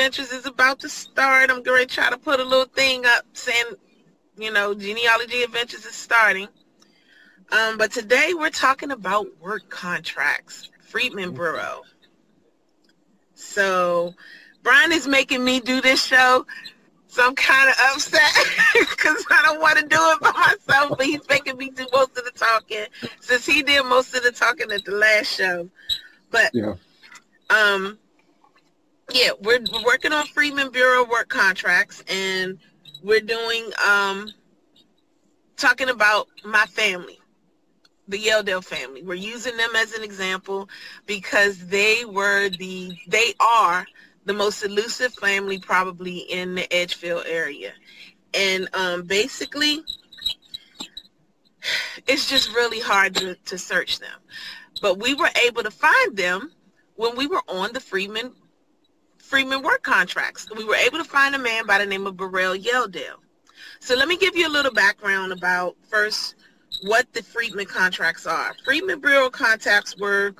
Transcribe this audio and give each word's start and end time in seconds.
Adventures 0.00 0.32
is 0.32 0.46
about 0.46 0.80
to 0.80 0.88
start. 0.88 1.50
I'm 1.50 1.62
going 1.62 1.86
to 1.86 1.94
try 1.94 2.08
to 2.08 2.16
put 2.16 2.40
a 2.40 2.42
little 2.42 2.64
thing 2.64 3.04
up 3.04 3.26
saying, 3.34 3.66
you 4.38 4.50
know, 4.50 4.72
Genealogy 4.72 5.42
Adventures 5.42 5.84
is 5.84 5.94
starting. 5.94 6.48
Um, 7.52 7.76
but 7.76 7.92
today 7.92 8.32
we're 8.34 8.48
talking 8.48 8.92
about 8.92 9.26
work 9.42 9.68
contracts, 9.68 10.70
Freedmen 10.80 11.34
Bureau. 11.34 11.82
So 13.34 14.14
Brian 14.62 14.90
is 14.90 15.06
making 15.06 15.44
me 15.44 15.60
do 15.60 15.82
this 15.82 16.02
show. 16.02 16.46
So 17.08 17.26
I'm 17.26 17.34
kind 17.34 17.68
of 17.68 17.74
upset 17.92 18.22
because 18.72 19.22
I 19.30 19.42
don't 19.42 19.60
want 19.60 19.80
to 19.80 19.84
do 19.84 19.98
it 20.00 20.20
by 20.20 20.30
myself, 20.30 20.96
but 20.96 21.04
he's 21.04 21.28
making 21.28 21.58
me 21.58 21.68
do 21.68 21.86
most 21.92 22.16
of 22.16 22.24
the 22.24 22.32
talking 22.34 22.86
since 23.20 23.44
he 23.44 23.62
did 23.62 23.84
most 23.84 24.16
of 24.16 24.22
the 24.22 24.32
talking 24.32 24.72
at 24.72 24.82
the 24.86 24.92
last 24.92 25.36
show. 25.36 25.68
But 26.30 26.54
Yeah. 26.54 26.76
um, 27.50 27.98
yeah, 29.12 29.30
we're, 29.42 29.60
we're 29.72 29.84
working 29.84 30.12
on 30.12 30.26
Freedmen 30.26 30.70
Bureau 30.70 31.04
work 31.04 31.28
contracts, 31.28 32.02
and 32.08 32.58
we're 33.02 33.20
doing 33.20 33.70
um, 33.86 34.30
talking 35.56 35.88
about 35.88 36.28
my 36.44 36.66
family, 36.66 37.18
the 38.08 38.18
Yeldale 38.18 38.64
family. 38.64 39.02
We're 39.02 39.14
using 39.14 39.56
them 39.56 39.70
as 39.76 39.92
an 39.94 40.02
example 40.02 40.68
because 41.06 41.66
they 41.66 42.04
were 42.04 42.48
the 42.50 42.96
they 43.08 43.34
are 43.40 43.86
the 44.26 44.34
most 44.34 44.62
elusive 44.62 45.14
family 45.14 45.58
probably 45.58 46.18
in 46.18 46.54
the 46.54 46.72
Edgefield 46.72 47.24
area, 47.26 47.72
and 48.34 48.68
um, 48.74 49.02
basically, 49.02 49.82
it's 52.06 52.28
just 52.28 52.54
really 52.54 52.80
hard 52.80 53.14
to, 53.16 53.34
to 53.34 53.58
search 53.58 53.98
them. 53.98 54.18
But 54.80 54.98
we 54.98 55.14
were 55.14 55.30
able 55.46 55.62
to 55.62 55.70
find 55.70 56.16
them 56.16 56.52
when 56.96 57.16
we 57.16 57.26
were 57.26 57.42
on 57.48 57.72
the 57.72 57.80
Freeman 57.80 58.32
Freeman 59.22 59.62
work 59.62 59.82
contracts. 59.82 60.48
We 60.56 60.64
were 60.64 60.74
able 60.74 60.98
to 60.98 61.04
find 61.04 61.34
a 61.34 61.38
man 61.38 61.66
by 61.66 61.78
the 61.78 61.86
name 61.86 62.06
of 62.06 62.16
Burrell 62.16 62.56
Yeldale. 62.56 63.18
So 63.78 63.94
let 63.94 64.08
me 64.08 64.16
give 64.16 64.36
you 64.36 64.46
a 64.46 64.50
little 64.50 64.72
background 64.72 65.32
about 65.32 65.76
first 65.88 66.34
what 66.82 67.12
the 67.12 67.22
Freedman 67.22 67.66
contracts 67.66 68.26
are. 68.26 68.54
Freedman 68.64 69.00
Bureau 69.00 69.30
contracts 69.30 69.96
were 69.98 70.34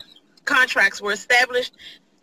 contracts 0.44 1.00
were 1.00 1.12
established 1.12 1.72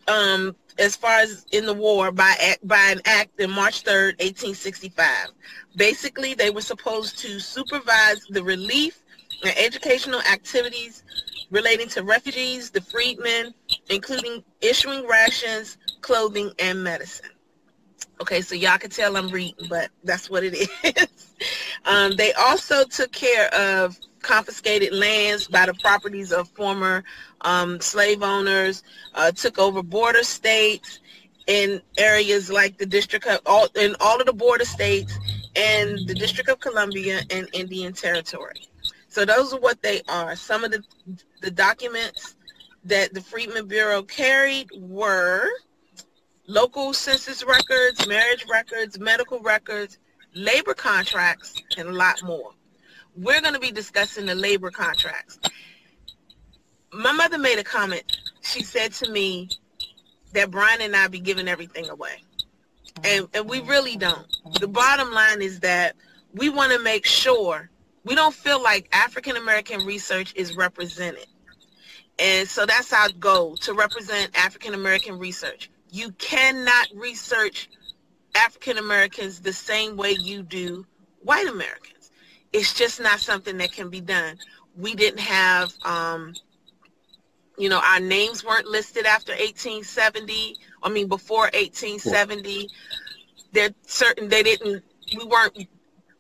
um, 0.08 0.56
as 0.80 0.96
far 0.96 1.20
as 1.20 1.46
in 1.52 1.66
the 1.66 1.74
war 1.74 2.12
by 2.12 2.56
by 2.64 2.90
an 2.92 3.02
act 3.06 3.40
in 3.40 3.52
March 3.52 3.84
3rd, 3.84 4.20
1865. 4.20 5.28
Basically, 5.76 6.34
they 6.34 6.50
were 6.50 6.62
supposed 6.62 7.18
to 7.20 7.40
supervise 7.40 8.26
the 8.30 8.44
relief 8.44 9.04
and 9.44 9.58
educational 9.58 10.22
activities 10.22 11.04
relating 11.50 11.88
to 11.88 12.04
refugees, 12.04 12.70
the 12.70 12.82
freedmen, 12.82 13.54
including 13.90 14.44
issuing 14.62 15.08
rations, 15.08 15.78
clothing, 16.02 16.52
and 16.60 16.84
medicine. 16.84 17.30
Okay, 18.20 18.42
so 18.42 18.56
y'all 18.56 18.78
can 18.78 18.90
tell 18.90 19.16
I'm 19.16 19.30
reading, 19.30 19.68
but 19.70 19.90
that's 20.04 20.30
what 20.30 20.44
it 20.44 20.54
is. 20.84 21.36
um, 21.86 22.16
they 22.16 22.34
also 22.34 22.84
took 22.84 23.12
care 23.12 23.54
of 23.54 23.98
confiscated 24.22 24.94
lands 24.94 25.48
by 25.48 25.66
the 25.66 25.74
properties 25.76 26.32
of 26.32 26.50
former 26.50 27.04
um, 27.42 27.80
slave 27.80 28.24
owners, 28.24 28.84
uh, 29.14 29.32
took 29.32 29.60
over 29.60 29.84
border 29.84 30.24
states 30.24 31.00
in 31.48 31.82
areas 31.98 32.52
like 32.52 32.78
the 32.78 32.86
District 32.86 33.26
of 33.28 33.40
all 33.46 33.68
in 33.76 33.96
all 34.00 34.20
of 34.20 34.26
the 34.26 34.34
border 34.34 34.66
states 34.66 35.18
and 35.56 36.06
the 36.08 36.16
District 36.16 36.50
of 36.50 36.60
Columbia 36.60 37.22
and 37.30 37.48
Indian 37.54 37.94
Territory. 37.94 38.68
So 39.08 39.26
those 39.26 39.54
are 39.54 39.60
what 39.60 39.82
they 39.82 40.02
are. 40.10 40.36
Some 40.36 40.64
of 40.64 40.72
the 40.72 40.84
the 41.42 41.52
documents 41.52 42.36
that 42.84 43.14
the 43.14 43.22
Freedmen 43.22 43.68
Bureau 43.68 44.04
carried 44.04 44.68
were 44.76 45.48
local 46.48 46.94
census 46.94 47.44
records, 47.44 48.08
marriage 48.08 48.46
records, 48.50 48.98
medical 48.98 49.40
records, 49.42 50.00
labor 50.34 50.74
contracts, 50.74 51.62
and 51.78 51.90
a 51.90 51.92
lot 51.92 52.24
more. 52.24 52.52
We're 53.16 53.42
going 53.42 53.54
to 53.54 53.60
be 53.60 53.72
discussing 53.72 54.26
the 54.26 54.36
labor 54.36 54.72
contracts. 54.72 55.40
My 56.94 57.12
mother 57.12 57.38
made 57.38 57.60
a 57.60 57.64
comment. 57.64 58.18
She 58.42 58.64
said 58.64 58.94
to 58.94 59.12
me 59.12 59.50
that 60.34 60.50
Brian 60.50 60.82
and 60.82 60.96
I 60.96 61.08
be 61.08 61.20
giving 61.20 61.48
everything 61.48 61.90
away. 61.90 62.24
And, 63.04 63.28
and 63.34 63.48
we 63.48 63.60
really 63.62 63.98
don't. 63.98 64.26
The 64.60 64.68
bottom 64.68 65.12
line 65.12 65.42
is 65.42 65.60
that 65.60 65.96
we 66.34 66.50
want 66.50 66.72
to 66.72 66.80
make 66.80 67.06
sure 67.06 67.70
we 68.06 68.16
don't 68.16 68.34
feel 68.34 68.62
like 68.64 68.88
African 68.94 69.36
American 69.36 69.86
research 69.86 70.34
is 70.36 70.56
represented. 70.56 71.28
And 72.20 72.48
so 72.48 72.66
that's 72.66 72.94
our 72.94 73.10
goal 73.20 73.58
to 73.58 73.74
represent 73.74 74.36
African 74.36 74.74
American 74.74 75.20
research. 75.20 75.70
You 75.92 76.12
cannot 76.14 76.88
research 76.96 77.70
African 78.36 78.78
Americans 78.78 79.40
the 79.40 79.54
same 79.54 79.98
way 79.98 80.12
you 80.12 80.44
do 80.44 80.86
white 81.24 81.48
Americans. 81.48 82.12
It's 82.54 82.74
just 82.74 83.00
not 83.00 83.20
something 83.20 83.58
that 83.58 83.72
can 83.72 83.90
be 83.90 84.02
done. 84.02 84.38
We 84.78 84.96
didn't 84.96 85.20
have, 85.20 85.74
um, 85.84 86.34
you 87.58 87.70
know, 87.70 87.82
our 87.84 88.00
names 88.00 88.44
weren't 88.44 88.68
listed 88.68 89.06
after 89.06 89.32
1870. 89.32 90.56
I 90.84 90.90
mean, 90.90 91.08
before 91.08 91.50
1870. 91.54 92.70
They're 93.54 93.70
certain 93.86 94.28
they 94.28 94.44
didn't, 94.44 94.84
we 95.18 95.26
weren't 95.26 95.68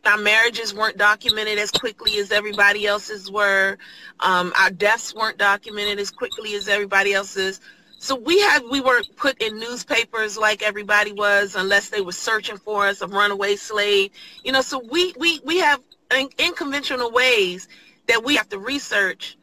our 0.07 0.17
marriages 0.17 0.73
weren't 0.73 0.97
documented 0.97 1.59
as 1.59 1.69
quickly 1.69 2.17
as 2.17 2.31
everybody 2.31 2.87
else's 2.87 3.29
were. 3.29 3.77
Um, 4.21 4.53
our 4.57 4.69
deaths 4.69 5.13
weren't 5.13 5.37
documented 5.37 5.99
as 5.99 6.11
quickly 6.11 6.55
as 6.55 6.67
everybody 6.69 7.13
else's. 7.13 7.59
So 7.99 8.15
we 8.15 8.39
had 8.39 8.63
we 8.69 8.79
weren't 8.79 9.15
put 9.15 9.41
in 9.41 9.57
newspapers 9.59 10.37
like 10.37 10.61
everybody 10.61 11.13
was 11.13 11.55
unless 11.55 11.89
they 11.89 12.01
were 12.01 12.11
searching 12.11 12.57
for 12.57 12.87
us, 12.87 13.01
a 13.01 13.07
runaway 13.07 13.55
slave. 13.55 14.11
You 14.43 14.51
know, 14.51 14.61
so 14.61 14.79
we 14.91 15.13
we 15.17 15.39
we 15.43 15.57
have 15.57 15.81
in, 16.15 16.29
unconventional 16.39 17.11
ways 17.11 17.67
that 18.07 18.23
we 18.23 18.35
have 18.35 18.49
to 18.49 18.59
research 18.59 19.37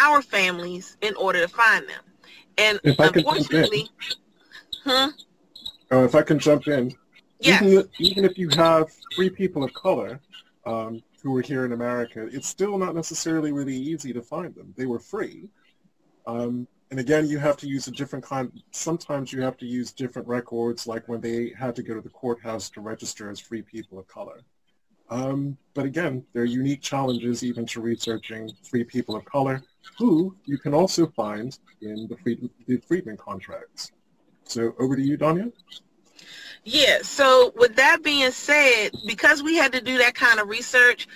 our 0.00 0.22
families 0.22 0.96
in 1.02 1.14
order 1.16 1.40
to 1.40 1.48
find 1.48 1.86
them. 1.88 2.02
And 2.58 2.80
If 2.82 2.98
I 2.98 3.08
could 3.08 3.24
jump 3.24 3.36
in. 3.36 3.36
unfortunately, 3.36 3.90
huh? 4.84 5.10
Uh, 5.90 6.04
if 6.04 6.14
I 6.14 6.22
can 6.22 6.38
jump 6.38 6.68
in, 6.68 6.94
Yes. 7.40 7.62
even, 7.62 7.88
even 7.98 8.24
if 8.24 8.38
you 8.38 8.48
have 8.50 8.90
three 9.14 9.28
people 9.28 9.64
of 9.64 9.74
color 9.74 10.20
um, 10.64 11.02
who 11.22 11.32
were 11.32 11.42
here 11.42 11.64
in 11.64 11.72
America, 11.72 12.28
it's 12.32 12.48
still 12.48 12.78
not 12.78 12.94
necessarily 12.94 13.52
really 13.52 13.76
easy 13.76 14.12
to 14.12 14.22
find 14.22 14.54
them. 14.54 14.72
They 14.76 14.86
were 14.86 15.00
free. 15.00 15.48
Um, 16.26 16.68
and 16.92 17.00
again, 17.00 17.26
you 17.26 17.38
have 17.38 17.56
to 17.56 17.66
use 17.66 17.86
a 17.88 17.90
different 17.90 18.22
kind, 18.22 18.52
sometimes 18.70 19.32
you 19.32 19.40
have 19.40 19.56
to 19.56 19.64
use 19.64 19.92
different 19.92 20.28
records, 20.28 20.86
like 20.86 21.08
when 21.08 21.22
they 21.22 21.50
had 21.58 21.74
to 21.76 21.82
go 21.82 21.94
to 21.94 22.02
the 22.02 22.10
courthouse 22.10 22.68
to 22.68 22.82
register 22.82 23.30
as 23.30 23.40
free 23.40 23.62
people 23.62 23.98
of 23.98 24.06
color. 24.08 24.42
Um, 25.08 25.56
but 25.72 25.86
again, 25.86 26.22
there 26.34 26.42
are 26.42 26.44
unique 26.44 26.82
challenges 26.82 27.42
even 27.42 27.64
to 27.68 27.80
researching 27.80 28.52
free 28.62 28.84
people 28.84 29.16
of 29.16 29.24
color, 29.24 29.62
who 29.96 30.36
you 30.44 30.58
can 30.58 30.74
also 30.74 31.06
find 31.06 31.58
in 31.80 32.08
the, 32.08 32.16
Freed, 32.18 32.46
the 32.66 32.76
Freedmen 32.86 33.16
contracts. 33.16 33.90
So 34.44 34.74
over 34.78 34.94
to 34.94 35.02
you, 35.02 35.16
Danya. 35.16 35.50
Yeah, 36.64 36.98
so 37.00 37.54
with 37.56 37.74
that 37.76 38.02
being 38.02 38.30
said, 38.32 38.90
because 39.06 39.42
we 39.42 39.56
had 39.56 39.72
to 39.72 39.80
do 39.80 39.96
that 39.96 40.14
kind 40.14 40.40
of 40.40 40.48
research, 40.50 41.08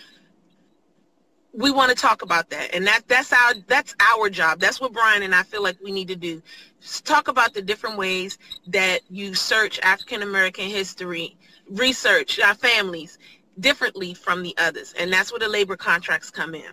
we 1.56 1.70
want 1.70 1.88
to 1.88 1.96
talk 1.96 2.22
about 2.22 2.50
that. 2.50 2.74
And 2.74 2.86
that 2.86 3.02
that's 3.08 3.32
our 3.32 3.54
that's 3.66 3.94
our 3.98 4.28
job. 4.28 4.60
That's 4.60 4.80
what 4.80 4.92
Brian 4.92 5.22
and 5.22 5.34
I 5.34 5.42
feel 5.42 5.62
like 5.62 5.76
we 5.82 5.90
need 5.90 6.08
to 6.08 6.16
do. 6.16 6.42
Just 6.80 7.06
talk 7.06 7.28
about 7.28 7.54
the 7.54 7.62
different 7.62 7.96
ways 7.96 8.38
that 8.68 9.00
you 9.08 9.34
search 9.34 9.80
African 9.80 10.22
American 10.22 10.68
history, 10.68 11.36
research 11.70 12.38
our 12.40 12.54
families 12.54 13.18
differently 13.58 14.12
from 14.12 14.42
the 14.42 14.54
others. 14.58 14.94
And 14.98 15.10
that's 15.10 15.32
where 15.32 15.38
the 15.38 15.48
labor 15.48 15.76
contracts 15.76 16.30
come 16.30 16.54
in. 16.54 16.70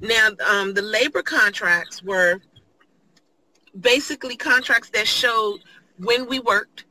Now, 0.00 0.28
um, 0.48 0.72
the 0.72 0.82
labor 0.82 1.22
contracts 1.22 2.02
were 2.02 2.40
basically 3.80 4.36
contracts 4.36 4.90
that 4.90 5.08
showed 5.08 5.60
when 5.98 6.28
we 6.28 6.38
worked, 6.38 6.84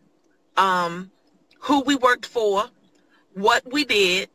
um, 0.57 1.11
who 1.59 1.81
we 1.81 1.95
worked 1.95 2.25
for, 2.25 2.65
what 3.33 3.63
we 3.71 3.85
did, 3.85 4.29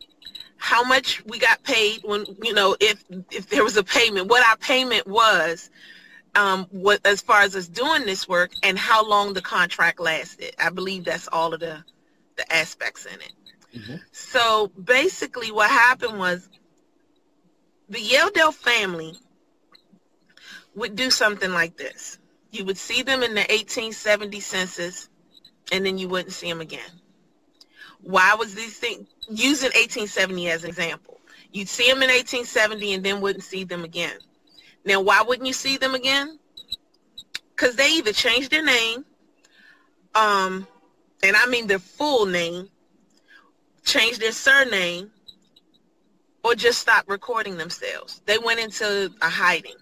how 0.60 0.84
much 0.84 1.24
we 1.24 1.38
got 1.38 1.62
paid 1.64 2.02
when 2.04 2.24
you 2.42 2.52
know 2.52 2.76
if 2.80 3.02
if 3.30 3.48
there 3.48 3.64
was 3.64 3.76
a 3.76 3.82
payment, 3.82 4.28
what 4.28 4.46
our 4.46 4.58
payment 4.58 5.06
was, 5.06 5.70
um, 6.34 6.66
what 6.70 7.00
as 7.06 7.22
far 7.22 7.40
as 7.40 7.56
us 7.56 7.66
doing 7.66 8.04
this 8.04 8.28
work, 8.28 8.52
and 8.62 8.78
how 8.78 9.04
long 9.04 9.32
the 9.32 9.40
contract 9.40 9.98
lasted. 9.98 10.54
I 10.60 10.68
believe 10.68 11.04
that's 11.04 11.28
all 11.32 11.54
of 11.54 11.60
the 11.60 11.82
the 12.36 12.52
aspects 12.52 13.06
in 13.06 13.20
it. 13.20 13.32
Mhm. 13.74 14.00
So 14.12 14.68
basically, 14.84 15.50
what 15.50 15.70
happened 15.70 16.18
was 16.18 16.48
the 17.88 17.98
Yeldale 17.98 18.54
family 18.54 19.18
would 20.74 20.94
do 20.94 21.10
something 21.10 21.52
like 21.52 21.76
this. 21.78 22.18
You 22.50 22.66
would 22.66 22.78
see 22.78 23.02
them 23.02 23.22
in 23.22 23.34
the 23.34 23.50
1870 23.50 24.40
census, 24.40 25.08
and 25.72 25.86
then 25.86 25.96
you 25.96 26.08
wouldn't 26.08 26.34
see 26.34 26.48
them 26.48 26.60
again. 26.60 26.99
Why 28.02 28.34
was 28.34 28.54
these 28.54 28.78
things 28.78 29.08
using 29.28 29.68
1870 29.68 30.50
as 30.50 30.64
an 30.64 30.70
example? 30.70 31.20
You'd 31.52 31.68
see 31.68 31.88
them 31.88 32.02
in 32.02 32.08
1870 32.08 32.94
and 32.94 33.04
then 33.04 33.20
wouldn't 33.20 33.44
see 33.44 33.64
them 33.64 33.84
again. 33.84 34.18
Now, 34.84 35.00
why 35.00 35.22
wouldn't 35.22 35.46
you 35.46 35.52
see 35.52 35.76
them 35.76 35.94
again? 35.94 36.38
Because 37.54 37.76
they 37.76 37.88
either 37.90 38.12
changed 38.12 38.50
their 38.50 38.64
name, 38.64 39.04
um, 40.14 40.66
and 41.22 41.36
I 41.36 41.46
mean 41.46 41.66
their 41.66 41.78
full 41.78 42.24
name, 42.24 42.70
changed 43.84 44.20
their 44.20 44.32
surname, 44.32 45.10
or 46.42 46.54
just 46.54 46.78
stopped 46.78 47.08
recording 47.08 47.58
themselves. 47.58 48.22
They 48.24 48.38
went 48.38 48.60
into 48.60 49.12
a 49.20 49.28
hiding. 49.28 49.74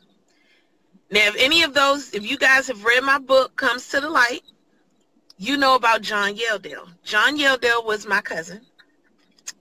Now, 1.11 1.29
if 1.29 1.37
any 1.39 1.63
of 1.63 1.73
those, 1.75 2.13
if 2.13 2.29
you 2.29 2.37
guys 2.37 2.67
have 2.67 2.85
read 2.85 3.03
my 3.05 3.19
book, 3.19 3.55
Comes 3.57 3.89
to 3.91 4.01
the 4.01 4.11
Light, 4.11 4.43
you 5.39 5.57
know 5.57 5.77
about 5.77 6.03
John 6.03 6.35
Yeldale. 6.35 6.89
John 7.05 7.39
Yeldale 7.39 7.85
was 7.85 8.07
my 8.07 8.21
cousin. 8.21 8.61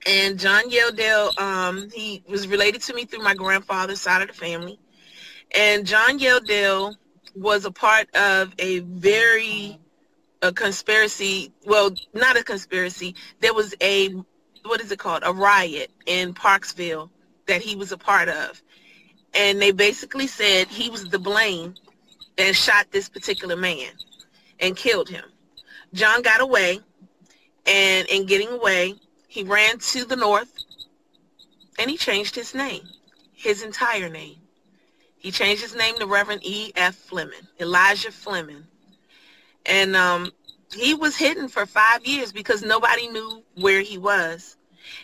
And 0.07 0.39
John 0.39 0.69
Yeldale, 0.69 1.39
um, 1.39 1.89
he 1.94 2.24
was 2.27 2.47
related 2.47 2.81
to 2.83 2.94
me 2.94 3.06
through 3.06 3.24
my 3.24 3.35
grandfather's 3.35 4.01
side 4.01 4.21
of 4.21 4.27
the 4.27 4.33
family. 4.33 4.79
And 5.56 5.85
John 5.85 6.19
Yeldale 6.19 6.95
was 7.35 7.65
a 7.65 7.71
part 7.71 8.13
of 8.15 8.53
a 8.57 8.79
very 8.79 9.79
a 10.41 10.51
conspiracy. 10.51 11.51
Well, 11.65 11.91
not 12.13 12.38
a 12.38 12.44
conspiracy. 12.44 13.15
There 13.39 13.53
was 13.53 13.75
a 13.81 14.09
what 14.65 14.81
is 14.81 14.91
it 14.91 15.00
called? 15.00 15.23
A 15.25 15.31
riot 15.31 15.91
in 16.06 16.33
Parksville 16.33 17.09
that 17.45 17.62
he 17.62 17.75
was 17.75 17.91
a 17.91 17.97
part 17.97 18.27
of, 18.27 18.62
and 19.33 19.62
they 19.62 19.71
basically 19.71 20.27
said 20.27 20.68
he 20.68 20.89
was 20.89 21.06
the 21.06 21.19
blame 21.19 21.75
and 22.38 22.56
shot 22.56 22.88
this 22.91 23.07
particular 23.07 23.56
man 23.56 23.91
and 24.59 24.75
killed 24.75 25.07
him. 25.07 25.23
John 25.93 26.21
got 26.21 26.41
away, 26.41 26.79
and 27.65 28.07
in 28.07 28.25
getting 28.25 28.49
away, 28.49 28.95
he 29.27 29.43
ran 29.43 29.77
to 29.79 30.05
the 30.05 30.15
north, 30.15 30.53
and 31.79 31.89
he 31.89 31.97
changed 31.97 32.35
his 32.35 32.53
name, 32.53 32.83
his 33.33 33.63
entire 33.63 34.09
name. 34.09 34.37
He 35.17 35.31
changed 35.31 35.61
his 35.61 35.75
name 35.75 35.95
to 35.97 36.07
Reverend 36.07 36.41
E. 36.43 36.71
F. 36.75 36.95
Fleming, 36.95 37.47
Elijah 37.59 38.11
Fleming. 38.11 38.63
And 39.65 39.95
um, 39.95 40.31
he 40.73 40.93
was 40.93 41.15
hidden 41.17 41.47
for 41.49 41.65
five 41.65 42.05
years 42.05 42.31
because 42.31 42.61
nobody 42.61 43.07
knew 43.07 43.43
where 43.55 43.81
he 43.81 43.97
was. 43.97 44.57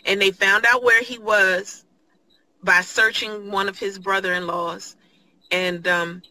And 0.06 0.20
they 0.20 0.30
found 0.30 0.64
out 0.66 0.82
where 0.82 1.02
he 1.02 1.18
was 1.18 1.84
by 2.62 2.80
searching 2.80 3.50
one 3.50 3.68
of 3.68 3.78
his 3.78 3.98
brother-in-laws 3.98 4.96
and 5.50 5.86
um, 5.86 6.22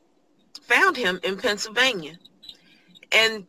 found 0.62 0.98
him 0.98 1.20
in 1.24 1.38
Pennsylvania. 1.38 2.18
And 3.12 3.46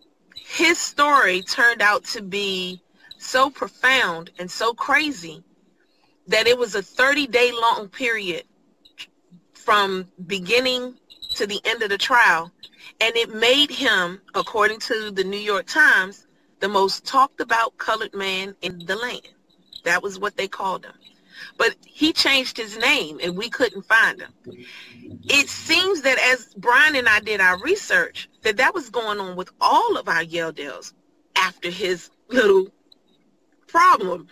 his 0.55 0.79
story 0.79 1.43
turned 1.43 1.83
out 1.83 2.05
to 2.05 2.23
be 2.23 2.81
so 3.19 3.51
profound 3.51 4.31
and 4.39 4.49
so 4.49 4.73
crazy 4.73 5.43
that 6.29 6.47
it 6.47 6.57
was 6.57 6.77
a 6.77 6.81
30-day 6.81 7.51
long 7.51 7.89
period 7.89 8.45
from 9.53 10.07
beginning 10.29 10.95
to 11.35 11.49
the 11.49 11.61
end 11.65 11.83
of 11.83 11.89
the 11.89 11.99
trial. 11.99 12.53
And 13.01 13.17
it 13.17 13.35
made 13.35 13.69
him, 13.69 14.21
according 14.37 14.79
to 14.81 15.11
the 15.11 15.25
New 15.25 15.37
York 15.39 15.67
Times, 15.67 16.29
the 16.61 16.69
most 16.69 17.05
talked 17.05 17.41
about 17.41 17.77
colored 17.79 18.15
man 18.15 18.55
in 18.63 18.79
the 18.87 18.95
land. 18.95 19.29
That 19.83 20.05
was 20.05 20.21
what 20.21 20.37
they 20.37 20.47
called 20.47 20.85
him. 20.85 20.95
But 21.57 21.77
he 21.87 22.13
changed 22.13 22.57
his 22.57 22.77
name 22.77 23.21
and 23.23 23.37
we 23.37 23.49
couldn't 23.49 23.83
find 23.83 24.21
him. 24.21 24.33
It 25.25 25.49
seems 25.49 26.03
that 26.03 26.19
as 26.19 26.55
Brian 26.57 26.97
and 26.97 27.09
I 27.09 27.21
did 27.21 27.41
our 27.41 27.59
research, 27.61 28.29
that 28.43 28.57
that 28.57 28.75
was 28.75 28.91
going 28.91 29.21
on 29.21 29.37
with 29.37 29.51
all 29.61 29.97
of 29.97 30.09
our 30.09 30.25
Yeldales 30.25 30.93
after 31.37 31.71
his 31.71 32.11
little 32.29 32.67
problem. 33.67 34.29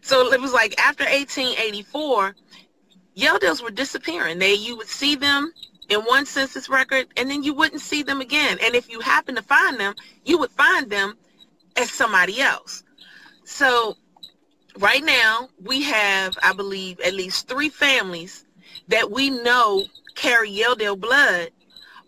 So 0.00 0.32
it 0.32 0.40
was 0.40 0.52
like 0.52 0.78
after 0.80 1.04
1884, 1.04 2.34
Yeldales 3.16 3.62
were 3.62 3.70
disappearing. 3.70 4.38
They 4.38 4.54
you 4.54 4.76
would 4.76 4.88
see 4.88 5.14
them 5.14 5.52
in 5.88 6.00
one 6.00 6.26
census 6.26 6.68
record 6.68 7.06
and 7.16 7.30
then 7.30 7.42
you 7.42 7.54
wouldn't 7.54 7.82
see 7.82 8.02
them 8.02 8.20
again. 8.20 8.58
And 8.62 8.74
if 8.74 8.90
you 8.90 9.00
happen 9.00 9.34
to 9.34 9.42
find 9.42 9.78
them, 9.78 9.94
you 10.24 10.38
would 10.38 10.50
find 10.50 10.90
them 10.90 11.14
as 11.76 11.90
somebody 11.90 12.40
else. 12.40 12.82
So 13.44 13.96
right 14.78 15.04
now 15.04 15.48
we 15.62 15.82
have, 15.82 16.36
I 16.42 16.52
believe, 16.52 17.00
at 17.00 17.14
least 17.14 17.48
three 17.48 17.68
families 17.68 18.44
that 18.88 19.10
we 19.10 19.30
know 19.30 19.84
carry 20.14 20.50
Yeldale 20.50 20.98
blood, 20.98 21.50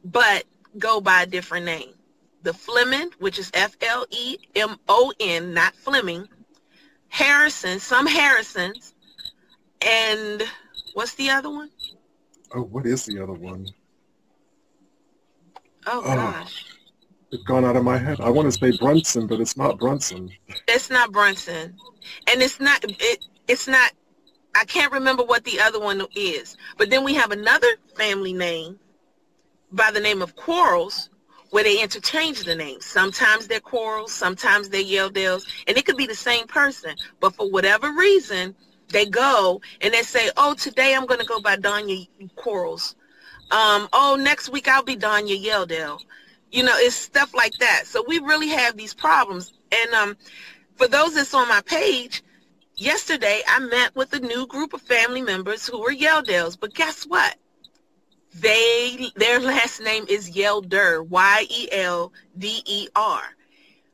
but 0.04 0.44
go 0.78 1.00
by 1.00 1.22
a 1.22 1.26
different 1.26 1.66
name. 1.66 1.90
The 2.42 2.52
Flemon, 2.52 3.10
which 3.18 3.38
is 3.38 3.50
F-L-E-M-O-N, 3.54 5.54
not 5.54 5.74
Fleming. 5.74 6.28
Harrison, 7.08 7.78
some 7.78 8.08
Harrisons, 8.08 8.92
and 9.80 10.42
what's 10.94 11.14
the 11.14 11.30
other 11.30 11.48
one? 11.48 11.70
Oh, 12.52 12.62
what 12.62 12.86
is 12.86 13.06
the 13.06 13.22
other 13.22 13.32
one? 13.32 13.68
Oh, 15.86 16.02
oh 16.02 16.02
gosh. 16.02 16.73
It's 17.34 17.42
gone 17.42 17.64
out 17.64 17.74
of 17.74 17.82
my 17.82 17.98
head. 17.98 18.20
I 18.20 18.30
want 18.30 18.46
to 18.46 18.56
say 18.56 18.70
Brunson, 18.78 19.26
but 19.26 19.40
it's 19.40 19.56
not 19.56 19.76
Brunson. 19.76 20.30
It's 20.68 20.88
not 20.88 21.10
Brunson. 21.10 21.74
And 22.28 22.40
it's 22.40 22.60
not 22.60 22.84
it 22.84 23.26
it's 23.48 23.66
not 23.66 23.90
I 24.54 24.64
can't 24.66 24.92
remember 24.92 25.24
what 25.24 25.42
the 25.42 25.58
other 25.58 25.80
one 25.80 26.00
is. 26.14 26.56
But 26.78 26.90
then 26.90 27.02
we 27.02 27.12
have 27.14 27.32
another 27.32 27.66
family 27.96 28.32
name 28.32 28.78
by 29.72 29.90
the 29.90 29.98
name 29.98 30.22
of 30.22 30.36
Quarles 30.36 31.10
where 31.50 31.64
they 31.64 31.82
interchange 31.82 32.44
the 32.44 32.54
names. 32.54 32.86
Sometimes 32.86 33.48
they're 33.48 33.58
Quarles, 33.58 34.12
sometimes 34.12 34.68
they're 34.68 34.84
Yeldales, 34.84 35.42
and 35.66 35.76
it 35.76 35.84
could 35.86 35.96
be 35.96 36.06
the 36.06 36.14
same 36.14 36.46
person. 36.46 36.94
But 37.18 37.34
for 37.34 37.50
whatever 37.50 37.90
reason, 37.94 38.54
they 38.90 39.06
go 39.06 39.60
and 39.80 39.92
they 39.92 40.02
say, 40.02 40.30
oh, 40.36 40.54
today 40.54 40.94
I'm 40.94 41.06
going 41.06 41.20
to 41.20 41.26
go 41.26 41.40
by 41.40 41.56
Danya 41.56 42.06
Quarles. 42.36 42.94
Um, 43.50 43.88
oh, 43.92 44.16
next 44.20 44.50
week 44.50 44.68
I'll 44.68 44.84
be 44.84 44.96
Danya 44.96 45.36
Yeldale. 45.44 45.98
You 46.54 46.62
know, 46.62 46.76
it's 46.76 46.94
stuff 46.94 47.34
like 47.34 47.58
that. 47.58 47.82
So 47.86 48.04
we 48.06 48.20
really 48.20 48.46
have 48.50 48.76
these 48.76 48.94
problems. 48.94 49.52
And 49.72 49.92
um, 49.92 50.16
for 50.76 50.86
those 50.86 51.16
that's 51.16 51.34
on 51.34 51.48
my 51.48 51.60
page, 51.62 52.22
yesterday 52.76 53.42
I 53.48 53.58
met 53.58 53.96
with 53.96 54.12
a 54.12 54.20
new 54.20 54.46
group 54.46 54.72
of 54.72 54.80
family 54.80 55.20
members 55.20 55.66
who 55.66 55.80
were 55.80 55.92
Yeldales. 55.92 56.56
But 56.58 56.72
guess 56.72 57.02
what? 57.04 57.34
They 58.36 59.10
their 59.16 59.40
last 59.40 59.80
name 59.80 60.04
is 60.08 60.30
Yelder, 60.30 61.02
Y-E-L-D-E-R. 61.02 62.12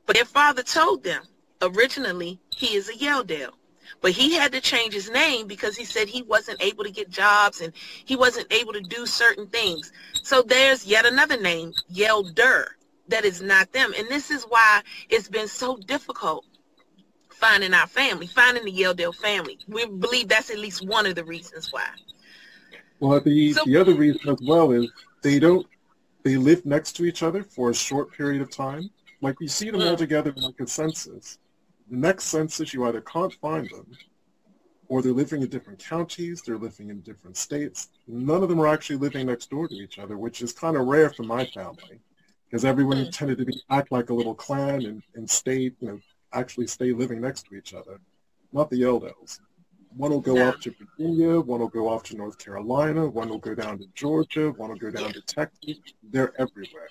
But 0.04 0.16
their 0.16 0.26
father 0.26 0.62
told 0.62 1.02
them 1.02 1.22
originally 1.62 2.40
he 2.54 2.76
is 2.76 2.90
a 2.90 2.92
Yeldale. 2.92 3.54
But 4.00 4.12
he 4.12 4.34
had 4.34 4.52
to 4.52 4.60
change 4.60 4.94
his 4.94 5.10
name 5.10 5.46
because 5.46 5.76
he 5.76 5.84
said 5.84 6.08
he 6.08 6.22
wasn't 6.22 6.62
able 6.62 6.84
to 6.84 6.90
get 6.90 7.10
jobs 7.10 7.60
and 7.60 7.72
he 8.04 8.16
wasn't 8.16 8.52
able 8.52 8.72
to 8.72 8.80
do 8.80 9.06
certain 9.06 9.46
things. 9.46 9.92
So 10.22 10.42
there's 10.42 10.86
yet 10.86 11.06
another 11.06 11.40
name, 11.40 11.72
Yelder, 11.92 12.68
that 13.08 13.24
is 13.24 13.42
not 13.42 13.72
them. 13.72 13.92
And 13.98 14.08
this 14.08 14.30
is 14.30 14.44
why 14.44 14.82
it's 15.08 15.28
been 15.28 15.48
so 15.48 15.76
difficult 15.76 16.44
finding 17.28 17.74
our 17.74 17.86
family, 17.86 18.26
finding 18.26 18.64
the 18.64 18.72
Yeldale 18.72 19.14
family. 19.14 19.58
We 19.66 19.86
believe 19.86 20.28
that's 20.28 20.50
at 20.50 20.58
least 20.58 20.86
one 20.86 21.06
of 21.06 21.14
the 21.14 21.24
reasons 21.24 21.72
why. 21.72 21.88
Well, 23.00 23.18
the, 23.20 23.52
so, 23.54 23.64
the 23.64 23.76
other 23.78 23.94
reason 23.94 24.28
as 24.28 24.38
well 24.46 24.72
is 24.72 24.90
they 25.22 25.38
don't, 25.38 25.66
they 26.22 26.36
live 26.36 26.66
next 26.66 26.92
to 26.96 27.06
each 27.06 27.22
other 27.22 27.42
for 27.42 27.70
a 27.70 27.74
short 27.74 28.12
period 28.12 28.42
of 28.42 28.50
time. 28.50 28.90
Like 29.22 29.40
we 29.40 29.48
see 29.48 29.70
them 29.70 29.80
mm. 29.80 29.90
all 29.90 29.96
together 29.96 30.32
like 30.36 30.60
a 30.60 30.66
census 30.66 31.38
the 31.90 31.96
next 31.96 32.24
census, 32.24 32.72
you 32.72 32.84
either 32.86 33.00
can't 33.00 33.32
find 33.34 33.68
them, 33.68 33.86
or 34.88 35.02
they're 35.02 35.12
living 35.12 35.42
in 35.42 35.48
different 35.48 35.78
counties, 35.78 36.42
they're 36.42 36.58
living 36.58 36.90
in 36.90 37.00
different 37.00 37.36
states. 37.36 37.88
None 38.06 38.42
of 38.42 38.48
them 38.48 38.60
are 38.60 38.68
actually 38.68 38.96
living 38.96 39.26
next 39.26 39.50
door 39.50 39.68
to 39.68 39.74
each 39.74 39.98
other, 39.98 40.16
which 40.16 40.40
is 40.40 40.52
kind 40.52 40.76
of 40.76 40.86
rare 40.86 41.10
for 41.10 41.24
my 41.24 41.44
family, 41.44 42.00
because 42.48 42.64
everyone 42.64 43.04
hmm. 43.04 43.10
tended 43.10 43.38
to 43.38 43.44
be, 43.44 43.60
act 43.70 43.92
like 43.92 44.10
a 44.10 44.14
little 44.14 44.34
clan 44.34 44.84
and, 44.84 45.02
and 45.14 45.28
stay, 45.28 45.58
you 45.58 45.74
know, 45.80 46.00
actually 46.32 46.66
stay 46.66 46.92
living 46.92 47.20
next 47.20 47.46
to 47.46 47.56
each 47.56 47.74
other. 47.74 48.00
Not 48.52 48.70
the 48.70 48.80
Yeldales. 48.80 49.40
One 49.96 50.12
will 50.12 50.20
go 50.20 50.36
yeah. 50.36 50.48
off 50.48 50.60
to 50.60 50.74
Virginia, 50.78 51.40
one 51.40 51.60
will 51.60 51.68
go 51.68 51.88
off 51.88 52.04
to 52.04 52.16
North 52.16 52.38
Carolina, 52.38 53.08
one 53.08 53.28
will 53.28 53.38
go 53.38 53.56
down 53.56 53.78
to 53.78 53.86
Georgia, 53.94 54.50
one 54.52 54.70
will 54.70 54.76
go 54.76 54.90
down 54.90 55.12
to 55.12 55.20
Texas. 55.22 55.78
They're 56.04 56.32
everywhere. 56.40 56.88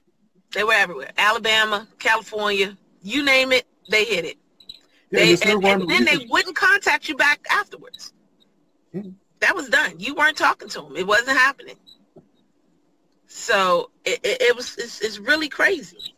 They 0.52 0.66
were 0.66 0.74
everywhere. 0.74 1.12
Alabama, 1.18 1.88
California, 2.00 2.78
you 3.02 3.24
name 3.24 3.54
it, 3.54 3.66
they 3.90 4.04
hit 4.04 4.26
it. 4.26 4.38
They, 5.12 5.34
and, 5.34 5.66
and 5.66 5.90
then 5.90 6.06
they 6.06 6.28
wouldn't 6.30 6.56
contact 6.56 7.10
you 7.10 7.16
back 7.16 7.46
afterwards. 7.50 8.14
Mm-hmm. 8.94 9.12
That 9.40 9.56
was 9.56 9.70
done. 9.70 9.94
You 9.98 10.14
weren't 10.16 10.38
talking 10.38 10.70
to 10.70 10.82
them. 10.82 10.96
It 10.96 11.08
wasn't 11.08 11.38
happening. 11.38 11.78
So 13.28 13.90
it, 14.06 14.20
it, 14.24 14.42
it 14.42 14.56
was 14.56 14.76
it's, 14.78 15.02
it's 15.02 15.20
really 15.20 15.50
crazy. 15.50 16.16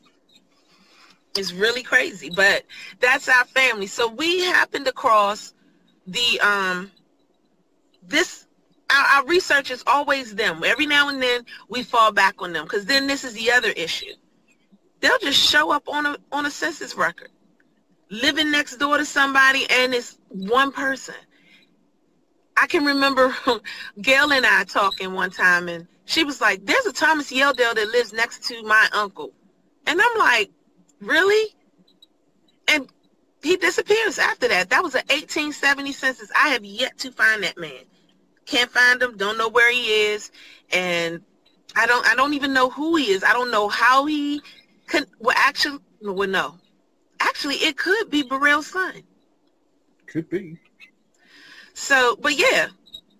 It's 1.37 1.53
really 1.53 1.83
crazy, 1.83 2.29
but 2.29 2.63
that's 2.99 3.29
our 3.29 3.45
family. 3.45 3.87
So 3.87 4.09
we 4.09 4.41
happened 4.41 4.87
across 4.87 5.53
the 6.07 6.39
um 6.41 6.91
this 8.03 8.47
our, 8.89 9.05
our 9.17 9.25
research 9.25 9.71
is 9.71 9.83
always 9.87 10.35
them. 10.35 10.63
Every 10.65 10.85
now 10.85 11.09
and 11.09 11.21
then 11.21 11.45
we 11.69 11.83
fall 11.83 12.11
back 12.11 12.35
on 12.39 12.51
them 12.51 12.65
because 12.65 12.85
then 12.85 13.07
this 13.07 13.23
is 13.23 13.33
the 13.33 13.51
other 13.51 13.69
issue. 13.69 14.13
They'll 14.99 15.19
just 15.19 15.39
show 15.39 15.71
up 15.71 15.87
on 15.87 16.05
a 16.05 16.17
on 16.31 16.45
a 16.45 16.51
census 16.51 16.95
record 16.95 17.30
living 18.11 18.51
next 18.51 18.75
door 18.77 18.97
to 18.97 19.05
somebody 19.05 19.65
and 19.69 19.93
it's 19.93 20.17
one 20.27 20.71
person. 20.71 21.15
I 22.57 22.67
can 22.67 22.85
remember 22.85 23.33
Gail 24.01 24.31
and 24.31 24.45
I 24.45 24.65
talking 24.65 25.13
one 25.13 25.31
time 25.31 25.69
and 25.69 25.87
she 26.05 26.23
was 26.23 26.41
like, 26.41 26.65
there's 26.65 26.85
a 26.85 26.93
Thomas 26.93 27.31
Yeldale 27.31 27.73
that 27.73 27.89
lives 27.91 28.11
next 28.11 28.43
to 28.49 28.61
my 28.63 28.87
uncle. 28.93 29.31
And 29.87 29.99
I'm 30.01 30.19
like, 30.19 30.51
really? 30.99 31.55
And 32.67 32.87
he 33.41 33.55
disappears 33.55 34.19
after 34.19 34.47
that. 34.49 34.69
That 34.69 34.83
was 34.83 34.93
an 34.93 35.03
1870 35.07 35.93
census. 35.93 36.29
I 36.35 36.49
have 36.49 36.65
yet 36.65 36.97
to 36.99 37.11
find 37.11 37.43
that 37.43 37.57
man. 37.57 37.85
Can't 38.45 38.69
find 38.69 39.01
him. 39.01 39.15
Don't 39.17 39.37
know 39.37 39.49
where 39.49 39.71
he 39.71 39.85
is. 40.11 40.31
And 40.71 41.21
I 41.75 41.85
don't 41.85 42.05
I 42.05 42.15
don't 42.15 42.33
even 42.33 42.53
know 42.53 42.69
who 42.69 42.97
he 42.97 43.11
is. 43.11 43.23
I 43.23 43.31
don't 43.31 43.51
know 43.51 43.69
how 43.69 44.05
he 44.05 44.41
could 44.87 45.07
well 45.19 45.35
actually 45.39 45.79
well 46.01 46.27
no. 46.27 46.55
Actually 47.21 47.55
it 47.55 47.77
could 47.77 48.09
be 48.09 48.23
Burrell's 48.23 48.67
son. 48.67 49.03
Could 50.07 50.29
be. 50.29 50.57
So 51.73 52.17
but 52.21 52.37
yeah, 52.37 52.67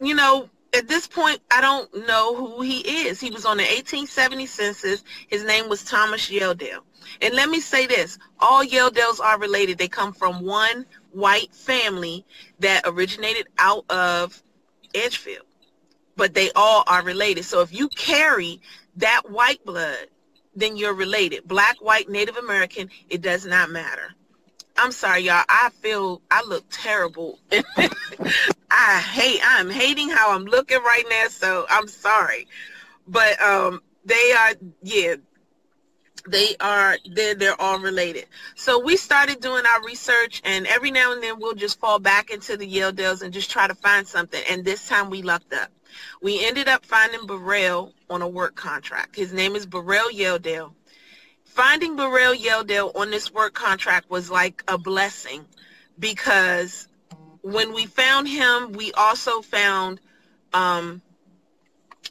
you 0.01 0.15
know, 0.15 0.49
at 0.75 0.87
this 0.87 1.07
point 1.07 1.39
I 1.51 1.61
don't 1.61 2.07
know 2.07 2.35
who 2.35 2.61
he 2.61 2.79
is. 3.07 3.19
He 3.19 3.31
was 3.31 3.45
on 3.45 3.57
the 3.57 3.63
1870 3.63 4.45
census. 4.45 5.03
His 5.27 5.43
name 5.43 5.69
was 5.69 5.83
Thomas 5.83 6.29
Yeldale. 6.29 6.81
And 7.21 7.33
let 7.33 7.49
me 7.49 7.59
say 7.59 7.87
this, 7.87 8.17
all 8.39 8.63
Yeldales 8.63 9.19
are 9.19 9.39
related. 9.39 9.77
They 9.77 9.87
come 9.87 10.13
from 10.13 10.45
one 10.45 10.85
white 11.11 11.53
family 11.53 12.25
that 12.59 12.83
originated 12.85 13.47
out 13.57 13.85
of 13.89 14.41
Edgefield 14.93 15.45
but 16.15 16.35
they 16.35 16.51
all 16.55 16.83
are 16.87 17.03
related. 17.03 17.45
So 17.45 17.61
if 17.61 17.73
you 17.73 17.87
carry 17.89 18.61
that 18.97 19.29
white 19.31 19.63
blood, 19.65 20.07
then 20.55 20.77
you're 20.77 20.93
related. 20.93 21.47
Black, 21.47 21.77
white, 21.81 22.09
Native 22.09 22.37
American, 22.37 22.89
it 23.09 23.21
does 23.21 23.45
not 23.45 23.69
matter. 23.69 24.13
I'm 24.77 24.91
sorry, 24.91 25.21
y'all. 25.21 25.43
I 25.49 25.69
feel 25.81 26.21
I 26.31 26.43
look 26.47 26.65
terrible. 26.69 27.39
I 28.71 28.99
hate. 28.99 29.41
I'm 29.43 29.69
hating 29.69 30.09
how 30.09 30.33
I'm 30.33 30.45
looking 30.45 30.81
right 30.81 31.03
now. 31.09 31.27
So 31.27 31.65
I'm 31.69 31.87
sorry, 31.87 32.47
but 33.07 33.41
um, 33.41 33.81
they 34.05 34.33
are. 34.37 34.53
Yeah, 34.81 35.15
they 36.27 36.55
are. 36.59 36.97
They're 37.13 37.35
they're 37.35 37.59
all 37.61 37.79
related. 37.79 38.27
So 38.55 38.79
we 38.79 38.95
started 38.95 39.41
doing 39.41 39.65
our 39.65 39.83
research, 39.83 40.41
and 40.45 40.65
every 40.67 40.91
now 40.91 41.11
and 41.11 41.21
then 41.21 41.39
we'll 41.39 41.55
just 41.55 41.79
fall 41.79 41.99
back 41.99 42.31
into 42.31 42.55
the 42.55 42.71
Yeldales 42.71 43.21
and 43.21 43.33
just 43.33 43.51
try 43.51 43.67
to 43.67 43.75
find 43.75 44.07
something. 44.07 44.41
And 44.49 44.63
this 44.63 44.87
time 44.87 45.09
we 45.09 45.21
lucked 45.21 45.53
up. 45.53 45.69
We 46.21 46.45
ended 46.45 46.67
up 46.67 46.85
finding 46.85 47.25
Burrell 47.25 47.93
on 48.09 48.21
a 48.21 48.27
work 48.27 48.55
contract. 48.55 49.15
His 49.15 49.33
name 49.33 49.55
is 49.55 49.65
Burrell 49.65 50.09
Yeldale. 50.09 50.73
Finding 51.43 51.95
Burrell 51.95 52.33
Yeldale 52.33 52.95
on 52.95 53.11
this 53.11 53.31
work 53.31 53.53
contract 53.53 54.09
was 54.09 54.29
like 54.29 54.63
a 54.67 54.77
blessing 54.77 55.45
because 55.99 56.87
when 57.41 57.73
we 57.73 57.85
found 57.85 58.27
him, 58.27 58.71
we 58.73 58.91
also 58.93 59.41
found 59.41 59.99
um, 60.53 61.01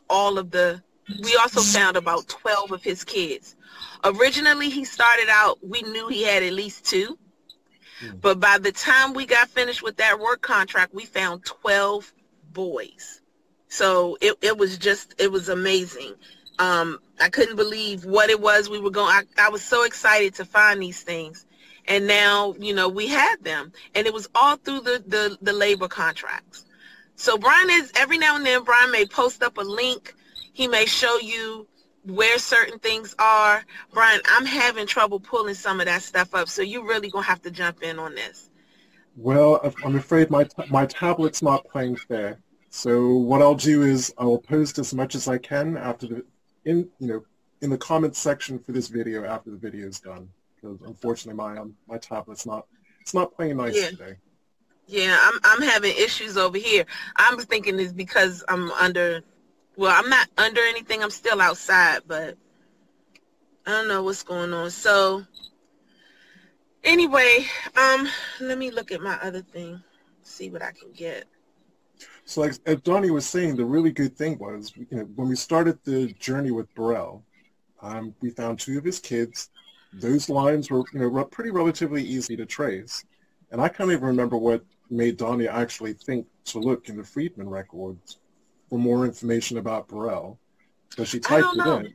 all 0.09 0.39
of 0.39 0.51
the, 0.51 0.83
we 1.23 1.37
also 1.37 1.61
found 1.61 1.97
about 1.97 2.29
12 2.29 2.73
of 2.73 2.83
his 2.83 3.05
kids. 3.05 3.57
Originally, 4.05 4.71
he 4.71 4.85
started 4.85 5.29
out, 5.29 5.59
we 5.67 5.83
knew 5.83 6.09
he 6.09 6.23
had 6.23 6.43
at 6.43 6.53
least 6.53 6.85
two. 6.85 7.19
Hmm. 8.01 8.17
But 8.21 8.41
by 8.41 8.59
the 8.59 8.73
time 8.73 9.15
we 9.15 9.27
got 9.27 9.49
finished 9.49 9.83
with 9.83 9.97
that 9.97 10.19
work 10.19 10.41
contract, 10.41 10.95
we 10.95 11.05
found 11.05 11.45
12 11.45 12.13
boys. 12.53 13.20
So 13.71 14.19
it, 14.21 14.35
it 14.43 14.59
was 14.59 14.77
just, 14.77 15.15
it 15.19 15.31
was 15.31 15.49
amazing. 15.49 16.15
Um, 16.59 16.99
I 17.21 17.29
couldn't 17.29 17.55
believe 17.55 18.05
what 18.05 18.29
it 18.29 18.41
was 18.41 18.69
we 18.69 18.81
were 18.81 18.91
going, 18.91 19.09
I, 19.11 19.23
I 19.39 19.49
was 19.49 19.63
so 19.63 19.85
excited 19.85 20.35
to 20.35 20.45
find 20.45 20.83
these 20.83 21.03
things. 21.03 21.47
And 21.87 22.07
now, 22.07 22.55
you 22.59 22.75
know, 22.75 22.89
we 22.89 23.07
had 23.07 23.37
them 23.43 23.73
and 23.95 24.09
it 24.09 24.13
was 24.13 24.29
all 24.35 24.57
through 24.57 24.81
the, 24.81 25.03
the, 25.07 25.39
the 25.41 25.53
labor 25.53 25.87
contracts. 25.87 26.67
So 27.15 27.39
Brian 27.39 27.71
is, 27.71 27.93
every 27.95 28.19
now 28.19 28.35
and 28.35 28.45
then, 28.45 28.65
Brian 28.65 28.91
may 28.91 29.07
post 29.07 29.43
up 29.43 29.57
a 29.57 29.63
link. 29.63 30.15
He 30.53 30.67
may 30.67 30.85
show 30.85 31.19
you 31.19 31.69
where 32.05 32.39
certain 32.39 32.81
things 32.81 33.15
are. 33.21 33.65
Brian, 33.93 34.21
I'm 34.27 34.47
having 34.47 34.87
trouble 34.87 35.21
pulling 35.21 35.55
some 35.55 35.79
of 35.79 35.87
that 35.87 36.03
stuff 36.03 36.35
up. 36.35 36.49
So 36.49 36.63
you're 36.63 36.87
really 36.87 37.09
going 37.09 37.25
to 37.25 37.31
have 37.31 37.43
to 37.43 37.53
jump 37.53 37.83
in 37.85 38.01
on 38.01 38.17
this. 38.17 38.51
Well, 39.17 39.61
I'm 39.85 39.95
afraid 39.95 40.29
my, 40.29 40.49
my 40.71 40.87
tablet's 40.87 41.41
not 41.41 41.65
playing 41.69 41.97
fair. 41.97 42.41
So 42.71 43.17
what 43.17 43.43
I'll 43.43 43.57
do 43.57 43.83
is 43.83 44.15
I'll 44.17 44.39
post 44.39 44.79
as 44.79 44.95
much 44.95 45.17
as 45.17 45.27
I 45.27 45.39
can 45.39 45.77
after 45.77 46.07
the 46.07 46.25
in 46.65 46.89
you 47.01 47.09
know 47.09 47.25
in 47.61 47.69
the 47.71 47.77
comments 47.77 48.19
section 48.19 48.59
for 48.59 48.73
this 48.73 48.89
video 48.89 49.25
after 49.25 49.51
the 49.51 49.57
video 49.57 49.89
is 49.89 49.99
done 49.99 50.29
because 50.55 50.81
unfortunately 50.83 51.37
my 51.37 51.59
um, 51.59 51.77
my 51.89 51.99
tablet's 51.99 52.47
not 52.47 52.67
it's 53.01 53.13
not 53.13 53.35
playing 53.35 53.57
nice 53.57 53.77
yeah. 53.77 53.91
today. 53.91 54.17
Yeah, 54.87 55.19
I'm 55.21 55.41
I'm 55.43 55.63
having 55.63 55.95
issues 55.97 56.37
over 56.37 56.59
here. 56.59 56.87
I'm 57.17 57.39
thinking 57.39 57.79
it's 57.81 57.93
because 57.93 58.45
I'm 58.49 58.71
under 58.73 59.23
well, 59.77 59.93
I'm 59.93 60.09
not 60.09 60.29
under 60.39 60.61
anything. 60.61 61.03
I'm 61.03 61.11
still 61.11 61.41
outside, 61.41 62.03
but 62.07 62.37
I 63.67 63.71
don't 63.71 63.89
know 63.89 64.05
what's 64.05 64.23
going 64.23 64.53
on. 64.53 64.71
So 64.71 65.25
anyway, 66.85 67.47
um 67.77 68.09
let 68.41 68.59
me 68.59 68.71
look 68.71 68.93
at 68.93 69.01
my 69.01 69.19
other 69.23 69.43
thing. 69.43 69.83
See 70.23 70.51
what 70.51 70.63
I 70.63 70.71
can 70.71 70.93
get. 70.93 71.27
So 72.31 72.43
like 72.43 72.55
as 72.65 72.81
Donnie 72.83 73.11
was 73.11 73.27
saying, 73.27 73.57
the 73.57 73.65
really 73.65 73.91
good 73.91 74.17
thing 74.17 74.39
was, 74.39 74.73
you 74.77 74.87
know, 74.93 75.03
when 75.17 75.29
we 75.29 75.35
started 75.35 75.81
the 75.83 76.13
journey 76.13 76.53
with 76.53 76.73
Burrell, 76.77 77.25
um, 77.83 78.15
we 78.21 78.31
found 78.31 78.61
two 78.61 78.79
of 78.79 78.85
his 78.85 79.01
kids. 79.01 79.51
Those 79.93 80.29
lines 80.29 80.71
were, 80.71 80.85
you 80.93 81.01
know, 81.01 81.25
pretty 81.25 81.51
relatively 81.51 82.05
easy 82.05 82.37
to 82.37 82.47
trace. 82.47 83.05
And 83.51 83.61
I 83.61 83.69
can't 83.69 83.91
even 83.91 84.05
remember 84.05 84.37
what 84.37 84.65
made 84.91 85.17
Donnie 85.17 85.49
actually 85.49 85.93
think 85.93 86.25
to 86.45 86.61
look 86.61 86.89
in 86.89 86.97
the 86.97 87.03
Freedmen 87.03 87.49
records 87.49 88.19
for 88.69 88.79
more 88.79 89.05
information 89.05 89.59
about 89.59 89.89
Burrell. 89.89 90.39
So 90.91 91.03
she 91.03 91.19
typed 91.19 91.57
it 91.57 91.67
in. 91.67 91.93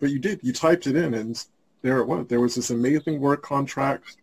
But 0.00 0.08
you 0.12 0.18
did. 0.18 0.40
You 0.42 0.54
typed 0.54 0.86
it 0.86 0.96
in, 0.96 1.12
and 1.12 1.44
there 1.82 1.98
it 1.98 2.06
was. 2.06 2.26
There 2.28 2.40
was 2.40 2.54
this 2.54 2.70
amazing 2.70 3.20
work 3.20 3.42
contract. 3.42 4.16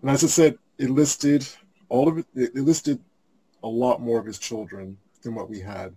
And 0.00 0.08
as 0.08 0.24
I 0.24 0.28
said, 0.28 0.56
it 0.78 0.88
listed 0.88 1.46
all 1.90 2.08
of 2.08 2.16
it. 2.16 2.26
It 2.34 2.54
listed 2.56 2.98
a 3.62 3.68
lot 3.68 4.00
more 4.00 4.18
of 4.18 4.26
his 4.26 4.38
children 4.38 4.96
than 5.22 5.34
what 5.34 5.50
we 5.50 5.60
had. 5.60 5.94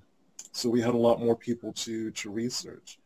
So 0.52 0.70
we 0.70 0.82
had 0.82 0.94
a 0.94 0.98
lot 0.98 1.20
more 1.20 1.36
people 1.36 1.74
to, 1.74 2.12
to 2.12 2.30
research. 2.30 3.00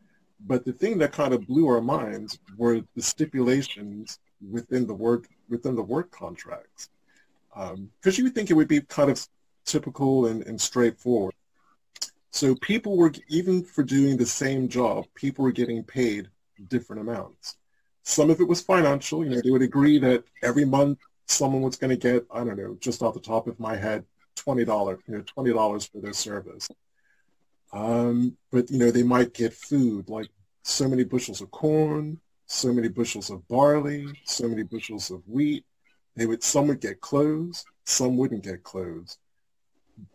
But 0.46 0.64
the 0.64 0.72
thing 0.72 0.98
that 0.98 1.12
kind 1.12 1.34
of 1.34 1.46
blew 1.46 1.66
our 1.68 1.80
minds 1.80 2.38
were 2.56 2.80
the 2.94 3.02
stipulations 3.02 4.18
within 4.50 4.86
the 4.86 4.94
work 4.94 5.28
within 5.48 5.74
the 5.74 5.82
work 5.82 6.10
contracts. 6.10 6.90
Because 7.52 7.72
um, 7.74 7.90
you 8.04 8.24
would 8.24 8.34
think 8.34 8.50
it 8.50 8.54
would 8.54 8.68
be 8.68 8.82
kind 8.82 9.10
of 9.10 9.26
typical 9.64 10.26
and, 10.26 10.46
and 10.46 10.60
straightforward. 10.60 11.34
So 12.30 12.54
people 12.56 12.96
were, 12.96 13.12
even 13.28 13.64
for 13.64 13.82
doing 13.82 14.16
the 14.16 14.26
same 14.26 14.68
job, 14.68 15.06
people 15.14 15.42
were 15.42 15.52
getting 15.52 15.82
paid 15.82 16.28
different 16.68 17.02
amounts. 17.02 17.56
Some 18.02 18.30
of 18.30 18.40
it 18.40 18.46
was 18.46 18.60
financial. 18.60 19.24
You 19.24 19.30
know, 19.30 19.40
they 19.42 19.50
would 19.50 19.62
agree 19.62 19.98
that 19.98 20.24
every 20.42 20.64
month 20.64 20.98
someone 21.26 21.62
was 21.62 21.76
going 21.76 21.90
to 21.90 21.96
get, 21.96 22.26
I 22.30 22.44
don't 22.44 22.58
know, 22.58 22.76
just 22.80 23.02
off 23.02 23.14
the 23.14 23.20
top 23.20 23.46
of 23.48 23.58
my 23.58 23.76
head, 23.76 24.04
twenty 24.38 24.64
dollars, 24.64 25.00
you 25.06 25.14
know, 25.14 25.22
twenty 25.22 25.52
dollars 25.52 25.86
for 25.86 26.00
their 26.00 26.12
service. 26.12 26.68
Um, 27.72 28.36
but 28.50 28.70
you 28.70 28.78
know, 28.78 28.90
they 28.90 29.02
might 29.02 29.34
get 29.34 29.52
food 29.52 30.08
like 30.08 30.28
so 30.62 30.88
many 30.88 31.04
bushels 31.04 31.40
of 31.40 31.50
corn, 31.50 32.20
so 32.46 32.72
many 32.72 32.88
bushels 32.88 33.30
of 33.30 33.46
barley, 33.48 34.06
so 34.24 34.48
many 34.48 34.62
bushels 34.62 35.10
of 35.10 35.22
wheat. 35.26 35.64
They 36.16 36.26
would 36.26 36.42
some 36.42 36.68
would 36.68 36.80
get 36.80 37.00
clothes, 37.00 37.64
some 37.84 38.16
wouldn't 38.16 38.44
get 38.44 38.62
clothes. 38.62 39.18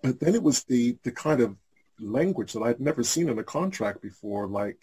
But 0.02 0.20
then 0.20 0.36
it 0.36 0.44
was 0.44 0.64
the 0.64 0.98
the 1.04 1.12
kind 1.12 1.42
of 1.42 1.56
language 2.00 2.54
that 2.54 2.64
I'd 2.64 2.80
never 2.80 3.04
seen 3.04 3.30
in 3.30 3.40
a 3.40 3.44
contract 3.44 4.02
before. 4.02 4.48
Like 4.48 4.78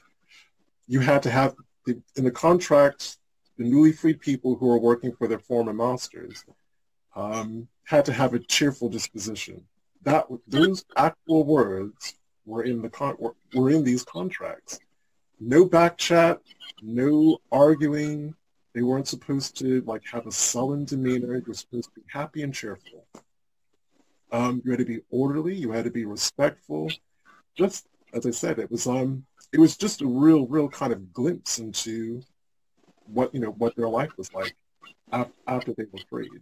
you 0.87 1.01
had 1.01 1.23
to 1.25 1.31
have 1.31 1.55
in 1.87 2.25
the 2.25 2.31
contract 2.31 3.19
the 3.59 3.65
newly 3.65 3.93
freed 3.93 4.21
people 4.21 4.57
who 4.57 4.71
are 4.71 4.79
working 4.79 5.13
for 5.13 5.27
their 5.29 5.39
former 5.39 5.73
masters 5.73 6.45
um, 7.15 7.69
had 7.91 8.05
to 8.05 8.13
have 8.13 8.35
a 8.35 8.39
cheerful 8.39 8.89
disposition. 8.89 9.65
That 10.03 10.27
those 10.47 10.85
actual 10.97 11.43
words 11.43 12.15
were 12.47 12.63
in 12.63 12.83
the 12.83 12.89
con- 12.89 13.17
were, 13.19 13.71
in 13.71 13.83
these 13.83 14.05
contracts. 14.05 14.79
No 15.41 15.65
back 15.65 15.99
chat, 15.99 16.41
no 16.81 17.39
arguing. 17.51 18.37
They 18.75 18.83
weren't 18.83 19.09
supposed 19.09 19.59
to 19.59 19.81
like 19.83 20.03
have 20.13 20.29
a 20.29 20.31
sullen 20.31 20.85
demeanor. 20.85 21.35
You 21.35 21.45
were 21.49 21.55
supposed 21.55 21.93
to 21.93 22.01
be 22.01 22.07
happy 22.07 22.43
and 22.43 22.55
cheerful. 22.55 23.05
Um, 24.31 24.63
you 24.65 24.71
had 24.71 24.79
to 24.79 24.85
be 24.85 25.01
orderly. 25.11 25.57
You 25.57 25.73
had 25.73 25.85
to 25.85 25.91
be 25.91 26.05
respectful. 26.05 26.93
Just 27.59 27.89
as 28.13 28.25
I 28.25 28.31
said, 28.31 28.61
it 28.61 28.71
was 28.71 28.87
um, 28.87 29.27
it 29.53 29.59
was 29.59 29.77
just 29.77 30.01
a 30.01 30.07
real, 30.07 30.47
real 30.47 30.69
kind 30.69 30.93
of 30.93 31.13
glimpse 31.13 31.59
into 31.59 32.23
what 33.07 33.35
you 33.35 33.41
know 33.41 33.51
what 33.51 33.75
their 33.75 33.89
life 33.89 34.13
was 34.17 34.33
like 34.33 34.55
after 35.49 35.73
they 35.73 35.87
were 35.91 35.99
freed. 36.09 36.41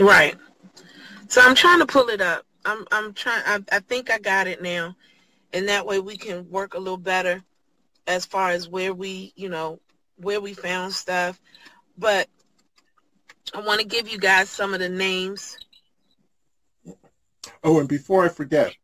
Right. 0.00 0.36
So 1.28 1.40
I'm 1.40 1.54
trying 1.54 1.78
to 1.80 1.86
pull 1.86 2.08
it 2.08 2.20
up. 2.20 2.44
I'm 2.64 2.86
I'm 2.92 3.12
trying. 3.12 3.42
I, 3.46 3.76
I 3.76 3.80
think 3.80 4.10
I 4.10 4.18
got 4.18 4.46
it 4.46 4.62
now, 4.62 4.94
and 5.52 5.68
that 5.68 5.86
way 5.86 5.98
we 5.98 6.16
can 6.16 6.48
work 6.50 6.74
a 6.74 6.78
little 6.78 6.96
better 6.96 7.42
as 8.06 8.26
far 8.26 8.50
as 8.50 8.68
where 8.68 8.92
we, 8.94 9.32
you 9.36 9.48
know, 9.48 9.80
where 10.16 10.40
we 10.40 10.54
found 10.54 10.92
stuff. 10.92 11.40
But 11.98 12.28
I 13.54 13.60
want 13.60 13.80
to 13.80 13.86
give 13.86 14.08
you 14.08 14.18
guys 14.18 14.48
some 14.48 14.74
of 14.74 14.80
the 14.80 14.88
names. 14.88 15.58
Oh, 17.64 17.80
and 17.80 17.88
before 17.88 18.24
I 18.24 18.28
forget, 18.28 18.74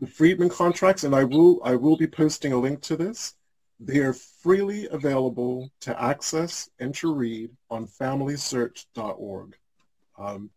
the 0.00 0.06
freedmen 0.06 0.50
contracts, 0.50 1.04
and 1.04 1.14
I 1.14 1.24
will 1.24 1.60
I 1.64 1.76
will 1.76 1.96
be 1.96 2.06
posting 2.06 2.52
a 2.52 2.58
link 2.58 2.82
to 2.82 2.96
this. 2.96 3.34
They 3.80 3.98
are 3.98 4.12
freely 4.12 4.88
available 4.88 5.70
to 5.80 6.00
access 6.00 6.68
and 6.78 6.94
to 6.96 7.12
read 7.12 7.50
on 7.70 7.86
familysearch.org. 7.86 9.56
Um, 10.18 10.50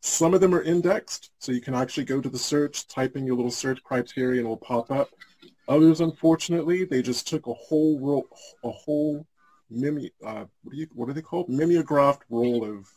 some 0.00 0.34
of 0.34 0.40
them 0.40 0.54
are 0.54 0.62
indexed, 0.62 1.30
so 1.38 1.52
you 1.52 1.60
can 1.60 1.74
actually 1.74 2.04
go 2.04 2.20
to 2.20 2.28
the 2.28 2.38
search, 2.38 2.88
type 2.88 3.16
in 3.16 3.24
your 3.24 3.36
little 3.36 3.52
search 3.52 3.82
criteria, 3.84 4.40
and 4.40 4.46
it 4.46 4.48
will 4.48 4.56
pop 4.56 4.90
up. 4.90 5.10
Others, 5.68 6.00
unfortunately, 6.00 6.84
they 6.84 7.02
just 7.02 7.28
took 7.28 7.46
a 7.46 7.54
whole 7.54 8.00
roll, 8.00 8.26
a 8.64 8.70
whole 8.70 9.24
mimi, 9.70 10.10
uh, 10.24 10.44
what, 10.62 10.72
do 10.72 10.76
you, 10.76 10.88
what 10.94 11.08
are 11.08 11.12
they 11.12 11.22
called? 11.22 11.48
Mimeographed 11.48 12.24
roll 12.30 12.64
of 12.64 12.88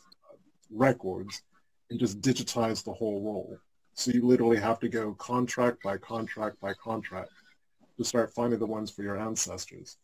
records 0.70 1.42
and 1.90 2.00
just 2.00 2.20
digitized 2.20 2.84
the 2.84 2.92
whole 2.92 3.22
roll. 3.22 3.56
So 3.94 4.10
you 4.10 4.26
literally 4.26 4.58
have 4.58 4.80
to 4.80 4.88
go 4.88 5.14
contract 5.14 5.82
by 5.82 5.96
contract 5.96 6.60
by 6.60 6.74
contract 6.74 7.30
to 7.98 8.04
start 8.04 8.34
finding 8.34 8.58
the 8.58 8.66
ones 8.66 8.90
for 8.90 9.02
your 9.02 9.16
ancestors. 9.16 9.96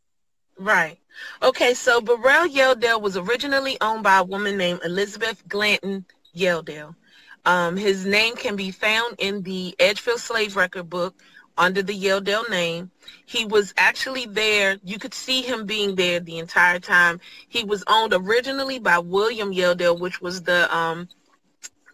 Right. 0.59 0.99
Okay, 1.43 1.75
so 1.75 2.01
Burrell 2.01 2.49
Yelldale 2.49 3.01
was 3.01 3.17
originally 3.17 3.77
owned 3.81 4.03
by 4.03 4.19
a 4.19 4.25
woman 4.25 4.57
named 4.57 4.81
Elizabeth 4.85 5.47
Glanton 5.49 6.05
Yelldale. 6.35 6.95
Um, 7.45 7.77
his 7.77 8.07
name 8.07 8.37
can 8.37 8.57
be 8.57 8.71
found 8.71 9.17
in 9.19 9.43
the 9.43 9.75
Edgefield 9.79 10.21
Slave 10.21 10.57
Record 10.57 10.89
book 10.89 11.15
under 11.59 11.83
the 11.83 11.99
Yelldale 11.99 12.49
name. 12.49 12.91
He 13.27 13.45
was 13.45 13.75
actually 13.77 14.27
there. 14.27 14.79
You 14.85 14.99
could 14.99 15.15
see 15.15 15.43
him 15.43 15.67
being 15.67 15.95
there 15.95 16.21
the 16.21 16.39
entire 16.39 16.79
time. 16.79 17.21
He 17.49 17.65
was 17.65 17.85
owned 17.89 18.15
originally 18.15 18.79
by 18.79 18.99
William 18.99 19.53
Yelldale, 19.53 19.99
which 19.99 20.21
was 20.21 20.43
the 20.43 20.75
um, 20.75 21.09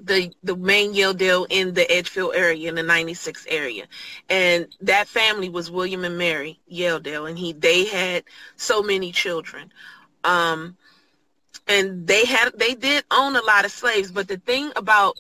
the 0.01 0.33
the 0.43 0.57
main 0.57 0.95
Yelldale 0.95 1.47
in 1.51 1.75
the 1.75 1.91
Edgefield 1.91 2.35
area 2.35 2.69
in 2.69 2.75
the 2.75 2.83
96 2.83 3.47
area. 3.49 3.87
And 4.29 4.69
that 4.81 5.09
family 5.09 5.49
was 5.49 5.71
William 5.71 6.05
and 6.05 6.19
Mary 6.19 6.61
Yelldale 6.71 7.29
and 7.29 7.39
he 7.39 7.53
they 7.53 7.85
had 7.87 8.25
so 8.57 8.83
many 8.83 9.13
children. 9.13 9.73
Um 10.25 10.77
and 11.67 12.07
they 12.07 12.25
had 12.25 12.53
they 12.59 12.75
did 12.75 13.05
own 13.11 13.37
a 13.37 13.43
lot 13.43 13.65
of 13.65 13.73
slaves, 13.73 14.11
but 14.11 14.29
the 14.29 14.39
thing 14.39 14.73
about 14.77 15.17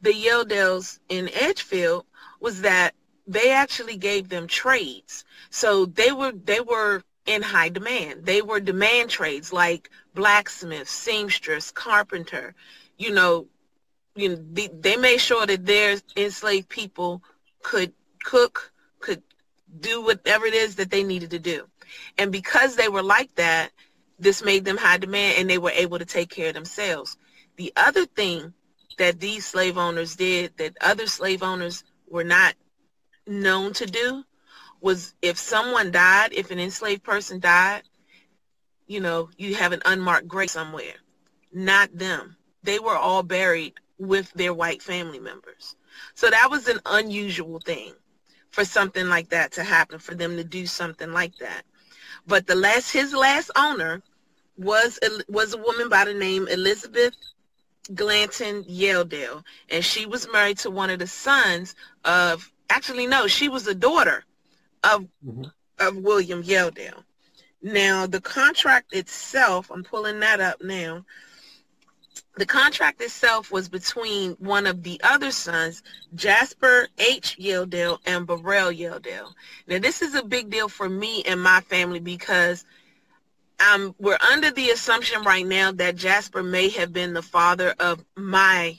the 0.00 0.12
Yelldales 0.12 0.98
in 1.08 1.28
Edgefield 1.34 2.04
was 2.40 2.60
that 2.60 2.94
they 3.26 3.50
actually 3.50 3.96
gave 3.96 4.28
them 4.28 4.46
trades. 4.46 5.24
So 5.50 5.86
they 5.86 6.12
were 6.12 6.32
they 6.32 6.60
were 6.60 7.02
in 7.26 7.42
high 7.42 7.68
demand. 7.68 8.24
They 8.24 8.42
were 8.42 8.60
demand 8.60 9.10
trades 9.10 9.52
like 9.52 9.90
blacksmith, 10.14 10.88
seamstress, 10.88 11.70
carpenter, 11.70 12.54
you 12.96 13.12
know, 13.12 13.46
you 14.18 14.30
know, 14.30 14.44
they, 14.52 14.68
they 14.68 14.96
made 14.96 15.18
sure 15.18 15.46
that 15.46 15.64
their 15.64 15.96
enslaved 16.16 16.68
people 16.68 17.22
could 17.62 17.92
cook, 18.24 18.72
could 18.98 19.22
do 19.78 20.02
whatever 20.02 20.44
it 20.44 20.54
is 20.54 20.74
that 20.74 20.90
they 20.90 21.04
needed 21.04 21.30
to 21.30 21.38
do. 21.38 21.68
And 22.18 22.32
because 22.32 22.74
they 22.74 22.88
were 22.88 23.02
like 23.02 23.32
that, 23.36 23.70
this 24.18 24.44
made 24.44 24.64
them 24.64 24.76
high 24.76 24.98
demand 24.98 25.38
and 25.38 25.48
they 25.48 25.58
were 25.58 25.70
able 25.70 26.00
to 26.00 26.04
take 26.04 26.30
care 26.30 26.48
of 26.48 26.54
themselves. 26.54 27.16
The 27.56 27.72
other 27.76 28.06
thing 28.06 28.52
that 28.98 29.20
these 29.20 29.46
slave 29.46 29.78
owners 29.78 30.16
did 30.16 30.56
that 30.56 30.76
other 30.80 31.06
slave 31.06 31.44
owners 31.44 31.84
were 32.08 32.24
not 32.24 32.54
known 33.24 33.72
to 33.74 33.86
do 33.86 34.24
was 34.80 35.14
if 35.22 35.38
someone 35.38 35.92
died, 35.92 36.32
if 36.32 36.50
an 36.50 36.58
enslaved 36.58 37.04
person 37.04 37.38
died, 37.38 37.82
you 38.88 38.98
know, 38.98 39.30
you 39.36 39.54
have 39.54 39.70
an 39.70 39.82
unmarked 39.84 40.26
grave 40.26 40.50
somewhere. 40.50 40.94
Not 41.52 41.96
them. 41.96 42.36
They 42.64 42.80
were 42.80 42.96
all 42.96 43.22
buried 43.22 43.74
with 43.98 44.32
their 44.32 44.54
white 44.54 44.82
family 44.82 45.18
members. 45.18 45.76
So 46.14 46.30
that 46.30 46.50
was 46.50 46.68
an 46.68 46.80
unusual 46.86 47.60
thing 47.60 47.94
for 48.50 48.64
something 48.64 49.08
like 49.08 49.28
that 49.30 49.52
to 49.52 49.64
happen, 49.64 49.98
for 49.98 50.14
them 50.14 50.36
to 50.36 50.44
do 50.44 50.66
something 50.66 51.12
like 51.12 51.36
that. 51.38 51.62
But 52.26 52.46
the 52.46 52.54
last, 52.54 52.92
his 52.92 53.12
last 53.14 53.50
owner 53.56 54.02
was 54.56 54.98
was 55.28 55.54
a 55.54 55.58
woman 55.58 55.88
by 55.88 56.04
the 56.04 56.14
name 56.14 56.48
Elizabeth 56.48 57.14
Glanton 57.94 58.64
Yelldale, 58.64 59.44
and 59.70 59.84
she 59.84 60.06
was 60.06 60.30
married 60.32 60.58
to 60.58 60.70
one 60.70 60.90
of 60.90 60.98
the 60.98 61.06
sons 61.06 61.74
of. 62.04 62.50
Actually, 62.70 63.06
no, 63.06 63.26
she 63.26 63.48
was 63.48 63.64
the 63.64 63.74
daughter 63.74 64.24
of 64.84 65.06
mm-hmm. 65.26 65.44
of 65.78 65.96
William 65.96 66.42
Yelldale. 66.42 67.02
Now, 67.62 68.06
the 68.06 68.20
contract 68.20 68.92
itself, 68.92 69.70
I'm 69.70 69.82
pulling 69.82 70.20
that 70.20 70.40
up 70.40 70.62
now 70.62 71.04
the 72.38 72.46
contract 72.46 73.00
itself 73.00 73.50
was 73.50 73.68
between 73.68 74.32
one 74.34 74.66
of 74.66 74.82
the 74.82 75.00
other 75.02 75.30
sons, 75.30 75.82
Jasper 76.14 76.88
H. 76.98 77.36
Yelldale 77.38 77.98
and 78.06 78.26
Burrell 78.26 78.70
Yelldale. 78.70 79.32
Now, 79.66 79.78
this 79.78 80.02
is 80.02 80.14
a 80.14 80.22
big 80.22 80.50
deal 80.50 80.68
for 80.68 80.88
me 80.88 81.22
and 81.24 81.42
my 81.42 81.60
family 81.62 82.00
because 82.00 82.64
um, 83.72 83.94
we're 83.98 84.18
under 84.30 84.50
the 84.50 84.70
assumption 84.70 85.22
right 85.22 85.46
now 85.46 85.72
that 85.72 85.96
Jasper 85.96 86.42
may 86.42 86.68
have 86.70 86.92
been 86.92 87.12
the 87.12 87.22
father 87.22 87.74
of 87.80 88.04
my 88.16 88.78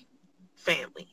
family. 0.56 1.08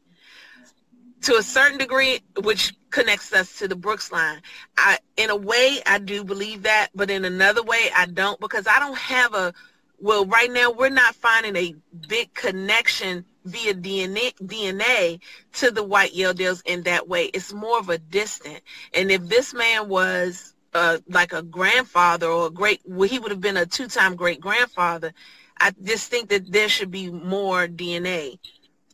To 1.22 1.36
a 1.36 1.42
certain 1.42 1.78
degree, 1.78 2.20
which 2.42 2.74
connects 2.90 3.32
us 3.32 3.58
to 3.58 3.66
the 3.66 3.74
Brooks 3.74 4.12
line. 4.12 4.40
I, 4.78 4.98
in 5.16 5.30
a 5.30 5.36
way, 5.36 5.80
I 5.84 5.98
do 5.98 6.22
believe 6.22 6.62
that, 6.62 6.88
but 6.94 7.10
in 7.10 7.24
another 7.24 7.62
way, 7.64 7.90
I 7.96 8.06
don't 8.06 8.38
because 8.38 8.68
I 8.68 8.78
don't 8.78 8.96
have 8.96 9.34
a 9.34 9.52
well, 9.98 10.26
right 10.26 10.50
now 10.50 10.70
we're 10.70 10.88
not 10.90 11.14
finding 11.14 11.56
a 11.56 11.74
big 12.08 12.32
connection 12.34 13.24
via 13.44 13.74
DNA, 13.74 14.34
DNA 14.34 15.20
to 15.54 15.70
the 15.70 15.82
white 15.82 16.12
Yelldales 16.12 16.62
in 16.66 16.82
that 16.82 17.08
way. 17.08 17.26
It's 17.26 17.52
more 17.52 17.78
of 17.78 17.88
a 17.88 17.98
distant. 17.98 18.60
And 18.92 19.10
if 19.10 19.22
this 19.28 19.54
man 19.54 19.88
was 19.88 20.54
uh, 20.74 20.98
like 21.08 21.32
a 21.32 21.42
grandfather 21.42 22.26
or 22.26 22.48
a 22.48 22.50
great, 22.50 22.80
well, 22.84 23.08
he 23.08 23.18
would 23.18 23.30
have 23.30 23.40
been 23.40 23.56
a 23.56 23.66
two-time 23.66 24.16
great 24.16 24.40
grandfather. 24.40 25.12
I 25.58 25.72
just 25.82 26.10
think 26.10 26.28
that 26.28 26.52
there 26.52 26.68
should 26.68 26.90
be 26.90 27.10
more 27.10 27.66
DNA 27.66 28.38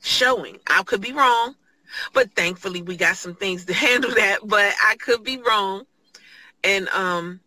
showing. 0.01 0.59
I 0.67 0.83
could 0.85 1.01
be 1.01 1.13
wrong, 1.13 1.57
but 2.13 2.35
thankfully 2.37 2.83
we 2.83 2.97
got 2.97 3.17
some 3.17 3.35
things 3.35 3.65
to 3.65 3.75
handle 3.75 4.15
that. 4.15 4.41
But 4.45 4.73
I 4.85 4.97
could 4.97 5.25
be 5.25 5.39
wrong, 5.39 5.85
and 6.63 6.89
um, 6.91 7.41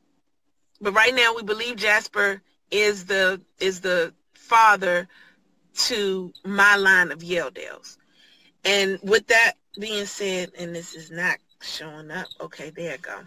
but 0.81 0.93
right 0.93 1.15
now 1.15 1.33
we 1.35 1.43
believe 1.43 1.77
Jasper 1.77 2.41
is 2.71 3.05
the 3.05 3.41
is 3.59 3.81
the 3.81 4.13
father 4.33 5.07
to 5.75 6.31
my 6.45 6.75
line 6.75 7.11
of 7.11 7.19
Yelldales. 7.19 7.97
And 8.63 8.99
with 9.03 9.27
that 9.27 9.53
being 9.79 10.05
said, 10.05 10.51
and 10.57 10.75
this 10.75 10.95
is 10.95 11.11
not 11.11 11.37
showing 11.61 12.11
up. 12.11 12.27
Okay, 12.41 12.69
there 12.69 12.93
you 12.93 12.97
go. 12.97 13.19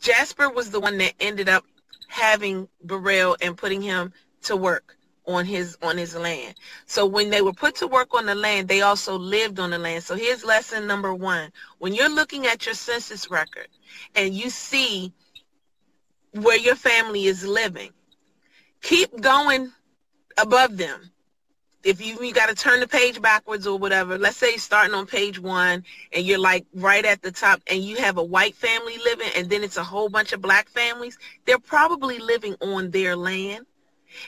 Jasper 0.00 0.50
was 0.50 0.70
the 0.70 0.80
one 0.80 0.98
that 0.98 1.14
ended 1.20 1.48
up 1.48 1.64
having 2.08 2.68
Burrell 2.82 3.36
and 3.40 3.56
putting 3.56 3.82
him 3.82 4.12
to 4.42 4.56
work 4.56 4.96
on 5.26 5.44
his 5.44 5.76
on 5.82 5.98
his 5.98 6.16
land. 6.16 6.54
So 6.86 7.04
when 7.06 7.30
they 7.30 7.42
were 7.42 7.52
put 7.52 7.76
to 7.76 7.86
work 7.86 8.14
on 8.14 8.26
the 8.26 8.34
land, 8.34 8.68
they 8.68 8.80
also 8.80 9.18
lived 9.18 9.60
on 9.60 9.70
the 9.70 9.78
land. 9.78 10.02
So 10.02 10.16
here's 10.16 10.44
lesson 10.44 10.86
number 10.86 11.14
one. 11.14 11.52
When 11.78 11.92
you're 11.92 12.08
looking 12.08 12.46
at 12.46 12.64
your 12.64 12.74
census 12.74 13.30
record 13.30 13.68
and 14.14 14.34
you 14.34 14.48
see 14.50 15.12
where 16.32 16.58
your 16.58 16.76
family 16.76 17.24
is 17.24 17.46
living. 17.46 17.90
Keep 18.82 19.20
going 19.20 19.72
above 20.36 20.76
them. 20.76 21.10
If 21.84 22.04
you, 22.04 22.22
you 22.22 22.32
got 22.34 22.48
to 22.48 22.54
turn 22.54 22.80
the 22.80 22.88
page 22.88 23.20
backwards 23.22 23.66
or 23.66 23.78
whatever, 23.78 24.18
let's 24.18 24.36
say 24.36 24.56
starting 24.56 24.94
on 24.94 25.06
page 25.06 25.38
one 25.38 25.84
and 26.12 26.26
you're 26.26 26.38
like 26.38 26.66
right 26.74 27.04
at 27.04 27.22
the 27.22 27.30
top 27.30 27.62
and 27.68 27.82
you 27.82 27.96
have 27.96 28.18
a 28.18 28.22
white 28.22 28.54
family 28.56 28.96
living 29.04 29.28
and 29.36 29.48
then 29.48 29.62
it's 29.62 29.76
a 29.76 29.84
whole 29.84 30.08
bunch 30.08 30.32
of 30.32 30.42
black 30.42 30.68
families, 30.68 31.18
they're 31.44 31.58
probably 31.58 32.18
living 32.18 32.56
on 32.60 32.90
their 32.90 33.16
land. 33.16 33.64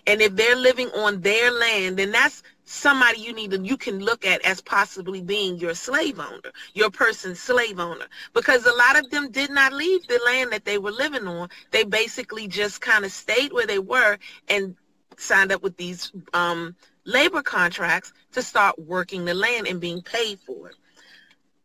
And 0.07 0.21
if 0.21 0.37
they're 0.37 0.57
living 0.57 0.91
on 0.91 1.21
their 1.21 1.51
land, 1.51 1.97
then 1.97 2.13
that's 2.13 2.43
somebody 2.71 3.21
you 3.21 3.33
need 3.33 3.51
to 3.51 3.59
you 3.59 3.77
can 3.77 3.99
look 3.99 4.25
at 4.25 4.45
as 4.47 4.61
possibly 4.61 5.21
being 5.21 5.59
your 5.59 5.75
slave 5.75 6.21
owner, 6.21 6.53
your 6.73 6.89
person's 6.89 7.41
slave 7.41 7.81
owner. 7.81 8.07
Because 8.33 8.65
a 8.65 8.73
lot 8.73 8.97
of 8.97 9.11
them 9.11 9.29
did 9.31 9.51
not 9.51 9.73
leave 9.73 10.07
the 10.07 10.21
land 10.25 10.53
that 10.53 10.65
they 10.65 10.79
were 10.79 10.93
living 10.93 11.27
on. 11.27 11.49
They 11.73 11.83
basically 11.83 12.47
just 12.47 12.81
kind 12.81 13.05
of 13.05 13.11
stayed 13.11 13.53
where 13.53 13.67
they 13.67 13.81
were 13.81 14.19
and 14.49 14.77
signed 15.17 15.51
up 15.51 15.63
with 15.65 15.77
these 15.77 16.13
um, 16.33 16.77
labor 17.05 17.43
contracts 17.43 18.13
to 18.33 18.43
start 18.43 18.79
working 18.79 19.25
the 19.25 19.35
land 19.35 19.67
and 19.67 19.81
being 19.81 20.01
paid 20.01 20.39
for 20.39 20.69
it. 20.69 20.77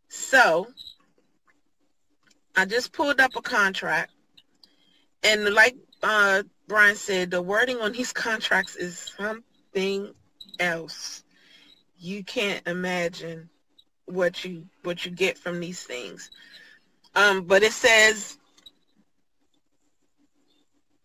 So 0.08 0.66
I 2.56 2.64
just 2.64 2.92
pulled 2.92 3.20
up 3.20 3.36
a 3.36 3.42
contract 3.42 4.10
and 5.22 5.54
like 5.54 5.76
uh, 6.02 6.42
Brian 6.66 6.96
said, 6.96 7.30
the 7.30 7.40
wording 7.40 7.78
on 7.78 7.92
these 7.92 8.12
contracts 8.24 8.74
is 8.74 9.12
something 9.16 10.12
else. 10.60 11.24
You 11.98 12.24
can't 12.24 12.66
imagine 12.66 13.48
what 14.06 14.44
you 14.44 14.66
what 14.82 15.04
you 15.04 15.10
get 15.10 15.38
from 15.38 15.60
these 15.60 15.82
things. 15.82 16.30
Um, 17.14 17.44
but 17.44 17.62
it 17.62 17.72
says 17.72 18.38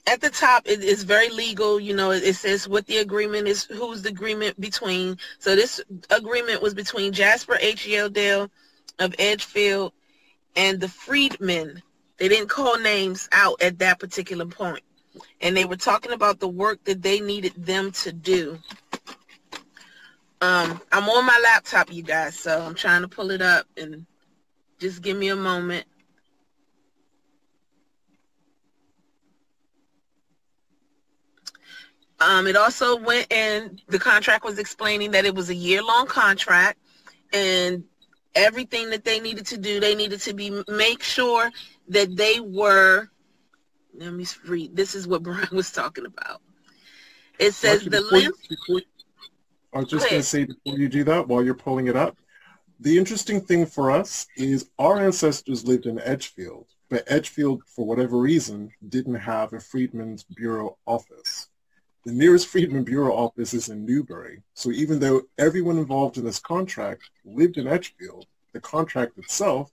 at 0.07 0.19
the 0.19 0.29
top 0.29 0.63
it 0.65 0.83
is 0.83 1.03
very 1.03 1.29
legal 1.29 1.79
you 1.79 1.95
know 1.95 2.11
it, 2.11 2.33
says 2.33 2.67
what 2.67 2.85
the 2.87 2.97
agreement 2.97 3.47
is 3.47 3.65
who's 3.65 4.01
the 4.01 4.09
agreement 4.09 4.59
between 4.59 5.15
so 5.37 5.55
this 5.55 5.79
agreement 6.09 6.59
was 6.59 6.73
between 6.73 7.13
jasper 7.13 7.55
h 7.61 7.85
yelldale 7.85 8.49
of 9.01 9.15
Edgefield 9.19 9.93
and 10.55 10.79
the 10.79 10.87
freedmen. 10.87 11.81
They 12.17 12.27
didn't 12.27 12.49
call 12.49 12.77
names 12.79 13.27
out 13.31 13.61
at 13.61 13.79
that 13.79 13.99
particular. 13.99 14.45
And 15.41 15.57
they 15.57 15.65
were 15.65 15.75
talking 15.75 16.11
about 16.11 16.39
the 16.39 16.47
work 16.47 16.83
that 16.85 17.01
they 17.01 17.19
needed 17.19 17.53
them 17.57 17.91
to 17.91 18.11
do. 18.11 18.59
Um, 20.41 20.81
I'm 20.91 21.07
on 21.07 21.25
my 21.25 21.39
laptop, 21.43 21.93
you 21.93 22.01
guys, 22.01 22.37
so 22.37 22.61
I'm 22.61 22.73
trying 22.73 23.03
to 23.03 23.07
pull 23.07 23.29
it 23.29 23.43
up 23.43 23.67
and 23.77 24.07
just 24.79 25.03
give 25.03 25.15
me 25.15 25.29
a 25.29 25.35
moment. 25.35 25.85
Um, 32.19 32.47
it 32.47 32.55
also 32.55 32.97
went 32.97 33.31
in, 33.31 33.79
the 33.87 33.99
contract 33.99 34.43
was 34.43 34.57
explaining 34.57 35.11
that 35.11 35.25
it 35.25 35.33
was 35.33 35.49
a 35.49 35.55
year-long 35.55 36.07
contract 36.07 36.79
and 37.33 37.83
everything 38.35 38.89
that 38.91 39.03
they 39.03 39.19
needed 39.19 39.45
to 39.47 39.57
do, 39.57 39.79
they 39.79 39.95
needed 39.95 40.21
to 40.21 40.33
be 40.33 40.63
make 40.67 41.03
sure 41.03 41.51
that 41.89 42.15
they 42.15 42.39
were. 42.39 43.09
Let 43.93 44.13
me 44.13 44.25
read. 44.47 44.75
This 44.75 44.95
is 44.95 45.07
what 45.07 45.23
Brian 45.23 45.47
was 45.51 45.71
talking 45.71 46.05
about. 46.05 46.41
It 47.39 47.53
says 47.53 47.83
the 47.83 48.01
length. 48.01 48.37
Before, 48.47 48.81
I 49.73 49.79
was 49.79 49.89
just 49.89 50.09
going 50.09 50.21
to 50.21 50.27
say 50.27 50.45
before 50.45 50.77
you 50.77 50.89
do 50.89 51.03
that, 51.05 51.27
while 51.27 51.43
you're 51.43 51.53
pulling 51.53 51.87
it 51.87 51.95
up, 51.95 52.17
the 52.79 52.97
interesting 52.97 53.39
thing 53.39 53.65
for 53.65 53.91
us 53.91 54.27
is 54.35 54.69
our 54.79 54.99
ancestors 54.99 55.65
lived 55.65 55.85
in 55.85 55.99
Edgefield, 55.99 56.65
but 56.89 57.03
Edgefield, 57.07 57.63
for 57.67 57.85
whatever 57.85 58.17
reason, 58.17 58.71
didn't 58.89 59.15
have 59.15 59.53
a 59.53 59.59
Freedmen's 59.59 60.23
Bureau 60.23 60.77
office. 60.85 61.47
The 62.05 62.11
nearest 62.11 62.47
Freedmen 62.47 62.83
Bureau 62.83 63.13
office 63.13 63.53
is 63.53 63.69
in 63.69 63.85
Newberry. 63.85 64.41
So 64.55 64.71
even 64.71 64.99
though 64.99 65.21
everyone 65.37 65.77
involved 65.77 66.17
in 66.17 66.25
this 66.25 66.39
contract 66.39 67.03
lived 67.23 67.57
in 67.57 67.67
Edgefield, 67.67 68.25
the 68.53 68.59
contract 68.59 69.17
itself 69.19 69.71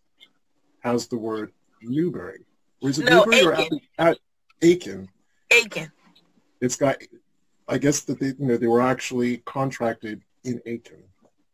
has 0.81 1.07
the 1.07 1.17
word 1.17 1.53
Newberry. 1.83 2.45
Or 2.83 2.91
is 2.91 2.99
it 2.99 3.07
no, 3.07 3.25
Newberry 3.25 3.65
Aiken. 3.65 3.81
or 3.99 4.05
at, 4.05 4.09
at 4.09 4.19
Aiken? 4.61 5.09
Aiken. 5.51 5.91
It's 6.61 6.77
got, 6.77 6.99
I 7.69 7.79
guess 7.79 8.01
that 8.03 8.19
they, 8.19 8.29
you 8.29 8.35
know, 8.39 8.57
they 8.57 8.67
were 8.67 8.81
actually 8.81 9.39
contracted 9.39 10.23
in 10.45 10.61
Aiken. 10.67 11.03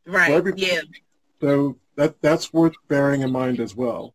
Right. 0.07 0.29
So 0.29 0.53
yeah. 0.57 0.81
So 1.41 1.77
that 1.97 2.21
that's 2.21 2.53
worth 2.53 2.75
bearing 2.89 3.23
in 3.23 3.31
mind 3.31 3.61
as 3.61 3.75
well. 3.75 4.15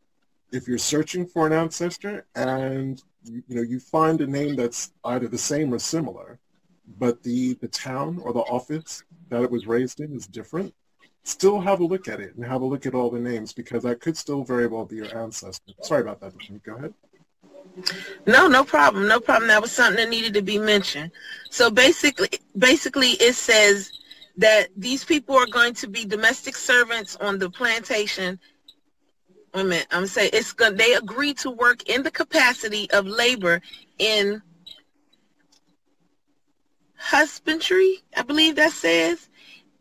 If 0.51 0.67
you're 0.67 0.77
searching 0.77 1.25
for 1.27 1.45
an 1.45 1.53
ancestor 1.53 2.25
and 2.35 3.01
you, 3.23 3.43
you 3.47 3.55
know 3.55 3.61
you 3.61 3.79
find 3.79 4.21
a 4.21 4.27
name 4.27 4.55
that's 4.55 4.91
either 5.05 5.27
the 5.27 5.37
same 5.37 5.73
or 5.73 5.79
similar, 5.79 6.39
but 6.97 7.21
the, 7.23 7.53
the 7.55 7.67
town 7.67 8.19
or 8.23 8.33
the 8.33 8.39
office 8.39 9.03
that 9.29 9.43
it 9.43 9.51
was 9.51 9.67
raised 9.67 9.99
in 9.99 10.15
is 10.15 10.25
different, 10.25 10.73
still 11.23 11.59
have 11.59 11.81
a 11.81 11.85
look 11.85 12.07
at 12.07 12.19
it 12.19 12.35
and 12.35 12.45
have 12.45 12.61
a 12.61 12.65
look 12.65 12.85
at 12.85 12.95
all 12.95 13.09
the 13.09 13.19
names 13.19 13.53
because 13.53 13.83
that 13.83 14.01
could 14.01 14.17
still 14.17 14.43
very 14.43 14.67
well 14.67 14.85
be 14.85 14.95
your 14.97 15.17
ancestor. 15.17 15.73
Sorry 15.81 16.01
about 16.01 16.19
that. 16.21 16.33
Go 16.63 16.75
ahead. 16.75 16.93
No, 18.25 18.47
no 18.47 18.63
problem. 18.63 19.07
No 19.07 19.19
problem. 19.19 19.47
That 19.47 19.61
was 19.61 19.71
something 19.71 19.97
that 19.97 20.09
needed 20.09 20.33
to 20.35 20.41
be 20.41 20.57
mentioned. 20.57 21.11
So 21.49 21.71
basically, 21.71 22.29
basically 22.57 23.11
it 23.11 23.35
says 23.35 23.91
that 24.37 24.69
these 24.75 25.03
people 25.03 25.35
are 25.35 25.47
going 25.47 25.73
to 25.75 25.87
be 25.87 26.05
domestic 26.05 26.55
servants 26.55 27.15
on 27.17 27.39
the 27.39 27.49
plantation. 27.49 28.39
Wait 29.53 29.61
a 29.61 29.63
minute. 29.63 29.87
I'm 29.91 29.99
going 29.99 30.07
to 30.07 30.11
say 30.11 30.27
it's 30.27 30.53
going, 30.53 30.75
they 30.75 30.93
agree 30.93 31.33
to 31.35 31.49
work 31.49 31.89
in 31.89 32.03
the 32.03 32.11
capacity 32.11 32.89
of 32.91 33.05
labor 33.07 33.61
in 33.97 34.41
husbandry, 36.99 37.99
I 38.15 38.21
believe 38.21 38.55
that 38.57 38.73
says, 38.73 39.29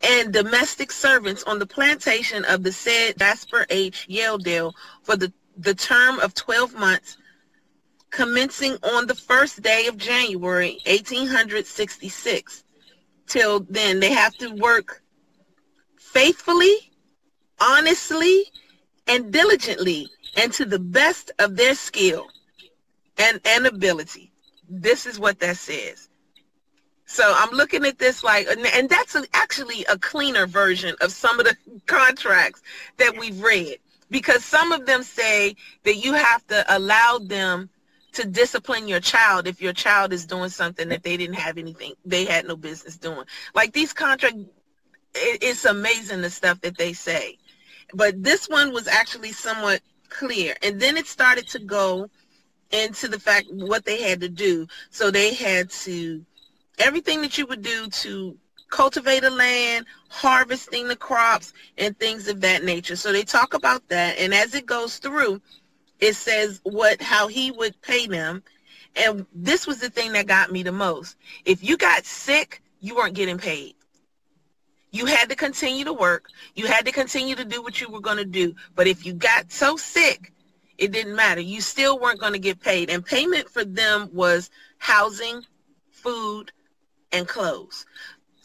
and 0.01 0.33
domestic 0.33 0.93
servants 0.93 1.43
on 1.43 1.59
the 1.59 1.67
plantation 1.67 2.45
of 2.45 2.63
the 2.63 2.73
said 2.73 3.19
Jasper 3.19 3.67
H. 3.69 4.07
Yeldale 4.09 4.73
for 5.03 5.17
the, 5.17 5.33
the 5.57 5.75
term 5.75 6.21
of 6.21 6.35
12 6.35 6.75
months, 6.75 7.18
commencing 8.19 8.77
on 8.83 9.07
the 9.07 9.15
first 9.15 9.63
day 9.63 9.87
of 9.87 9.97
January 9.97 10.81
1866. 10.87 12.65
Till 13.29 13.61
then, 13.71 14.01
they 14.01 14.11
have 14.11 14.35
to 14.39 14.49
work 14.57 15.05
faithfully, 15.97 16.91
honestly, 17.61 18.47
and 19.07 19.33
diligently, 19.33 20.09
and 20.37 20.53
to 20.53 20.65
the 20.65 20.81
best 20.81 21.31
of 21.39 21.55
their 21.57 21.77
skill 21.77 22.27
and, 23.19 23.41
and 23.45 23.69
ability. 23.69 24.33
This 24.69 25.07
is 25.07 25.21
what 25.21 25.39
that 25.39 25.57
says. 25.57 26.09
So 27.07 27.33
I'm 27.37 27.53
looking 27.53 27.85
at 27.85 28.01
this 28.01 28.25
like, 28.25 28.49
and 28.49 28.89
that's 28.89 29.17
actually 29.33 29.85
a 29.85 29.97
cleaner 29.97 30.49
version 30.49 30.97
of 31.01 31.13
some 31.13 31.39
of 31.39 31.47
the 31.47 31.57
contracts 31.87 32.63
that 32.97 33.17
we've 33.17 33.41
read 33.41 33.77
because 34.11 34.45
some 34.45 34.73
of 34.73 34.87
them 34.87 35.05
say 35.05 35.55
that 35.85 35.99
you 35.99 36.15
have 36.15 36.45
to 36.49 36.65
allow 36.77 37.19
them 37.19 37.71
to 38.13 38.27
discipline 38.27 38.89
your 38.89 39.01
child 39.01 39.47
if 39.47 39.61
your 39.61 39.73
child 39.73 40.13
is 40.13 40.27
doing 40.27 40.49
something 40.49 40.89
that 40.89 41.03
they 41.03 41.17
didn't 41.17 41.37
have 41.37 41.59
anything, 41.59 41.95
they 42.05 42.25
had 42.25 42.47
no 42.47 42.57
business 42.57 42.97
doing. 42.97 43.25
Like 43.55 43.73
these 43.73 43.93
contracts, 43.93 44.41
it, 45.15 45.43
it's 45.43 45.65
amazing 45.65 46.23
the 46.23 46.31
stuff 46.31 46.61
that 46.63 46.79
they 46.79 46.93
say. 46.93 47.39
But 47.95 48.23
this 48.23 48.49
one 48.49 48.73
was 48.73 48.89
actually 48.89 49.33
somewhat 49.33 49.81
clear. 50.09 50.57
And 50.63 50.81
then 50.81 50.97
it 50.97 51.07
started 51.07 51.49
to 51.49 51.59
go 51.59 52.11
into 52.71 53.09
the 53.09 53.19
fact 53.19 53.47
what 53.51 53.85
they 53.85 54.03
had 54.03 54.21
to 54.21 54.29
do. 54.29 54.67
So 54.91 55.11
they 55.11 55.35
had 55.35 55.71
to 55.71 56.25
everything 56.79 57.21
that 57.23 57.39
you 57.39 57.47
would 57.47 57.63
do 57.63 57.89
to 57.89 58.37
cultivate 58.71 59.25
a 59.25 59.31
land, 59.31 59.87
harvesting 60.09 60.89
the 60.89 60.97
crops, 60.97 61.53
and 61.79 61.99
things 61.99 62.29
of 62.29 62.41
that 62.43 62.65
nature. 62.65 62.97
So 62.97 63.13
they 63.13 63.25
talk 63.25 63.55
about 63.55 63.87
that, 63.89 64.19
and 64.19 64.35
as 64.35 64.55
it 64.55 64.67
goes 64.67 64.99
through, 64.99 65.41
it 66.01 66.15
says 66.15 66.61
what 66.63 67.01
how 67.03 67.29
he 67.29 67.51
would 67.51 67.81
pay 67.83 68.07
them. 68.07 68.43
And 68.97 69.27
this 69.35 69.67
was 69.67 69.79
the 69.79 69.91
thing 69.91 70.13
that 70.13 70.27
got 70.27 70.51
me 70.51 70.63
the 70.63 70.73
most. 70.73 71.17
If 71.45 71.63
you 71.63 71.77
got 71.77 72.05
sick, 72.05 72.63
you 72.81 72.97
weren't 72.97 73.15
getting 73.15 73.39
paid. 73.39 73.75
You 74.91 75.07
had 75.07 75.29
to 75.29 75.37
continue 75.37 75.85
to 75.85 75.93
work. 75.93 76.31
You 76.55 76.67
had 76.67 76.87
to 76.87 76.93
continue 76.93 77.35
to 77.37 77.45
do 77.45 77.63
what 77.63 77.81
you 77.81 77.91
were 77.91 78.01
going 78.01 78.17
to 78.17 78.25
do. 78.25 78.55
But 78.75 78.87
if 78.87 79.05
you 79.05 79.13
got 79.13 79.53
so 79.53 79.77
sick, 79.77 80.33
it 80.79 80.93
didn't 80.93 81.15
matter. 81.15 81.41
You 81.41 81.61
still 81.61 81.99
weren't 81.99 82.21
going 82.21 82.33
to 82.33 82.39
get 82.39 82.61
paid. 82.61 82.89
And 82.89 83.05
payment 83.05 83.51
for 83.51 83.65
them 83.65 84.09
was 84.13 84.51
housing, 84.79 85.45
food, 85.91 86.53
and 87.13 87.29
clothes. 87.29 87.85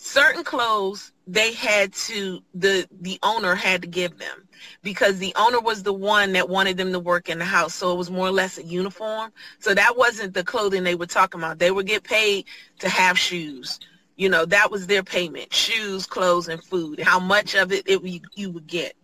Certain 0.05 0.43
clothes 0.43 1.13
they 1.27 1.53
had 1.53 1.93
to 1.93 2.43
the 2.53 2.85
the 2.99 3.17
owner 3.23 3.55
had 3.55 3.81
to 3.83 3.87
give 3.87 4.17
them 4.17 4.49
because 4.81 5.17
the 5.17 5.33
owner 5.37 5.61
was 5.61 5.81
the 5.81 5.93
one 5.93 6.33
that 6.33 6.49
wanted 6.49 6.75
them 6.75 6.91
to 6.91 6.99
work 6.99 7.29
in 7.29 7.39
the 7.39 7.45
house. 7.45 7.73
So 7.73 7.93
it 7.93 7.97
was 7.97 8.11
more 8.11 8.27
or 8.27 8.31
less 8.31 8.57
a 8.57 8.65
uniform. 8.65 9.31
So 9.59 9.73
that 9.73 9.95
wasn't 9.95 10.33
the 10.33 10.43
clothing 10.43 10.83
they 10.83 10.95
were 10.95 11.05
talking 11.05 11.39
about. 11.39 11.57
They 11.57 11.71
would 11.71 11.87
get 11.87 12.03
paid 12.03 12.43
to 12.79 12.89
have 12.89 13.17
shoes. 13.17 13.79
You 14.17 14.27
know 14.27 14.43
that 14.45 14.69
was 14.69 14.87
their 14.87 15.03
payment 15.03 15.53
shoes 15.53 16.05
clothes 16.05 16.49
and 16.49 16.61
food. 16.61 16.99
How 16.99 17.19
much 17.21 17.55
of 17.55 17.71
it, 17.71 17.87
it 17.87 18.01
you 18.35 18.51
would 18.51 18.67
get. 18.67 18.97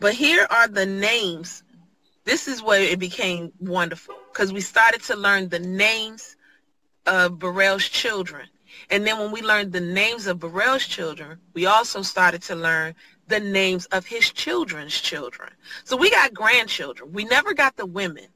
But 0.00 0.14
here 0.14 0.46
are 0.48 0.68
the 0.68 0.86
names. 0.86 1.64
This 2.24 2.48
is 2.48 2.62
where 2.62 2.80
it 2.80 2.98
became 2.98 3.52
wonderful 3.60 4.14
because 4.32 4.54
we 4.54 4.62
started 4.62 5.02
to 5.02 5.16
learn 5.16 5.50
the 5.50 5.58
names 5.58 6.34
of 7.06 7.38
Burrell's 7.38 7.84
children. 7.86 8.48
And 8.92 9.06
then 9.06 9.18
when 9.18 9.32
we 9.32 9.40
learned 9.40 9.72
the 9.72 9.80
names 9.80 10.26
of 10.26 10.38
Burrell's 10.38 10.86
children, 10.86 11.38
we 11.54 11.64
also 11.64 12.02
started 12.02 12.42
to 12.42 12.54
learn 12.54 12.94
the 13.26 13.40
names 13.40 13.86
of 13.86 14.04
his 14.04 14.30
children's 14.30 15.00
children. 15.00 15.48
So 15.84 15.96
we 15.96 16.10
got 16.10 16.34
grandchildren. 16.34 17.10
We 17.10 17.24
never 17.24 17.54
got 17.54 17.74
the 17.74 17.86
women. 17.86 18.26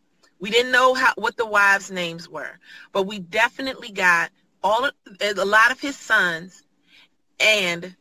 We 0.41 0.51
didn't 0.51 0.73
know 0.73 0.95
how 0.95 1.13
what 1.17 1.37
the 1.37 1.45
wives' 1.45 1.91
names 1.91 2.27
were, 2.31 2.59
but 2.93 3.03
we 3.03 3.19
definitely 3.19 3.91
got 3.93 4.31
all 4.65 4.89
a 5.21 5.45
lot 5.45 5.71
of 5.71 5.79
his 5.79 5.97
sons 5.97 6.65
and 7.39 7.95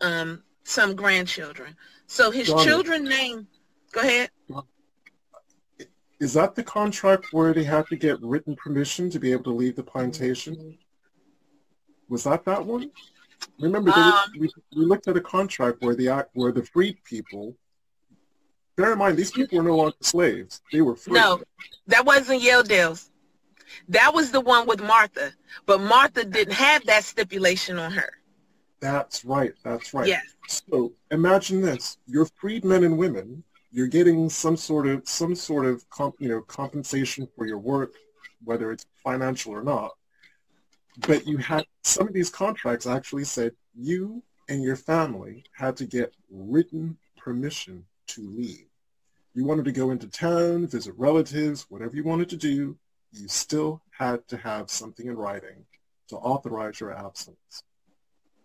um, 0.00 0.42
some 0.64 0.96
grandchildren. 0.96 1.76
So 2.08 2.32
his 2.32 2.52
children 2.64 3.04
name. 3.04 3.46
Go 3.92 4.00
ahead. 4.00 4.30
Is 6.18 6.32
that 6.34 6.56
the 6.56 6.64
contract 6.64 7.28
where 7.32 7.54
they 7.54 7.64
have 7.64 7.88
to 7.88 7.96
get 7.96 8.20
written 8.20 8.56
permission 8.56 9.08
to 9.10 9.20
be 9.20 9.30
able 9.30 9.44
to 9.44 9.50
leave 9.50 9.76
the 9.76 9.84
plantation? 9.84 10.76
Was 12.10 12.24
that 12.24 12.44
that 12.44 12.64
one? 12.64 12.90
Remember, 13.58 13.90
um, 13.90 14.18
we, 14.38 14.50
we 14.76 14.84
looked 14.84 15.08
at 15.08 15.16
a 15.16 15.20
contract 15.20 15.80
where 15.80 15.94
the 15.94 16.26
where 16.34 16.52
the 16.52 16.62
freed 16.62 17.02
people. 17.04 17.56
Bear 18.76 18.92
in 18.92 18.98
mind, 18.98 19.16
these 19.16 19.30
people 19.30 19.56
were 19.58 19.64
no 19.64 19.76
longer 19.76 19.96
slaves; 20.02 20.60
they 20.70 20.82
were 20.82 20.96
free. 20.96 21.14
No, 21.14 21.40
that 21.86 22.04
wasn't 22.04 22.42
Yeldale's. 22.42 23.10
That 23.88 24.12
was 24.12 24.30
the 24.30 24.40
one 24.40 24.66
with 24.66 24.82
Martha, 24.82 25.32
but 25.64 25.80
Martha 25.80 26.24
didn't 26.24 26.54
have 26.54 26.84
that 26.86 27.04
stipulation 27.04 27.78
on 27.78 27.92
her. 27.92 28.10
That's 28.80 29.24
right. 29.24 29.54
That's 29.64 29.94
right. 29.94 30.08
Yes. 30.08 30.24
So 30.68 30.92
imagine 31.10 31.62
this: 31.62 31.96
you're 32.06 32.28
freed 32.40 32.64
men 32.64 32.84
and 32.84 32.98
women 32.98 33.44
you're 33.72 33.86
getting 33.86 34.28
some 34.28 34.56
sort 34.56 34.86
of 34.86 35.06
some 35.08 35.34
sort 35.34 35.66
of 35.66 35.88
comp, 35.90 36.16
you 36.18 36.28
know 36.28 36.40
compensation 36.42 37.28
for 37.36 37.46
your 37.46 37.58
work, 37.58 37.92
whether 38.44 38.72
it's 38.72 38.86
financial 39.02 39.52
or 39.52 39.62
not. 39.62 39.92
But 41.06 41.26
you 41.26 41.38
had 41.38 41.64
some 41.82 42.08
of 42.08 42.14
these 42.14 42.30
contracts 42.30 42.86
actually 42.86 43.24
said 43.24 43.52
you 43.74 44.22
and 44.48 44.62
your 44.62 44.76
family 44.76 45.44
had 45.52 45.76
to 45.76 45.86
get 45.86 46.14
written 46.30 46.96
permission 47.16 47.84
to 48.08 48.28
leave. 48.28 48.66
You 49.34 49.44
wanted 49.44 49.64
to 49.66 49.72
go 49.72 49.90
into 49.90 50.08
town, 50.08 50.66
visit 50.66 50.94
relatives, 50.96 51.66
whatever 51.68 51.94
you 51.94 52.02
wanted 52.02 52.28
to 52.30 52.36
do, 52.36 52.76
you 53.12 53.28
still 53.28 53.80
had 53.90 54.26
to 54.28 54.36
have 54.36 54.70
something 54.70 55.06
in 55.06 55.16
writing 55.16 55.64
to 56.08 56.16
authorize 56.16 56.80
your 56.80 56.92
absence. 56.92 57.62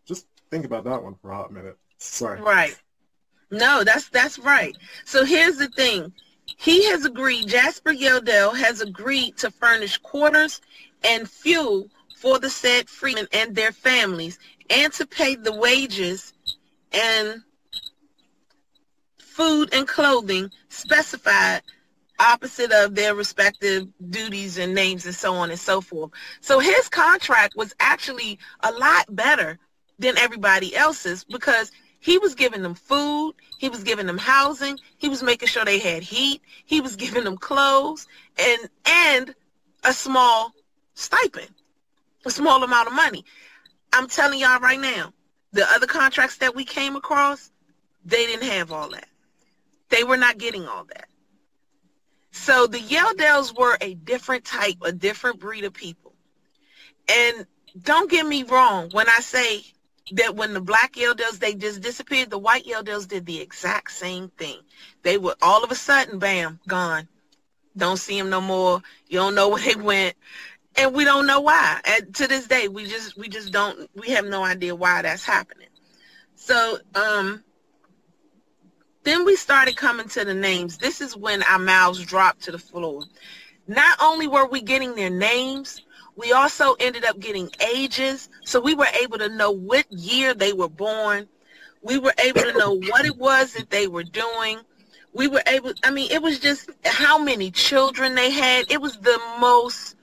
Just 0.05 0.27
think 0.51 0.65
about 0.65 0.83
that 0.83 1.01
one 1.01 1.15
for 1.15 1.31
a 1.31 1.35
hot 1.35 1.51
minute. 1.51 1.77
Sorry. 1.97 2.39
Right. 2.39 2.79
No, 3.51 3.83
that's 3.83 4.09
that's 4.09 4.37
right. 4.39 4.75
So 5.05 5.25
here's 5.25 5.57
the 5.57 5.69
thing. 5.69 6.13
He 6.45 6.85
has 6.85 7.05
agreed, 7.05 7.47
Jasper 7.47 7.91
Yeldell 7.91 8.55
has 8.55 8.81
agreed 8.81 9.37
to 9.37 9.49
furnish 9.49 9.97
quarters 9.97 10.61
and 11.03 11.29
fuel 11.29 11.89
for 12.15 12.39
the 12.39 12.49
said 12.49 12.89
freemen 12.89 13.27
and 13.33 13.55
their 13.55 13.71
families 13.71 14.39
and 14.69 14.91
to 14.93 15.05
pay 15.05 15.35
the 15.35 15.53
wages 15.53 16.33
and 16.91 17.41
food 19.17 19.69
and 19.73 19.87
clothing 19.87 20.49
specified 20.69 21.61
opposite 22.19 22.71
of 22.71 22.95
their 22.95 23.13
respective 23.13 23.87
duties 24.09 24.57
and 24.57 24.73
names 24.73 25.05
and 25.05 25.13
so 25.13 25.33
on 25.33 25.49
and 25.49 25.59
so 25.59 25.81
forth. 25.81 26.11
So 26.39 26.59
his 26.59 26.87
contract 26.87 27.55
was 27.57 27.75
actually 27.81 28.39
a 28.61 28.71
lot 28.71 29.13
better 29.13 29.59
than 29.99 30.17
everybody 30.17 30.75
else's 30.75 31.25
because 31.25 31.71
he 31.99 32.17
was 32.17 32.35
giving 32.35 32.61
them 32.61 32.75
food, 32.75 33.33
he 33.57 33.67
was 33.67 33.83
giving 33.83 34.05
them 34.05 34.17
housing, 34.17 34.77
he 34.97 35.09
was 35.09 35.21
making 35.23 35.49
sure 35.49 35.65
they 35.65 35.79
had 35.79 36.03
heat, 36.03 36.41
he 36.65 36.79
was 36.79 36.95
giving 36.95 37.25
them 37.25 37.37
clothes 37.37 38.07
and 38.37 38.69
and 38.85 39.35
a 39.83 39.91
small 39.91 40.53
stipend, 40.93 41.49
small 42.31 42.63
amount 42.63 42.87
of 42.87 42.93
money. 42.93 43.23
I'm 43.93 44.07
telling 44.07 44.39
y'all 44.39 44.59
right 44.59 44.79
now, 44.79 45.13
the 45.53 45.65
other 45.71 45.87
contracts 45.87 46.37
that 46.37 46.55
we 46.55 46.65
came 46.65 46.95
across, 46.95 47.51
they 48.03 48.25
didn't 48.25 48.49
have 48.49 48.71
all 48.71 48.89
that. 48.89 49.07
They 49.89 50.03
were 50.03 50.17
not 50.17 50.37
getting 50.37 50.67
all 50.67 50.85
that. 50.85 51.07
So 52.31 52.67
the 52.67 52.79
Yeldells 52.79 53.57
were 53.57 53.77
a 53.79 53.93
different 53.93 54.43
type, 54.43 54.75
a 54.81 54.91
different 54.91 55.39
breed 55.39 55.63
of 55.63 55.73
people. 55.73 56.13
And 57.09 57.45
don't 57.81 58.09
get 58.09 58.25
me 58.25 58.43
wrong 58.43 58.89
when 58.91 59.07
I 59.07 59.19
say 59.21 59.63
that 60.11 60.35
when 60.35 60.53
the 60.53 60.61
black 60.61 60.93
Yeldells, 60.93 61.39
they 61.39 61.55
just 61.55 61.81
disappeared, 61.81 62.29
the 62.29 62.37
white 62.37 62.65
Yeldells 62.65 63.07
did 63.07 63.25
the 63.25 63.39
exact 63.39 63.91
same 63.91 64.29
thing. 64.37 64.59
They 65.03 65.17
were 65.17 65.35
all 65.41 65.63
of 65.63 65.71
a 65.71 65.75
sudden, 65.75 66.19
bam, 66.19 66.59
gone. 66.67 67.07
Don't 67.77 67.97
see 67.97 68.17
them 68.17 68.29
no 68.29 68.41
more. 68.41 68.81
You 69.07 69.19
don't 69.19 69.35
know 69.35 69.49
where 69.51 69.63
they 69.63 69.75
went. 69.75 70.15
And 70.77 70.93
we 70.93 71.05
don't 71.05 71.25
know 71.25 71.39
why. 71.41 71.79
And 71.85 72.13
to 72.15 72.27
this 72.27 72.47
day, 72.47 72.67
we 72.67 72.85
just 72.85 73.17
we 73.17 73.29
just 73.29 73.51
don't 73.51 73.89
we 73.95 74.09
have 74.09 74.25
no 74.25 74.43
idea 74.43 74.75
why 74.75 75.01
that's 75.01 75.25
happening. 75.25 75.69
So 76.35 76.79
um 76.95 77.43
then 79.03 79.23
we 79.23 79.35
started 79.35 79.77
coming 79.77 80.07
to 80.09 80.25
the 80.25 80.33
names. 80.33 80.77
This 80.77 80.99
is 80.99 81.15
when 81.15 81.43
our 81.43 81.59
mouths 81.59 82.03
dropped 82.03 82.41
to 82.43 82.51
the 82.51 82.57
floor. 82.59 83.03
Not 83.67 83.97
only 84.01 84.27
were 84.27 84.47
we 84.47 84.61
getting 84.61 84.95
their 84.95 85.11
names, 85.11 85.83
we 86.15 86.31
also 86.31 86.73
ended 86.79 87.05
up 87.05 87.19
getting 87.19 87.49
ages. 87.73 88.29
So 88.45 88.59
we 88.59 88.73
were 88.73 88.87
able 89.01 89.17
to 89.19 89.29
know 89.29 89.51
what 89.51 89.85
year 89.91 90.33
they 90.33 90.53
were 90.53 90.69
born. 90.69 91.27
We 91.81 91.99
were 91.99 92.13
able 92.23 92.41
to 92.41 92.57
know 92.57 92.73
what 92.73 93.05
it 93.05 93.15
was 93.17 93.53
that 93.53 93.69
they 93.69 93.87
were 93.87 94.03
doing. 94.03 94.59
We 95.13 95.27
were 95.27 95.43
able, 95.47 95.73
I 95.83 95.91
mean, 95.91 96.11
it 96.11 96.21
was 96.21 96.39
just 96.39 96.69
how 96.83 97.17
many 97.17 97.51
children 97.51 98.15
they 98.15 98.31
had. 98.31 98.71
It 98.71 98.81
was 98.81 98.97
the 98.97 99.19
most 99.39 99.94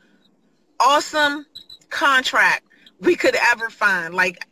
awesome 0.83 1.47
contract 1.91 2.65
we 3.01 3.17
could 3.17 3.37
ever 3.53 3.71
find. 3.71 4.15
Like 4.15 4.47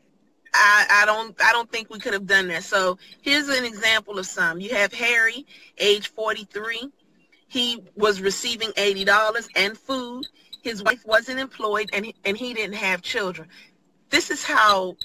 I, 0.54 1.02
I 1.02 1.06
don't 1.06 1.34
I 1.42 1.52
don't 1.52 1.70
think 1.70 1.90
we 1.90 1.98
could 1.98 2.12
have 2.12 2.26
done 2.26 2.48
that. 2.48 2.64
So 2.64 2.98
here's 3.22 3.48
an 3.48 3.64
example 3.64 4.18
of 4.18 4.26
some. 4.26 4.60
You 4.60 4.74
have 4.74 4.92
Harry, 4.92 5.46
age 5.78 6.08
43. 6.08 6.90
He 7.48 7.82
was 7.96 8.20
receiving 8.20 8.70
$80 8.70 9.48
and 9.56 9.76
food. 9.76 10.26
His 10.62 10.82
wife 10.82 11.04
wasn't 11.04 11.40
employed 11.40 11.90
and 11.92 12.12
and 12.24 12.36
he 12.36 12.54
didn't 12.54 12.76
have 12.76 13.02
children. 13.02 13.48
This 14.10 14.30
is 14.30 14.44
how 14.44 14.96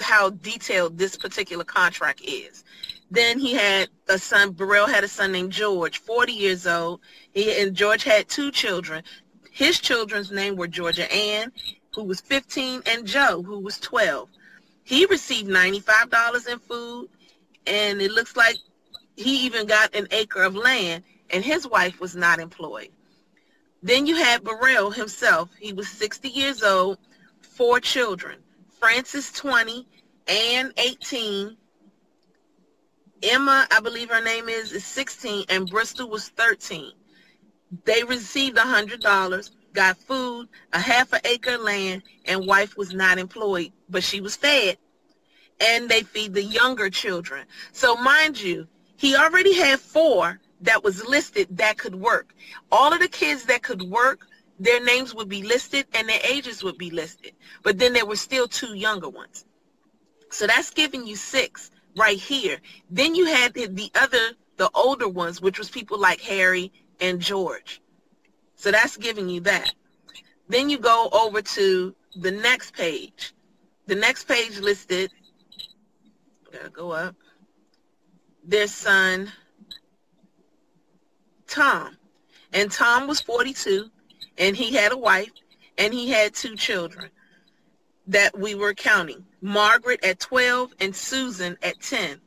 how 0.00 0.30
detailed 0.30 0.98
this 0.98 1.16
particular 1.16 1.64
contract 1.64 2.20
is. 2.22 2.64
Then 3.10 3.38
he 3.38 3.54
had 3.54 3.88
a 4.08 4.18
son, 4.18 4.50
Burrell 4.52 4.86
had 4.86 5.04
a 5.04 5.08
son 5.08 5.32
named 5.32 5.52
George, 5.52 5.98
40 5.98 6.32
years 6.32 6.66
old. 6.66 7.00
He, 7.32 7.60
and 7.60 7.74
George 7.74 8.02
had 8.02 8.28
two 8.28 8.50
children. 8.50 9.04
His 9.56 9.80
children's 9.80 10.30
name 10.30 10.54
were 10.54 10.66
Georgia 10.66 11.10
Ann, 11.10 11.50
who 11.94 12.04
was 12.04 12.20
15, 12.20 12.82
and 12.84 13.06
Joe, 13.06 13.42
who 13.42 13.58
was 13.58 13.80
12. 13.80 14.28
He 14.84 15.06
received 15.06 15.48
$95 15.48 16.46
in 16.46 16.58
food, 16.58 17.08
and 17.66 18.02
it 18.02 18.10
looks 18.10 18.36
like 18.36 18.58
he 19.16 19.46
even 19.46 19.66
got 19.66 19.94
an 19.94 20.08
acre 20.10 20.42
of 20.42 20.54
land, 20.54 21.04
and 21.30 21.42
his 21.42 21.66
wife 21.66 22.00
was 22.00 22.14
not 22.14 22.38
employed. 22.38 22.90
Then 23.82 24.06
you 24.06 24.16
had 24.16 24.44
Burrell 24.44 24.90
himself. 24.90 25.48
He 25.58 25.72
was 25.72 25.88
60 25.88 26.28
years 26.28 26.62
old, 26.62 26.98
four 27.40 27.80
children. 27.80 28.40
Francis, 28.78 29.32
20, 29.32 29.86
Ann, 30.28 30.70
18, 30.76 31.56
Emma, 33.22 33.66
I 33.70 33.80
believe 33.80 34.10
her 34.10 34.20
name 34.20 34.50
is, 34.50 34.72
is 34.72 34.84
16, 34.84 35.46
and 35.48 35.66
Bristol 35.66 36.10
was 36.10 36.28
13. 36.28 36.92
They 37.84 38.04
received 38.04 38.58
a 38.58 38.62
$100 38.62 39.50
got 39.76 39.98
food, 39.98 40.48
a 40.72 40.80
half 40.80 41.12
an 41.12 41.20
acre 41.24 41.58
land, 41.58 42.02
and 42.24 42.46
wife 42.46 42.76
was 42.76 42.92
not 42.92 43.18
employed, 43.18 43.70
but 43.88 44.02
she 44.02 44.20
was 44.20 44.34
fed. 44.34 44.78
And 45.60 45.88
they 45.88 46.02
feed 46.02 46.34
the 46.34 46.42
younger 46.42 46.90
children. 46.90 47.46
So 47.72 47.94
mind 47.96 48.40
you, 48.40 48.66
he 48.96 49.14
already 49.14 49.54
had 49.54 49.78
four 49.78 50.40
that 50.62 50.82
was 50.82 51.06
listed 51.06 51.48
that 51.58 51.78
could 51.78 51.94
work. 51.94 52.34
All 52.72 52.92
of 52.92 53.00
the 53.00 53.08
kids 53.08 53.44
that 53.44 53.62
could 53.62 53.82
work, 53.82 54.26
their 54.58 54.82
names 54.82 55.14
would 55.14 55.28
be 55.28 55.42
listed 55.42 55.86
and 55.94 56.08
their 56.08 56.20
ages 56.24 56.64
would 56.64 56.78
be 56.78 56.90
listed. 56.90 57.32
But 57.62 57.78
then 57.78 57.92
there 57.92 58.06
were 58.06 58.16
still 58.16 58.48
two 58.48 58.74
younger 58.74 59.10
ones. 59.10 59.44
So 60.30 60.46
that's 60.46 60.70
giving 60.70 61.06
you 61.06 61.16
six 61.16 61.70
right 61.96 62.18
here. 62.18 62.58
Then 62.90 63.14
you 63.14 63.26
had 63.26 63.52
the 63.52 63.90
other, 63.94 64.32
the 64.56 64.70
older 64.74 65.08
ones, 65.08 65.40
which 65.40 65.58
was 65.58 65.68
people 65.68 65.98
like 65.98 66.20
Harry 66.20 66.72
and 67.00 67.20
George. 67.20 67.80
So 68.54 68.70
that's 68.70 68.96
giving 68.96 69.28
you 69.28 69.40
that. 69.40 69.74
Then 70.48 70.70
you 70.70 70.78
go 70.78 71.08
over 71.12 71.42
to 71.42 71.94
the 72.16 72.30
next 72.30 72.74
page. 72.74 73.34
The 73.86 73.94
next 73.94 74.24
page 74.24 74.58
listed, 74.58 75.10
gotta 76.52 76.70
go 76.70 76.90
up, 76.90 77.14
their 78.44 78.66
son, 78.66 79.30
Tom. 81.46 81.96
And 82.52 82.70
Tom 82.70 83.06
was 83.06 83.20
42, 83.20 83.90
and 84.38 84.56
he 84.56 84.72
had 84.74 84.92
a 84.92 84.96
wife, 84.96 85.30
and 85.78 85.92
he 85.92 86.08
had 86.08 86.34
two 86.34 86.56
children 86.56 87.10
that 88.06 88.38
we 88.38 88.54
were 88.54 88.74
counting. 88.74 89.24
Margaret 89.40 90.04
at 90.04 90.20
12 90.20 90.72
and 90.80 90.94
Susan 90.94 91.56
at 91.62 91.80
10. 91.80 92.20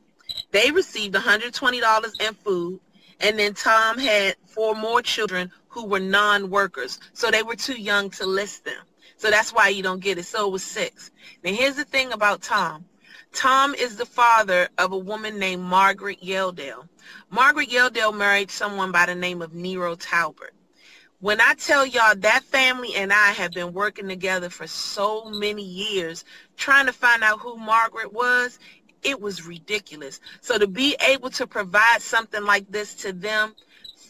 They 0.52 0.70
received 0.70 1.14
$120 1.14 2.20
in 2.20 2.34
food, 2.34 2.80
and 3.20 3.38
then 3.38 3.54
Tom 3.54 3.98
had 3.98 4.36
four 4.46 4.74
more 4.74 5.02
children 5.02 5.50
who 5.68 5.86
were 5.86 6.00
non-workers. 6.00 6.98
So 7.12 7.30
they 7.30 7.42
were 7.42 7.56
too 7.56 7.80
young 7.80 8.10
to 8.10 8.26
list 8.26 8.64
them. 8.64 8.82
So 9.16 9.30
that's 9.30 9.52
why 9.52 9.68
you 9.68 9.82
don't 9.82 10.00
get 10.00 10.18
it. 10.18 10.24
So 10.24 10.48
it 10.48 10.52
was 10.52 10.64
six. 10.64 11.10
Now 11.44 11.52
here's 11.52 11.76
the 11.76 11.84
thing 11.84 12.12
about 12.12 12.42
Tom. 12.42 12.84
Tom 13.32 13.74
is 13.74 13.96
the 13.96 14.06
father 14.06 14.68
of 14.78 14.92
a 14.92 14.98
woman 14.98 15.38
named 15.38 15.62
Margaret 15.62 16.20
Yeldell. 16.22 16.88
Margaret 17.30 17.68
Yeldell 17.68 18.16
married 18.16 18.50
someone 18.50 18.90
by 18.90 19.06
the 19.06 19.14
name 19.14 19.40
of 19.40 19.54
Nero 19.54 19.94
Talbert. 19.94 20.54
When 21.20 21.38
I 21.40 21.52
tell 21.54 21.84
y'all 21.84 22.16
that 22.16 22.44
family 22.44 22.94
and 22.94 23.12
I 23.12 23.32
have 23.32 23.52
been 23.52 23.74
working 23.74 24.08
together 24.08 24.48
for 24.48 24.66
so 24.66 25.26
many 25.26 25.62
years 25.62 26.24
trying 26.56 26.86
to 26.86 26.94
find 26.94 27.22
out 27.22 27.40
who 27.40 27.58
Margaret 27.58 28.12
was, 28.12 28.58
it 29.02 29.20
was 29.20 29.46
ridiculous. 29.46 30.20
So 30.40 30.58
to 30.58 30.66
be 30.66 30.96
able 31.06 31.30
to 31.30 31.46
provide 31.46 32.00
something 32.00 32.44
like 32.44 32.70
this 32.70 32.94
to 32.96 33.12
them, 33.12 33.54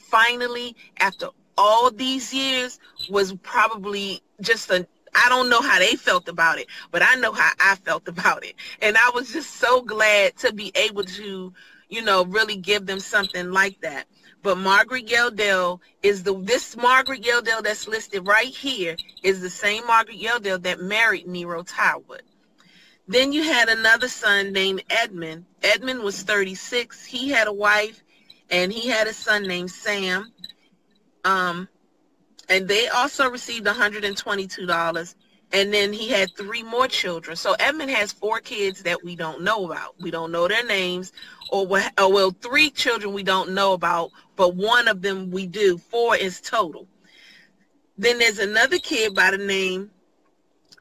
finally, 0.09 0.76
after 0.98 1.29
all 1.57 1.90
these 1.90 2.33
years, 2.33 2.79
was 3.09 3.35
probably 3.42 4.22
just 4.40 4.70
a 4.70 4.87
I 5.14 5.29
don't 5.29 5.48
know 5.48 5.61
how 5.61 5.79
they 5.79 5.96
felt 5.96 6.29
about 6.29 6.59
it, 6.59 6.68
but 6.90 7.03
I 7.03 7.16
know 7.16 7.33
how 7.33 7.50
I 7.61 7.74
felt 7.76 8.07
about 8.09 8.44
it. 8.44 8.55
And 8.81 8.96
I 8.96 9.11
was 9.14 9.33
just 9.33 9.57
so 9.57 9.83
glad 9.83 10.37
to 10.38 10.53
be 10.53 10.72
able 10.74 11.05
to, 11.05 11.53
you 11.88 12.03
know, 12.03 12.24
really 12.24 12.57
give 12.57 12.87
them 12.87 13.00
something 13.00 13.50
like 13.50 13.81
that. 13.81 14.07
But 14.42 14.57
Margaret 14.57 15.07
Yeldell 15.07 15.81
is 16.03 16.22
the 16.22 16.35
this 16.35 16.76
Margaret 16.76 17.22
Yeldell 17.22 17.62
that's 17.62 17.87
listed 17.87 18.26
right 18.26 18.48
here 18.48 18.96
is 19.22 19.40
the 19.40 19.50
same 19.50 19.87
Margaret 19.87 20.18
Yeldell 20.18 20.62
that 20.62 20.81
married 20.81 21.26
Nero 21.26 21.62
Talbot. 21.62 22.22
Then 23.08 23.32
you 23.32 23.42
had 23.42 23.68
another 23.68 24.08
son 24.08 24.52
named 24.52 24.84
Edmund. 24.90 25.44
Edmund 25.62 26.00
was 26.02 26.22
36. 26.22 27.04
He 27.04 27.28
had 27.28 27.48
a 27.48 27.52
wife 27.52 28.02
and 28.50 28.72
he 28.72 28.88
had 28.88 29.06
a 29.06 29.12
son 29.12 29.42
named 29.44 29.70
Sam. 29.70 30.32
Um, 31.24 31.68
and 32.48 32.66
they 32.68 32.88
also 32.88 33.28
received 33.28 33.66
$122. 33.66 35.14
and 35.52 35.74
then 35.74 35.92
he 35.92 36.08
had 36.08 36.30
three 36.36 36.62
more 36.62 36.86
children. 36.86 37.36
So 37.36 37.54
Edmund 37.58 37.90
has 37.90 38.12
four 38.12 38.38
kids 38.40 38.82
that 38.84 39.02
we 39.04 39.16
don't 39.16 39.42
know 39.42 39.64
about. 39.64 40.00
We 40.00 40.10
don't 40.10 40.30
know 40.30 40.46
their 40.46 40.64
names, 40.64 41.12
or 41.50 41.66
or 41.98 42.12
well, 42.12 42.30
three 42.40 42.70
children 42.70 43.12
we 43.12 43.22
don't 43.22 43.50
know 43.50 43.72
about, 43.72 44.10
but 44.36 44.54
one 44.54 44.86
of 44.88 45.02
them 45.02 45.30
we 45.30 45.46
do. 45.46 45.78
Four 45.78 46.16
is 46.16 46.40
total. 46.40 46.86
Then 47.98 48.18
there's 48.18 48.38
another 48.38 48.78
kid 48.78 49.14
by 49.14 49.30
the 49.32 49.38
name 49.38 49.90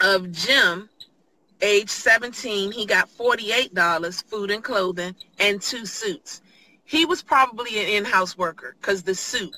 of 0.02 0.32
Jim, 0.32 0.89
age 1.62 1.90
17. 1.90 2.72
He 2.72 2.86
got 2.86 3.10
$48, 3.10 4.24
food 4.24 4.52
and 4.52 4.64
clothing, 4.64 5.16
and 5.40 5.62
two 5.62 5.86
suits. 5.86 6.42
He 6.84 7.06
was 7.06 7.22
probably 7.22 7.80
an 7.80 7.88
in-house 7.88 8.38
worker 8.38 8.76
because 8.80 9.04
the 9.04 9.16
suit. 9.16 9.56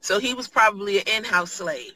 So 0.00 0.18
he 0.18 0.34
was 0.34 0.48
probably 0.48 0.98
an 0.98 1.04
in-house 1.06 1.52
slave 1.52 1.92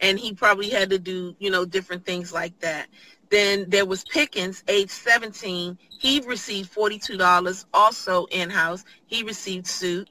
and 0.00 0.18
he 0.18 0.32
probably 0.32 0.70
had 0.70 0.90
to 0.90 0.98
do, 0.98 1.34
you 1.38 1.50
know, 1.50 1.64
different 1.64 2.04
things 2.04 2.32
like 2.32 2.58
that. 2.60 2.88
Then 3.30 3.66
there 3.68 3.86
was 3.86 4.04
Pickens, 4.04 4.64
age 4.68 4.90
17. 4.90 5.78
He 5.98 6.20
received 6.20 6.74
$42, 6.74 7.64
also 7.72 8.26
in-house. 8.26 8.84
He 9.06 9.22
received 9.22 9.66
suit. 9.66 10.08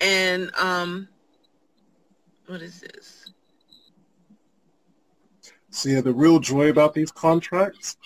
And 0.00 0.54
um, 0.56 1.08
what 2.46 2.62
is 2.62 2.80
this? 2.80 3.13
So 5.74 5.88
yeah, 5.88 6.02
the 6.02 6.14
real 6.14 6.38
joy 6.38 6.70
about 6.70 6.94
these 6.94 7.10
contracts, 7.10 7.96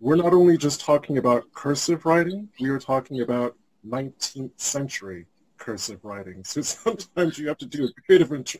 we're 0.00 0.16
not 0.16 0.32
only 0.32 0.56
just 0.56 0.80
talking 0.80 1.18
about 1.18 1.44
cursive 1.52 2.06
writing, 2.06 2.48
we 2.58 2.70
are 2.70 2.78
talking 2.78 3.20
about 3.20 3.54
19th 3.86 4.58
century 4.58 5.26
cursive 5.58 6.02
writing. 6.06 6.42
So 6.42 6.62
sometimes 6.62 7.38
you 7.38 7.48
have 7.48 7.58
to 7.58 7.66
do 7.66 7.84
a 7.84 7.88
bit 8.08 8.22
of 8.22 8.32
int- 8.32 8.56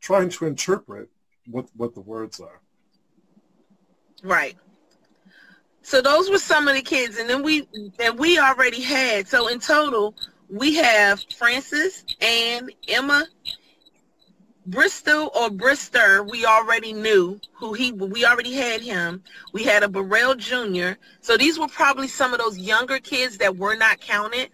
trying 0.00 0.30
to 0.30 0.46
interpret 0.46 1.08
what 1.46 1.68
what 1.76 1.94
the 1.94 2.00
words 2.00 2.40
are. 2.40 2.60
Right. 4.24 4.56
So 5.82 6.02
those 6.02 6.28
were 6.28 6.38
some 6.38 6.66
of 6.66 6.74
the 6.74 6.82
kids, 6.82 7.18
and 7.18 7.30
then 7.30 7.44
we 7.44 7.68
and 8.00 8.18
we 8.18 8.40
already 8.40 8.82
had. 8.82 9.28
So 9.28 9.46
in 9.46 9.60
total, 9.60 10.16
we 10.50 10.74
have 10.74 11.24
Francis 11.36 12.04
and 12.20 12.72
Emma 12.88 13.28
Bristol 14.70 15.30
or 15.34 15.48
Brister. 15.48 16.28
We 16.28 16.44
already 16.44 16.92
knew 16.92 17.40
who 17.54 17.72
he. 17.72 17.92
We 17.92 18.24
already 18.24 18.52
had 18.52 18.80
him. 18.80 19.22
We 19.52 19.64
had 19.64 19.82
a 19.82 19.88
Burrell 19.88 20.34
Jr. 20.34 20.92
So 21.20 21.36
these 21.36 21.58
were 21.58 21.68
probably 21.68 22.08
some 22.08 22.32
of 22.32 22.38
those 22.38 22.58
younger 22.58 22.98
kids 22.98 23.38
that 23.38 23.56
were 23.56 23.76
not 23.76 24.00
counted. 24.00 24.50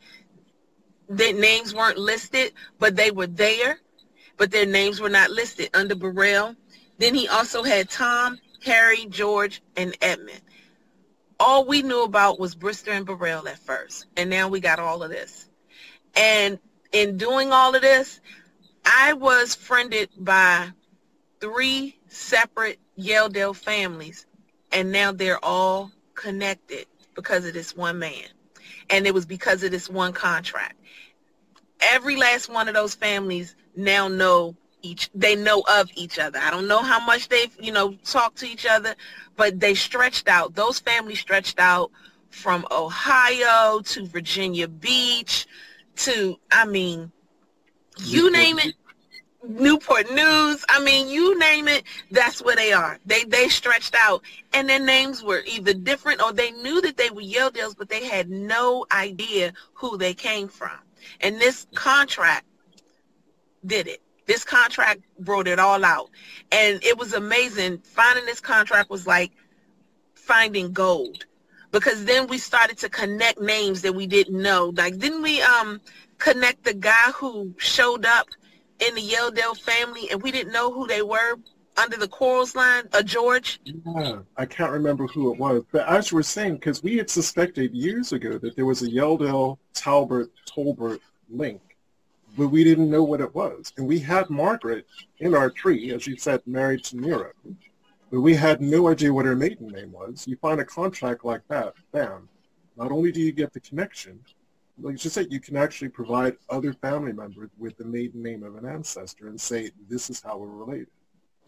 Their 1.08 1.32
names 1.32 1.74
weren't 1.74 1.98
listed, 1.98 2.52
but 2.78 2.96
they 2.96 3.10
were 3.10 3.26
there, 3.26 3.80
but 4.36 4.50
their 4.50 4.66
names 4.66 5.00
were 5.00 5.10
not 5.10 5.30
listed 5.30 5.68
under 5.74 5.94
Burrell. 5.94 6.54
Then 6.98 7.14
he 7.14 7.28
also 7.28 7.62
had 7.62 7.90
Tom, 7.90 8.38
Harry, 8.64 9.06
George, 9.06 9.62
and 9.76 9.96
Edmund. 10.00 10.40
All 11.40 11.66
we 11.66 11.82
knew 11.82 12.04
about 12.04 12.38
was 12.38 12.54
Brister 12.54 12.92
and 12.92 13.04
Burrell 13.04 13.48
at 13.48 13.58
first, 13.58 14.06
and 14.16 14.30
now 14.30 14.48
we 14.48 14.60
got 14.60 14.78
all 14.78 15.02
of 15.02 15.10
this. 15.10 15.50
And 16.14 16.58
in 16.92 17.16
doing 17.16 17.52
all 17.52 17.74
of 17.74 17.82
this, 17.82 18.20
I 18.84 19.14
was 19.14 19.54
friended 19.54 20.10
by 20.18 20.68
three 21.40 21.98
separate 22.08 22.78
Yeldale 22.98 23.56
families, 23.56 24.26
and 24.72 24.92
now 24.92 25.12
they're 25.12 25.44
all 25.44 25.90
connected 26.14 26.86
because 27.14 27.46
of 27.46 27.54
this 27.54 27.76
one 27.76 27.98
man. 27.98 28.24
And 28.90 29.06
it 29.06 29.14
was 29.14 29.26
because 29.26 29.62
of 29.62 29.70
this 29.70 29.88
one 29.88 30.12
contract. 30.12 30.76
Every 31.80 32.16
last 32.16 32.48
one 32.48 32.68
of 32.68 32.74
those 32.74 32.94
families 32.94 33.56
now 33.76 34.08
know 34.08 34.56
each 34.82 35.10
they 35.14 35.34
know 35.34 35.64
of 35.68 35.90
each 35.94 36.18
other. 36.18 36.38
I 36.38 36.50
don't 36.50 36.68
know 36.68 36.82
how 36.82 37.04
much 37.04 37.28
they've, 37.28 37.54
you 37.60 37.72
know, 37.72 37.94
talked 38.04 38.38
to 38.38 38.46
each 38.46 38.66
other, 38.66 38.94
but 39.36 39.58
they 39.58 39.74
stretched 39.74 40.28
out. 40.28 40.54
Those 40.54 40.78
families 40.78 41.20
stretched 41.20 41.58
out 41.58 41.90
from 42.30 42.66
Ohio 42.70 43.80
to 43.80 44.06
Virginia 44.06 44.68
Beach 44.68 45.46
to 45.96 46.36
I 46.52 46.66
mean, 46.66 47.10
you 47.98 48.30
name 48.30 48.58
it. 48.58 48.74
Newport 49.46 50.10
News. 50.10 50.64
I 50.68 50.82
mean, 50.82 51.08
you 51.08 51.38
name 51.38 51.68
it, 51.68 51.84
that's 52.10 52.40
where 52.42 52.56
they 52.56 52.72
are. 52.72 52.98
They 53.04 53.24
they 53.24 53.48
stretched 53.48 53.94
out, 53.98 54.22
and 54.54 54.68
their 54.68 54.80
names 54.80 55.22
were 55.22 55.42
either 55.46 55.74
different 55.74 56.22
or 56.22 56.32
they 56.32 56.50
knew 56.52 56.80
that 56.80 56.96
they 56.96 57.10
were 57.10 57.20
Yeldales, 57.20 57.76
but 57.76 57.88
they 57.88 58.04
had 58.04 58.30
no 58.30 58.86
idea 58.90 59.52
who 59.74 59.98
they 59.98 60.14
came 60.14 60.48
from. 60.48 60.78
And 61.20 61.38
this 61.40 61.66
contract 61.74 62.46
did 63.66 63.86
it. 63.86 64.00
This 64.26 64.44
contract 64.44 65.02
brought 65.18 65.46
it 65.46 65.58
all 65.58 65.84
out. 65.84 66.10
And 66.50 66.82
it 66.82 66.98
was 66.98 67.12
amazing. 67.12 67.78
Finding 67.78 68.24
this 68.24 68.40
contract 68.40 68.90
was 68.90 69.06
like 69.06 69.32
finding 70.14 70.72
gold. 70.72 71.26
Because 71.72 72.04
then 72.04 72.28
we 72.28 72.38
started 72.38 72.78
to 72.78 72.88
connect 72.88 73.40
names 73.40 73.82
that 73.82 73.94
we 73.94 74.06
didn't 74.06 74.40
know. 74.40 74.72
Like 74.76 74.98
didn't 74.98 75.22
we 75.22 75.42
um 75.42 75.80
connect 76.18 76.64
the 76.64 76.74
guy 76.74 77.10
who 77.14 77.54
showed 77.58 78.04
up 78.04 78.28
in 78.80 78.94
the 78.94 79.02
Yeldell 79.02 79.60
family 79.60 80.10
and 80.10 80.22
we 80.22 80.30
didn't 80.30 80.52
know 80.52 80.72
who 80.72 80.86
they 80.86 81.02
were 81.02 81.36
under 81.76 81.96
the 81.96 82.08
Quarles 82.08 82.54
line, 82.54 82.84
a 82.92 82.98
uh, 82.98 83.02
George? 83.02 83.60
Yeah, 83.64 84.18
I 84.36 84.46
can't 84.46 84.70
remember 84.70 85.06
who 85.06 85.32
it 85.32 85.38
was. 85.38 85.64
But 85.72 85.88
as 85.88 86.10
you 86.10 86.16
were 86.16 86.22
saying, 86.22 86.54
because 86.54 86.82
we 86.82 86.96
had 86.96 87.10
suspected 87.10 87.74
years 87.74 88.12
ago 88.12 88.38
that 88.38 88.54
there 88.54 88.66
was 88.66 88.82
a 88.82 88.88
Yeldell, 88.88 89.58
Talbert 89.74 90.30
Tolbert 90.46 91.00
link 91.28 91.60
but 92.36 92.48
we 92.48 92.64
didn't 92.64 92.90
know 92.90 93.02
what 93.02 93.20
it 93.20 93.34
was. 93.34 93.72
And 93.76 93.86
we 93.86 93.98
had 93.98 94.28
Margaret 94.30 94.86
in 95.18 95.34
our 95.34 95.50
tree, 95.50 95.92
as 95.92 96.06
you 96.06 96.16
said, 96.16 96.42
married 96.46 96.84
to 96.84 96.96
Nero, 96.96 97.30
but 98.10 98.20
we 98.20 98.34
had 98.34 98.60
no 98.60 98.88
idea 98.88 99.12
what 99.12 99.26
her 99.26 99.36
maiden 99.36 99.68
name 99.68 99.92
was. 99.92 100.26
You 100.26 100.36
find 100.36 100.60
a 100.60 100.64
contract 100.64 101.24
like 101.24 101.46
that, 101.48 101.74
bam. 101.92 102.28
Not 102.76 102.90
only 102.90 103.12
do 103.12 103.20
you 103.20 103.32
get 103.32 103.52
the 103.52 103.60
connection, 103.60 104.20
like 104.80 105.02
you 105.04 105.10
said, 105.10 105.28
you 105.30 105.40
can 105.40 105.56
actually 105.56 105.88
provide 105.88 106.36
other 106.50 106.72
family 106.72 107.12
members 107.12 107.50
with 107.58 107.76
the 107.76 107.84
maiden 107.84 108.22
name 108.22 108.42
of 108.42 108.56
an 108.56 108.66
ancestor 108.66 109.28
and 109.28 109.40
say, 109.40 109.70
this 109.88 110.10
is 110.10 110.20
how 110.22 110.36
we're 110.36 110.48
related. 110.48 110.88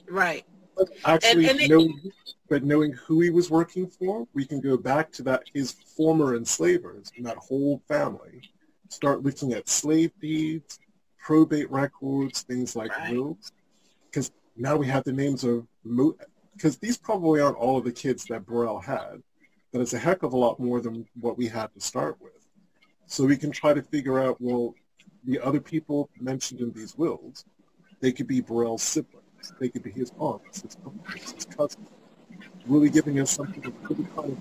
Right. 0.09 0.45
But 0.77 0.91
actually, 1.05 1.49
and, 1.49 1.59
and 1.59 1.71
knowing, 1.71 2.13
but 2.49 2.63
knowing 2.63 2.93
who 2.93 3.21
he 3.21 3.31
was 3.31 3.51
working 3.51 3.89
for, 3.89 4.29
we 4.35 4.45
can 4.45 4.61
go 4.61 4.77
back 4.77 5.11
to 5.13 5.23
that 5.25 5.45
his 5.55 5.73
former 5.73 6.37
enslavers 6.37 7.11
and 7.17 7.27
that 7.27 7.39
whole 7.39 7.83
family 7.89 8.43
start 8.89 9.23
looking 9.23 9.55
at 9.55 9.69
slave 9.69 10.13
deeds, 10.21 10.79
probate 11.19 11.71
records, 11.71 12.43
things 12.43 12.77
like 12.77 12.97
right. 12.97 13.13
wills, 13.13 13.53
because 14.09 14.31
now 14.57 14.77
we 14.77 14.87
have 14.87 15.03
the 15.05 15.13
names 15.13 15.45
of 15.45 15.67
because 16.55 16.79
these 16.79 16.97
probably 16.97 17.41
aren't 17.41 17.57
all 17.57 17.79
of 17.79 17.85
the 17.85 17.93
kids 17.93 18.25
that 18.27 18.47
Burrell 18.47 18.81
had, 18.81 19.23
but 19.73 19.81
it's 19.81 19.95
a 19.95 19.99
heck 19.99 20.23
of 20.23 20.33
a 20.33 20.37
lot 20.37 20.61
more 20.61 20.81
than 20.81 21.07
what 21.21 21.37
we 21.37 21.49
had 21.49 21.73
to 21.75 21.81
start 21.81 22.17
with. 22.21 22.33
So 23.07 23.25
we 23.25 23.37
can 23.37 23.51
try 23.51 23.73
to 23.73 23.83
figure 23.83 24.19
out, 24.21 24.41
well, 24.41 24.75
the 25.25 25.41
other 25.41 25.61
people 25.61 26.09
mentioned 26.21 26.61
in 26.61 26.73
these 26.73 26.97
wills, 26.97 27.45
they 28.01 28.13
could 28.13 28.27
be 28.27 28.41
Burrell's 28.41 28.83
siblings, 28.83 29.53
they 29.61 29.69
could 29.69 29.83
be 29.83 29.91
his 29.91 30.13
aunts, 30.19 30.63
his 30.63 30.77
uncles, 30.85 31.33
his 31.33 31.45
cousins, 31.45 31.89
really 32.67 32.91
giving 32.91 33.21
us 33.21 33.31
something 33.31 33.61
that's 33.61 33.91
really 33.91 34.05
kind 34.15 34.33
of 34.33 34.39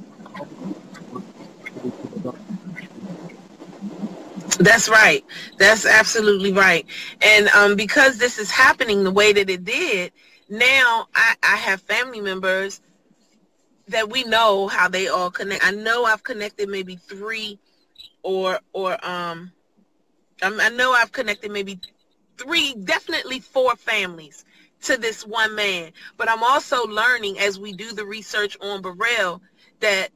that's 4.59 4.89
right. 4.89 5.23
That's 5.57 5.85
absolutely 5.85 6.53
right. 6.53 6.85
And 7.21 7.47
um, 7.49 7.75
because 7.75 8.17
this 8.17 8.37
is 8.37 8.49
happening 8.49 9.03
the 9.03 9.11
way 9.11 9.33
that 9.33 9.49
it 9.49 9.65
did, 9.65 10.11
now 10.49 11.07
I, 11.13 11.35
I 11.43 11.55
have 11.57 11.81
family 11.81 12.21
members 12.21 12.81
that 13.87 14.09
we 14.09 14.23
know 14.23 14.67
how 14.67 14.87
they 14.87 15.07
all 15.07 15.29
connect. 15.29 15.65
I 15.65 15.71
know 15.71 16.05
I've 16.05 16.23
connected 16.23 16.69
maybe 16.69 16.95
three 16.95 17.59
or 18.25 18.59
or 18.73 18.97
um 19.05 19.51
I 20.41 20.69
know 20.69 20.91
I've 20.91 21.13
connected 21.13 21.49
maybe 21.51 21.79
three, 22.37 22.73
definitely 22.73 23.39
four 23.39 23.75
families 23.77 24.43
to 24.81 24.97
this 24.97 25.25
one 25.25 25.55
man. 25.55 25.91
But 26.17 26.29
I'm 26.29 26.43
also 26.43 26.85
learning 26.85 27.39
as 27.39 27.57
we 27.57 27.71
do 27.71 27.93
the 27.93 28.05
research 28.05 28.57
on 28.59 28.81
Burrell 28.81 29.41
that 29.79 30.09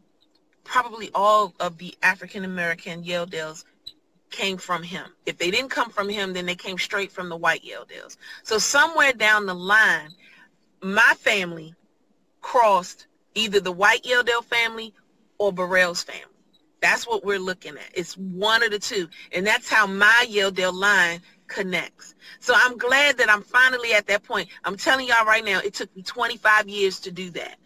probably 0.66 1.10
all 1.16 1.53
of 1.60 1.78
the 1.78 1.95
African 2.03 2.43
American 2.43 3.03
Yeldales 3.03 3.64
came 4.30 4.57
from 4.57 4.84
him. 4.84 5.05
If 5.26 5.38
they 5.38 5.51
didn't 5.51 5.70
come 5.70 5.89
from 5.89 6.10
him, 6.10 6.34
then 6.34 6.45
they 6.45 6.55
came 6.55 6.78
straight 6.78 7.12
from 7.12 7.30
the 7.30 7.38
white 7.38 7.64
Yeldales. 7.64 8.18
So 8.43 8.57
somewhere 8.57 9.14
down 9.14 9.45
the 9.45 9.55
line, 9.55 10.10
my 10.82 11.14
family 11.18 11.74
crossed 12.41 13.07
either 13.36 13.60
the 13.60 13.72
white 13.72 14.03
Yeldale 14.03 14.43
family 14.43 14.93
or 15.38 15.53
Burrell's 15.53 16.03
family. 16.03 16.39
That's 16.82 17.08
what 17.08 17.26
we're 17.26 17.40
looking 17.40 17.76
at. 17.76 17.90
It's 17.94 18.16
one 18.18 18.64
of 18.64 18.72
the 18.72 18.80
two. 18.80 19.08
And 19.34 19.46
that's 19.46 19.70
how 19.70 19.88
my 19.88 20.26
Yeldale 20.30 20.74
line 20.74 21.22
connects. 21.48 22.16
So 22.40 22.54
I'm 22.56 22.78
glad 22.78 23.18
that 23.18 23.30
I'm 23.30 23.42
finally 23.42 23.94
at 23.94 24.08
that 24.08 24.24
point. 24.24 24.50
I'm 24.64 24.78
telling 24.78 25.08
y'all 25.08 25.26
right 25.26 25.44
now, 25.44 25.60
it 25.60 25.74
took 25.74 25.94
me 25.96 26.04
25 26.04 26.70
years 26.70 27.00
to 27.02 27.12
do 27.12 27.30
that. 27.32 27.58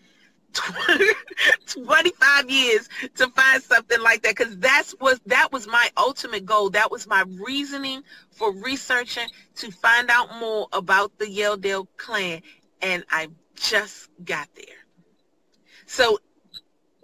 25 1.66 2.50
years 2.50 2.88
to 3.16 3.28
find 3.30 3.62
something 3.64 4.00
like 4.02 4.22
that 4.22 4.36
because 4.36 4.56
that's 4.60 4.94
was 5.00 5.20
that 5.26 5.52
was 5.52 5.68
my 5.68 5.90
ultimate 5.98 6.46
goal 6.46 6.70
that 6.70 6.92
was 6.92 7.08
my 7.08 7.24
reasoning 7.44 8.04
for 8.30 8.54
researching 8.54 9.28
to 9.56 9.72
find 9.72 10.12
out 10.12 10.30
more 10.40 10.68
about 10.72 11.18
the 11.18 11.26
Yeldale 11.26 11.88
clan 11.98 12.42
and 12.84 13.04
I 13.10 13.30
just 13.56 14.10
got 14.24 14.48
there 14.56 14.86
So 15.88 16.20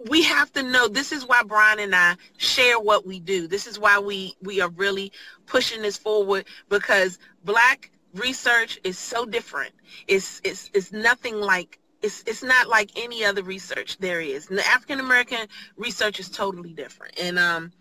we 0.08 0.22
have 0.22 0.52
to 0.52 0.62
know 0.62 0.88
this 0.88 1.12
is 1.12 1.26
why 1.26 1.42
Brian 1.42 1.78
and 1.78 1.94
I 1.94 2.16
share 2.38 2.80
what 2.80 3.06
we 3.06 3.20
do. 3.20 3.46
This 3.46 3.66
is 3.66 3.78
why 3.78 3.98
we 3.98 4.34
we 4.42 4.60
are 4.60 4.70
really 4.70 5.12
pushing 5.46 5.82
this 5.82 5.98
forward 5.98 6.46
because 6.68 7.18
black 7.44 7.90
research 8.14 8.80
is 8.84 8.98
so 8.98 9.26
different. 9.26 9.72
It's 10.08 10.40
it's 10.44 10.70
it's 10.72 10.92
nothing 10.92 11.40
like 11.40 11.78
it's 12.02 12.22
it's 12.26 12.42
not 12.42 12.68
like 12.68 12.90
any 12.96 13.24
other 13.24 13.42
research 13.42 13.98
there 13.98 14.20
is. 14.20 14.46
The 14.46 14.66
African 14.66 15.00
American 15.00 15.46
research 15.76 16.18
is 16.18 16.30
totally 16.30 16.72
different. 16.72 17.18
And 17.20 17.38
um 17.38 17.72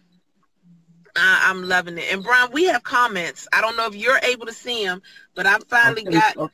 I, 1.16 1.50
am 1.50 1.68
loving 1.68 1.98
it. 1.98 2.06
And 2.12 2.24
Brian, 2.24 2.52
we 2.52 2.66
have 2.66 2.84
comments. 2.84 3.48
I 3.52 3.62
don't 3.62 3.76
know 3.76 3.88
if 3.88 3.96
you're 3.96 4.20
able 4.24 4.46
to 4.46 4.54
see 4.54 4.86
them, 4.86 5.02
but 5.36 5.46
I 5.46 5.58
finally 5.68 6.08
okay. 6.08 6.20
got 6.36 6.52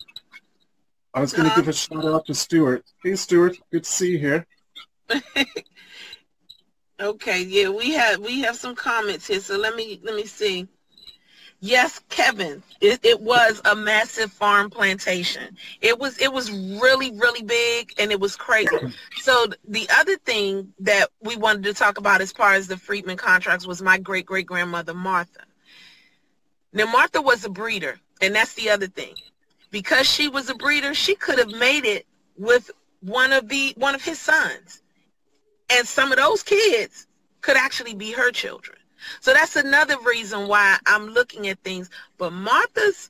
I 1.14 1.22
was 1.22 1.34
going 1.34 1.48
to 1.48 1.54
uh, 1.54 1.56
give 1.56 1.68
a 1.70 1.74
shout 1.74 2.04
out 2.04 2.26
to 2.26 2.34
Stuart. 2.34 2.84
Hey, 3.02 3.16
Stuart, 3.16 3.58
good 3.72 3.86
to 3.86 3.90
see 3.90 4.12
you 4.12 4.18
here. 4.18 4.46
okay, 7.00 7.44
yeah, 7.44 7.70
we 7.70 7.92
have 7.94 8.20
we 8.20 8.42
have 8.42 8.56
some 8.56 8.76
comments 8.76 9.28
here. 9.28 9.40
So 9.40 9.58
let 9.58 9.76
me 9.76 10.00
let 10.04 10.16
me 10.16 10.26
see. 10.26 10.68
Yes, 11.62 12.00
Kevin, 12.10 12.62
it, 12.82 13.00
it 13.04 13.20
was 13.22 13.62
a 13.66 13.76
massive 13.76 14.32
farm 14.32 14.70
plantation. 14.70 15.58
It 15.82 15.98
was 15.98 16.20
it 16.20 16.32
was 16.32 16.52
really 16.52 17.12
really 17.12 17.44
big 17.44 17.94
and 17.98 18.12
it 18.12 18.20
was 18.20 18.36
crazy. 18.36 18.70
So 19.22 19.48
the 19.68 19.88
other 19.98 20.18
thing 20.18 20.74
that 20.80 21.10
we 21.22 21.38
wanted 21.38 21.64
to 21.64 21.74
talk 21.74 21.98
about 21.98 22.22
as 22.22 22.32
far 22.32 22.54
as 22.54 22.68
the 22.68 22.78
Freedman 22.78 23.18
contracts 23.18 23.66
was 23.66 23.82
my 23.82 23.98
great 23.98 24.26
great 24.26 24.46
grandmother 24.46 24.94
Martha. 24.94 25.42
Now 26.74 26.86
Martha 26.92 27.22
was 27.22 27.46
a 27.46 27.50
breeder, 27.50 28.00
and 28.22 28.36
that's 28.36 28.54
the 28.54 28.70
other 28.70 28.88
thing. 28.88 29.16
Because 29.72 30.08
she 30.08 30.30
was 30.30 30.50
a 30.50 30.56
breeder, 30.56 30.94
she 30.94 31.16
could 31.16 31.40
have 31.40 31.50
made 31.50 31.86
it 31.86 32.06
with 32.38 32.70
one 33.00 33.34
of 33.34 33.48
the 33.50 33.74
one 33.78 33.96
of 33.96 34.04
his 34.04 34.20
sons 34.20 34.82
and 35.70 35.88
some 35.88 36.12
of 36.12 36.18
those 36.18 36.44
kids 36.44 37.08
could 37.42 37.58
actually 37.58 37.94
be 37.94 38.12
her 38.12 38.32
children. 38.32 38.78
So 39.20 39.34
that's 39.34 39.56
another 39.56 39.98
reason 40.06 40.48
why 40.48 40.78
I'm 40.88 41.08
looking 41.08 41.48
at 41.48 41.60
things. 41.60 41.90
But 42.18 42.34
Martha's, 42.34 43.10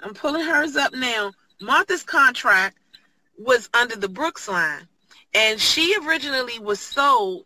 I'm 0.00 0.14
pulling 0.14 0.44
hers 0.44 0.76
up 0.76 0.92
now. 0.92 1.32
Martha's 1.60 2.02
contract 2.02 2.76
was 3.38 3.68
under 3.74 3.96
the 3.96 4.08
Brooks 4.08 4.48
line. 4.48 4.88
And 5.34 5.60
she 5.60 5.94
originally 6.04 6.58
was 6.58 6.80
sold 6.80 7.44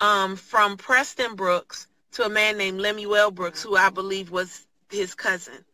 um, 0.00 0.36
from 0.36 0.76
Preston 0.76 1.34
Brooks 1.34 1.88
to 2.12 2.24
a 2.24 2.28
man 2.28 2.56
named 2.56 2.80
Lemuel 2.80 3.30
Brooks, 3.30 3.62
who 3.62 3.76
I 3.76 3.90
believe 3.90 4.30
was 4.30 4.66
his 4.90 5.14
cousin. 5.14 5.64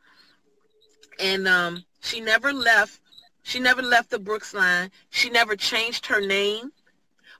And 1.20 1.47
um, 1.47 1.85
she 2.01 2.20
never 2.20 2.53
left. 2.53 2.99
She 3.45 3.61
never 3.61 3.83
left 3.83 4.11
the 4.11 4.18
Brooks 4.18 4.55
line. 4.55 4.91
She 5.11 5.30
never 5.30 5.55
changed 5.57 6.07
her 6.07 6.20
name 6.20 6.72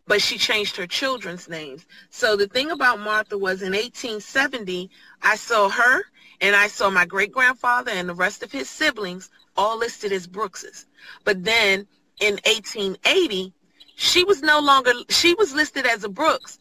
but 0.07 0.20
she 0.20 0.38
changed 0.38 0.76
her 0.76 0.86
children's 0.86 1.48
names. 1.48 1.86
So 2.11 2.36
the 2.36 2.48
thing 2.48 2.70
about 2.70 3.00
Martha 3.00 3.38
was 3.38 3.62
in 3.62 3.72
1870, 3.72 4.90
I 5.22 5.36
saw 5.36 5.68
her 5.68 6.03
and 6.40 6.57
I 6.57 6.66
saw 6.66 6.90
my 6.90 7.05
great 7.05 7.32
grandfather 7.32 7.92
and 7.92 8.09
the 8.09 8.14
rest 8.14 8.42
of 8.42 8.50
his 8.50 8.68
siblings 8.68 9.30
all 9.57 9.78
listed 9.78 10.12
as 10.12 10.26
Brookses. 10.26 10.86
But 11.24 11.44
then 11.44 11.86
in 12.20 12.34
1880, 12.44 13.53
she 13.94 14.24
was 14.24 14.42
no 14.42 14.59
longer, 14.59 14.92
she 15.09 15.34
was 15.34 15.55
listed 15.55 15.86
as 15.86 16.03
a 16.05 16.09
Brooks, 16.09 16.59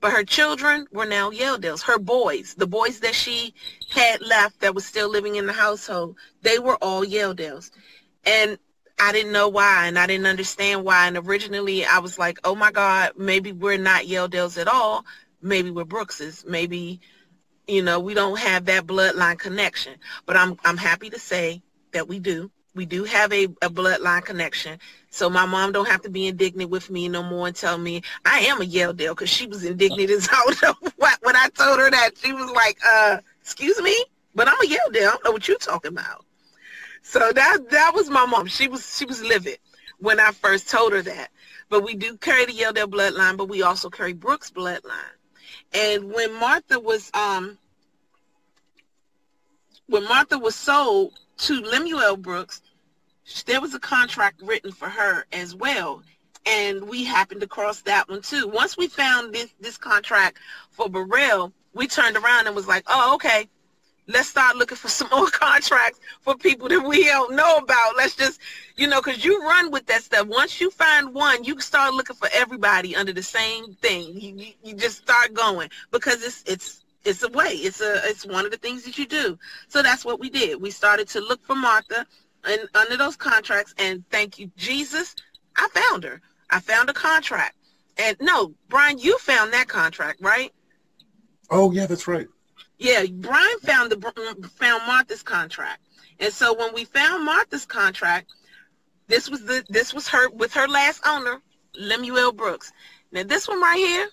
but 0.00 0.12
her 0.12 0.24
children 0.24 0.86
were 0.92 1.06
now 1.06 1.30
Yeldales, 1.30 1.82
her 1.82 1.98
boys, 1.98 2.54
the 2.54 2.66
boys 2.66 3.00
that 3.00 3.14
she 3.14 3.52
had 3.90 4.20
left 4.22 4.60
that 4.60 4.74
was 4.74 4.86
still 4.86 5.08
living 5.08 5.36
in 5.36 5.46
the 5.46 5.52
household, 5.52 6.16
they 6.42 6.58
were 6.58 6.76
all 6.76 7.04
Yeldales. 7.04 7.70
And 8.24 8.58
I 9.00 9.12
didn't 9.12 9.32
know 9.32 9.48
why 9.48 9.86
and 9.86 9.98
I 9.98 10.06
didn't 10.06 10.26
understand 10.26 10.84
why. 10.84 11.06
And 11.08 11.16
originally 11.16 11.86
I 11.86 11.98
was 11.98 12.18
like, 12.18 12.38
oh 12.44 12.54
my 12.54 12.70
God, 12.70 13.12
maybe 13.16 13.50
we're 13.50 13.78
not 13.78 14.04
Yeldales 14.04 14.60
at 14.60 14.68
all. 14.68 15.06
Maybe 15.40 15.70
we're 15.70 15.84
Brookses. 15.86 16.44
Maybe, 16.46 17.00
you 17.66 17.82
know, 17.82 17.98
we 17.98 18.12
don't 18.12 18.38
have 18.38 18.66
that 18.66 18.86
bloodline 18.86 19.38
connection. 19.38 19.94
But 20.26 20.36
I'm 20.36 20.58
I'm 20.66 20.76
happy 20.76 21.08
to 21.10 21.18
say 21.18 21.62
that 21.92 22.08
we 22.08 22.18
do. 22.18 22.50
We 22.74 22.84
do 22.84 23.04
have 23.04 23.32
a, 23.32 23.44
a 23.62 23.70
bloodline 23.70 24.24
connection. 24.24 24.78
So 25.08 25.30
my 25.30 25.46
mom 25.46 25.72
don't 25.72 25.88
have 25.88 26.02
to 26.02 26.10
be 26.10 26.26
indignant 26.26 26.70
with 26.70 26.90
me 26.90 27.08
no 27.08 27.22
more 27.22 27.46
and 27.46 27.56
tell 27.56 27.78
me 27.78 28.02
I 28.26 28.40
am 28.40 28.60
a 28.60 28.64
Yeldale 28.64 29.10
because 29.10 29.30
she 29.30 29.46
was 29.46 29.64
indignant 29.64 30.10
as 30.10 30.26
hell 30.60 30.76
when 31.22 31.36
I 31.36 31.48
told 31.54 31.78
her 31.78 31.90
that. 31.90 32.10
She 32.22 32.34
was 32.34 32.50
like, 32.50 32.78
uh, 32.86 33.18
excuse 33.40 33.80
me? 33.80 33.96
But 34.34 34.46
I'm 34.46 34.60
a 34.60 34.66
Yeldale. 34.66 35.08
I 35.08 35.10
don't 35.10 35.24
know 35.24 35.32
what 35.32 35.48
you're 35.48 35.56
talking 35.56 35.92
about. 35.92 36.26
So 37.10 37.32
that 37.32 37.70
that 37.70 37.90
was 37.92 38.08
my 38.08 38.24
mom. 38.24 38.46
She 38.46 38.68
was 38.68 38.96
she 38.96 39.04
was 39.04 39.20
livid 39.20 39.58
when 39.98 40.20
I 40.20 40.30
first 40.30 40.70
told 40.70 40.92
her 40.92 41.02
that. 41.02 41.30
But 41.68 41.82
we 41.82 41.96
do 41.96 42.16
carry 42.16 42.46
the 42.46 42.52
Yeldale 42.52 42.86
bloodline, 42.86 43.36
but 43.36 43.48
we 43.48 43.62
also 43.62 43.90
carry 43.90 44.12
Brooks 44.12 44.48
bloodline. 44.48 45.16
And 45.72 46.12
when 46.12 46.32
Martha 46.34 46.78
was 46.78 47.10
um 47.12 47.58
when 49.88 50.04
Martha 50.04 50.38
was 50.38 50.54
sold 50.54 51.18
to 51.38 51.60
Lemuel 51.60 52.16
Brooks, 52.16 52.62
there 53.44 53.60
was 53.60 53.74
a 53.74 53.80
contract 53.80 54.40
written 54.40 54.70
for 54.70 54.88
her 54.88 55.24
as 55.32 55.52
well. 55.52 56.04
And 56.46 56.88
we 56.88 57.02
happened 57.02 57.40
to 57.40 57.48
cross 57.48 57.80
that 57.82 58.08
one 58.08 58.22
too. 58.22 58.46
Once 58.46 58.76
we 58.76 58.86
found 58.86 59.34
this 59.34 59.52
this 59.58 59.76
contract 59.76 60.38
for 60.70 60.88
Burrell, 60.88 61.52
we 61.74 61.88
turned 61.88 62.16
around 62.16 62.46
and 62.46 62.54
was 62.54 62.68
like, 62.68 62.84
oh, 62.86 63.16
okay, 63.16 63.48
let's 64.12 64.28
start 64.28 64.56
looking 64.56 64.76
for 64.76 64.88
some 64.88 65.08
more 65.12 65.28
contracts 65.30 66.00
for 66.20 66.34
people 66.36 66.68
that 66.68 66.86
we 66.86 67.04
don't 67.04 67.34
know 67.34 67.56
about. 67.58 67.96
Let's 67.96 68.16
just, 68.16 68.40
you 68.76 68.86
know, 68.86 69.00
because 69.00 69.24
you 69.24 69.40
run 69.42 69.70
with 69.70 69.86
that 69.86 70.02
stuff. 70.02 70.26
Once 70.26 70.60
you 70.60 70.70
find 70.70 71.14
one, 71.14 71.44
you 71.44 71.60
start 71.60 71.94
looking 71.94 72.16
for 72.16 72.28
everybody 72.32 72.96
under 72.96 73.12
the 73.12 73.22
same 73.22 73.74
thing. 73.74 74.14
You, 74.14 74.34
you, 74.36 74.52
you 74.62 74.74
just 74.74 74.98
start 74.98 75.34
going 75.34 75.70
because 75.90 76.22
it's 76.22 76.42
it's 76.46 76.84
it's 77.04 77.22
a 77.22 77.28
way. 77.28 77.50
It's 77.50 77.80
a 77.80 78.00
it's 78.04 78.26
one 78.26 78.44
of 78.44 78.50
the 78.50 78.58
things 78.58 78.84
that 78.84 78.98
you 78.98 79.06
do. 79.06 79.38
So 79.68 79.82
that's 79.82 80.04
what 80.04 80.20
we 80.20 80.30
did. 80.30 80.60
We 80.60 80.70
started 80.70 81.08
to 81.08 81.20
look 81.20 81.42
for 81.44 81.54
Martha 81.54 82.06
and 82.44 82.68
under 82.74 82.96
those 82.96 83.16
contracts. 83.16 83.74
And 83.78 84.04
thank 84.10 84.38
you, 84.38 84.50
Jesus, 84.56 85.14
I 85.56 85.68
found 85.72 86.04
her. 86.04 86.20
I 86.50 86.60
found 86.60 86.90
a 86.90 86.92
contract. 86.92 87.56
And 87.96 88.16
no, 88.20 88.54
Brian, 88.68 88.98
you 88.98 89.18
found 89.18 89.52
that 89.52 89.68
contract, 89.68 90.20
right? 90.20 90.52
Oh 91.50 91.70
yeah, 91.72 91.86
that's 91.86 92.06
right. 92.06 92.28
Yeah, 92.80 93.04
Brian 93.12 93.58
found 93.60 93.92
the 93.92 94.48
found 94.56 94.86
Martha's 94.86 95.22
contract, 95.22 95.82
and 96.18 96.32
so 96.32 96.54
when 96.54 96.72
we 96.72 96.86
found 96.86 97.26
Martha's 97.26 97.66
contract, 97.66 98.32
this 99.06 99.28
was 99.28 99.44
the 99.44 99.62
this 99.68 99.92
was 99.92 100.08
her 100.08 100.30
with 100.30 100.54
her 100.54 100.66
last 100.66 101.02
owner, 101.06 101.42
Lemuel 101.78 102.32
Brooks. 102.32 102.72
Now 103.12 103.22
this 103.22 103.46
one 103.46 103.60
right 103.60 103.76
here, 103.76 104.08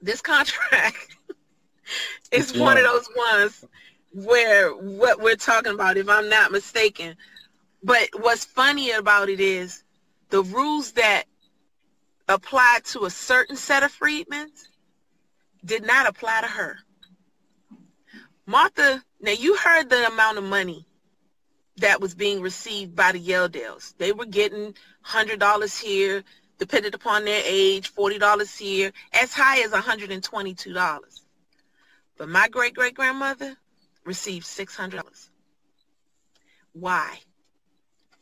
this 0.00 0.20
contract 0.20 1.16
is 2.32 2.58
one 2.58 2.76
of 2.76 2.82
those 2.82 3.08
ones 3.16 3.64
where 4.10 4.70
what 4.70 5.22
we're 5.22 5.36
talking 5.36 5.74
about, 5.74 5.96
if 5.96 6.08
I'm 6.08 6.28
not 6.28 6.50
mistaken. 6.50 7.14
But 7.84 8.08
what's 8.18 8.44
funny 8.44 8.90
about 8.90 9.28
it 9.28 9.38
is 9.38 9.84
the 10.30 10.42
rules 10.42 10.90
that 10.92 11.24
apply 12.28 12.80
to 12.86 13.04
a 13.04 13.10
certain 13.10 13.54
set 13.56 13.84
of 13.84 13.92
freedmen 13.92 14.50
did 15.64 15.86
not 15.86 16.08
apply 16.08 16.40
to 16.40 16.48
her. 16.48 16.78
Martha, 18.46 19.02
now 19.20 19.32
you 19.32 19.56
heard 19.56 19.88
the 19.88 20.06
amount 20.06 20.38
of 20.38 20.44
money 20.44 20.86
that 21.76 22.00
was 22.00 22.14
being 22.14 22.40
received 22.40 22.94
by 22.94 23.12
the 23.12 23.20
Yeldales. 23.20 23.96
They 23.98 24.12
were 24.12 24.26
getting 24.26 24.74
$100 25.06 25.80
here, 25.80 26.22
depending 26.58 26.94
upon 26.94 27.24
their 27.24 27.42
age, 27.44 27.94
$40 27.94 28.58
here, 28.58 28.92
as 29.12 29.32
high 29.32 29.60
as 29.62 29.70
$122. 29.70 31.20
But 32.18 32.28
my 32.28 32.48
great-great-grandmother 32.48 33.56
received 34.04 34.46
$600. 34.46 35.28
Why? 36.72 37.18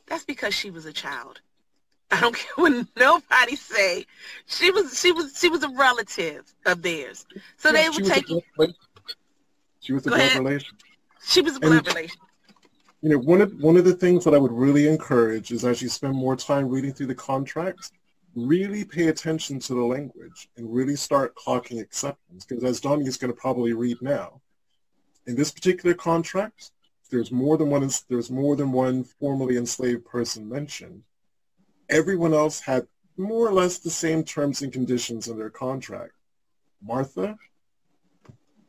That's 0.06 0.24
because 0.24 0.54
she 0.54 0.70
was 0.70 0.86
a 0.86 0.92
child. 0.92 1.40
I 2.10 2.20
don't 2.20 2.34
care 2.36 2.52
what 2.56 2.86
nobody 2.96 3.56
say. 3.56 4.04
She 4.46 4.70
was 4.70 4.98
she 4.98 5.12
was 5.12 5.38
she 5.38 5.48
was 5.48 5.62
a 5.62 5.68
relative 5.68 6.52
of 6.66 6.82
theirs. 6.82 7.24
So 7.56 7.70
yeah, 7.70 7.82
they 7.82 7.88
would 7.90 8.04
take 8.06 8.26
she 9.91 9.95
was 9.95 10.07
a 10.07 10.11
Go 10.11 10.14
blood 10.14 10.26
ahead. 10.26 10.38
relation. 10.45 10.76
She 11.24 11.41
was 11.41 11.57
a 11.57 11.61
blood 11.61 11.72
and, 11.78 11.86
relation. 11.88 12.20
You 13.03 13.09
know, 13.11 13.18
one 13.18 13.41
of 13.41 13.53
one 13.61 13.76
of 13.76 13.84
the 13.84 13.95
things 13.95 14.22
that 14.22 14.34
I 14.34 14.38
would 14.38 14.53
really 14.53 14.86
encourage 14.86 15.51
is 15.51 15.64
as 15.64 15.82
you 15.82 15.88
spend 15.88 16.14
more 16.14 16.36
time 16.36 16.68
reading 16.68 16.93
through 16.93 17.09
the 17.09 17.14
contracts, 17.16 17.91
really 18.36 18.84
pay 18.84 19.09
attention 19.09 19.59
to 19.59 19.74
the 19.74 19.82
language 19.82 20.49
and 20.57 20.72
really 20.72 20.95
start 20.95 21.34
clocking 21.34 21.80
exceptions. 21.80 22.47
Because 22.47 22.62
as 22.62 22.80
Donnie 22.80 23.09
is 23.09 23.16
going 23.16 23.32
to 23.32 23.36
probably 23.41 23.72
read 23.72 24.01
now, 24.01 24.41
in 25.26 25.34
this 25.34 25.51
particular 25.51 25.93
contract, 25.93 26.70
there's 27.11 27.32
more 27.32 27.59
than 27.59 27.68
one 27.68 27.91
there's 28.09 28.30
more 28.30 28.55
than 28.55 28.70
one 28.70 29.03
formerly 29.03 29.57
enslaved 29.57 30.05
person 30.05 30.49
mentioned. 30.49 31.03
Everyone 31.88 32.32
else 32.32 32.61
had 32.61 32.86
more 33.16 33.49
or 33.49 33.53
less 33.53 33.78
the 33.78 33.91
same 33.91 34.22
terms 34.22 34.62
and 34.62 34.72
conditions 34.72 35.26
in 35.26 35.36
their 35.36 35.51
contract. 35.51 36.12
Martha 36.80 37.36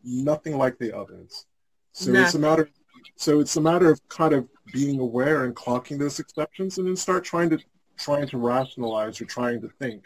nothing 0.03 0.57
like 0.57 0.77
the 0.77 0.95
others. 0.95 1.45
So 1.93 2.13
it's 2.13 2.35
a 2.35 2.39
matter. 2.39 2.69
So 3.15 3.39
it's 3.39 3.55
a 3.57 3.61
matter 3.61 3.91
of 3.91 3.99
kind 4.09 4.33
of 4.33 4.47
being 4.71 4.99
aware 4.99 5.43
and 5.43 5.55
clocking 5.55 5.99
those 5.99 6.19
exceptions, 6.19 6.77
and 6.77 6.87
then 6.87 6.95
start 6.95 7.23
trying 7.23 7.49
to 7.51 7.59
trying 7.97 8.27
to 8.27 8.37
rationalize 8.37 9.21
or 9.21 9.25
trying 9.25 9.61
to 9.61 9.69
think, 9.79 10.03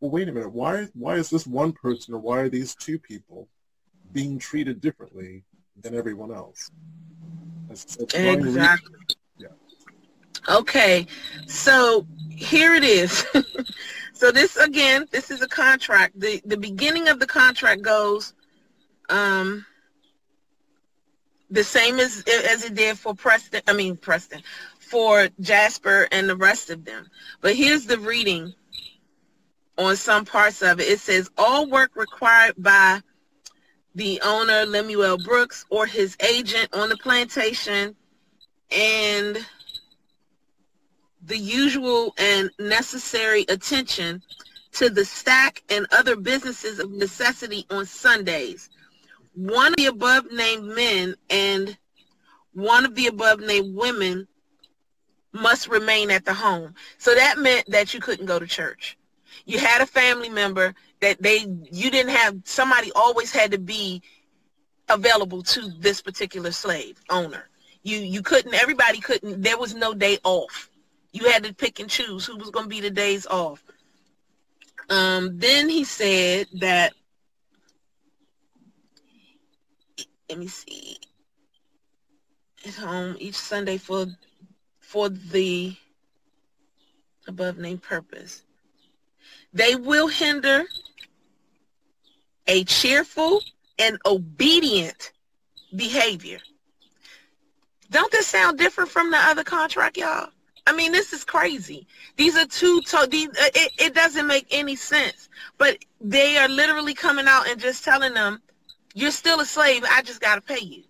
well, 0.00 0.10
wait 0.10 0.28
a 0.28 0.32
minute, 0.32 0.52
why, 0.52 0.88
why 0.94 1.14
is 1.14 1.30
this 1.30 1.46
one 1.46 1.72
person 1.72 2.14
or 2.14 2.18
why 2.18 2.38
are 2.38 2.48
these 2.48 2.74
two 2.74 2.98
people 2.98 3.48
being 4.12 4.38
treated 4.38 4.80
differently 4.80 5.44
than 5.80 5.94
everyone 5.94 6.32
else? 6.32 6.70
that's 7.68 7.96
exactly. 7.96 8.94
Yeah. 9.38 9.48
Okay, 10.48 11.06
so 11.46 12.06
here 12.28 12.74
it 12.74 12.82
is. 12.82 13.24
so 14.12 14.32
this 14.32 14.56
again, 14.56 15.06
this 15.12 15.30
is 15.30 15.40
a 15.40 15.48
contract. 15.48 16.18
The 16.18 16.42
the 16.44 16.56
beginning 16.56 17.08
of 17.08 17.20
the 17.20 17.26
contract 17.26 17.82
goes 17.82 18.34
um 19.10 19.66
the 21.50 21.64
same 21.64 21.98
as 21.98 22.24
as 22.46 22.64
it 22.64 22.74
did 22.74 22.98
for 22.98 23.14
Preston, 23.14 23.60
I 23.66 23.72
mean 23.72 23.96
Preston, 23.96 24.42
for 24.78 25.28
Jasper 25.40 26.08
and 26.12 26.28
the 26.28 26.36
rest 26.36 26.70
of 26.70 26.84
them. 26.84 27.06
But 27.40 27.56
here's 27.56 27.86
the 27.86 27.98
reading 27.98 28.54
on 29.76 29.96
some 29.96 30.24
parts 30.24 30.62
of 30.62 30.80
it. 30.80 30.88
It 30.88 31.00
says 31.00 31.30
all 31.36 31.68
work 31.68 31.92
required 31.96 32.54
by 32.58 33.00
the 33.94 34.20
owner, 34.22 34.64
Lemuel 34.66 35.18
Brooks, 35.18 35.64
or 35.70 35.86
his 35.86 36.16
agent 36.20 36.72
on 36.72 36.88
the 36.88 36.96
plantation 36.96 37.96
and 38.70 39.44
the 41.22 41.36
usual 41.36 42.14
and 42.18 42.50
necessary 42.58 43.44
attention 43.48 44.22
to 44.72 44.88
the 44.88 45.04
stack 45.04 45.62
and 45.68 45.86
other 45.90 46.14
businesses 46.14 46.78
of 46.78 46.90
necessity 46.92 47.66
on 47.70 47.84
Sundays. 47.84 48.70
One 49.34 49.68
of 49.68 49.76
the 49.76 49.86
above 49.86 50.30
named 50.32 50.64
men 50.64 51.14
and 51.28 51.76
one 52.52 52.84
of 52.84 52.94
the 52.94 53.06
above 53.06 53.40
named 53.40 53.74
women 53.74 54.26
must 55.32 55.68
remain 55.68 56.10
at 56.10 56.24
the 56.24 56.34
home. 56.34 56.74
So 56.98 57.14
that 57.14 57.38
meant 57.38 57.70
that 57.70 57.94
you 57.94 58.00
couldn't 58.00 58.26
go 58.26 58.38
to 58.38 58.46
church. 58.46 58.98
You 59.44 59.58
had 59.58 59.80
a 59.80 59.86
family 59.86 60.28
member 60.28 60.74
that 61.00 61.22
they 61.22 61.46
you 61.70 61.90
didn't 61.90 62.14
have 62.14 62.36
somebody 62.44 62.90
always 62.94 63.32
had 63.32 63.50
to 63.52 63.58
be 63.58 64.02
available 64.88 65.42
to 65.42 65.70
this 65.78 66.02
particular 66.02 66.50
slave 66.50 67.00
owner. 67.10 67.48
You 67.82 67.98
you 67.98 68.22
couldn't 68.22 68.54
everybody 68.54 69.00
couldn't 69.00 69.42
there 69.42 69.58
was 69.58 69.74
no 69.74 69.94
day 69.94 70.18
off. 70.24 70.70
You 71.12 71.30
had 71.30 71.44
to 71.44 71.54
pick 71.54 71.80
and 71.80 71.88
choose 71.88 72.26
who 72.26 72.36
was 72.36 72.50
going 72.50 72.66
to 72.66 72.70
be 72.70 72.80
the 72.80 72.90
days 72.90 73.26
off. 73.26 73.64
Um, 74.88 75.38
then 75.38 75.68
he 75.68 75.84
said 75.84 76.48
that 76.60 76.92
let 80.30 80.38
me 80.38 80.46
see 80.46 80.96
at 82.64 82.74
home 82.74 83.16
each 83.18 83.34
Sunday 83.34 83.76
for 83.76 84.06
for 84.78 85.08
the 85.08 85.74
above 87.26 87.58
named 87.58 87.82
purpose. 87.82 88.44
They 89.52 89.74
will 89.74 90.06
hinder 90.06 90.64
a 92.46 92.62
cheerful 92.64 93.42
and 93.78 93.98
obedient 94.06 95.12
behavior. 95.74 96.38
Don't 97.90 98.12
this 98.12 98.28
sound 98.28 98.56
different 98.56 98.90
from 98.90 99.10
the 99.10 99.16
other 99.18 99.42
contract, 99.42 99.96
y'all? 99.96 100.28
I 100.66 100.72
mean, 100.72 100.92
this 100.92 101.12
is 101.12 101.24
crazy. 101.24 101.88
These 102.16 102.36
are 102.36 102.46
two, 102.46 102.80
to- 102.82 103.08
these, 103.10 103.28
uh, 103.30 103.50
it, 103.54 103.72
it 103.78 103.94
doesn't 103.94 104.26
make 104.28 104.46
any 104.52 104.76
sense. 104.76 105.28
But 105.58 105.78
they 106.00 106.36
are 106.36 106.48
literally 106.48 106.94
coming 106.94 107.26
out 107.26 107.48
and 107.48 107.60
just 107.60 107.82
telling 107.82 108.14
them, 108.14 108.40
you're 108.94 109.10
still 109.10 109.40
a 109.40 109.46
slave. 109.46 109.84
I 109.88 110.02
just 110.02 110.20
got 110.20 110.36
to 110.36 110.40
pay 110.40 110.64
you. 110.64 110.82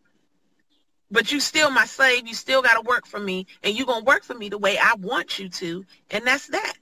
But 1.11 1.33
you 1.33 1.41
still 1.41 1.71
my 1.71 1.87
slave. 1.87 2.27
You 2.27 2.35
still 2.35 2.63
got 2.63 2.75
to 2.75 2.89
work 2.89 3.07
for 3.07 3.19
me. 3.19 3.47
And 3.63 3.77
you're 3.77 3.87
going 3.87 4.01
to 4.01 4.05
work 4.05 4.23
for 4.23 4.35
me 4.35 4.49
the 4.49 4.59
way 4.59 4.79
I 4.79 4.95
want 4.95 5.39
you 5.39 5.49
to. 5.49 5.85
And 6.11 6.27
that's 6.27 6.47
that. 6.49 6.75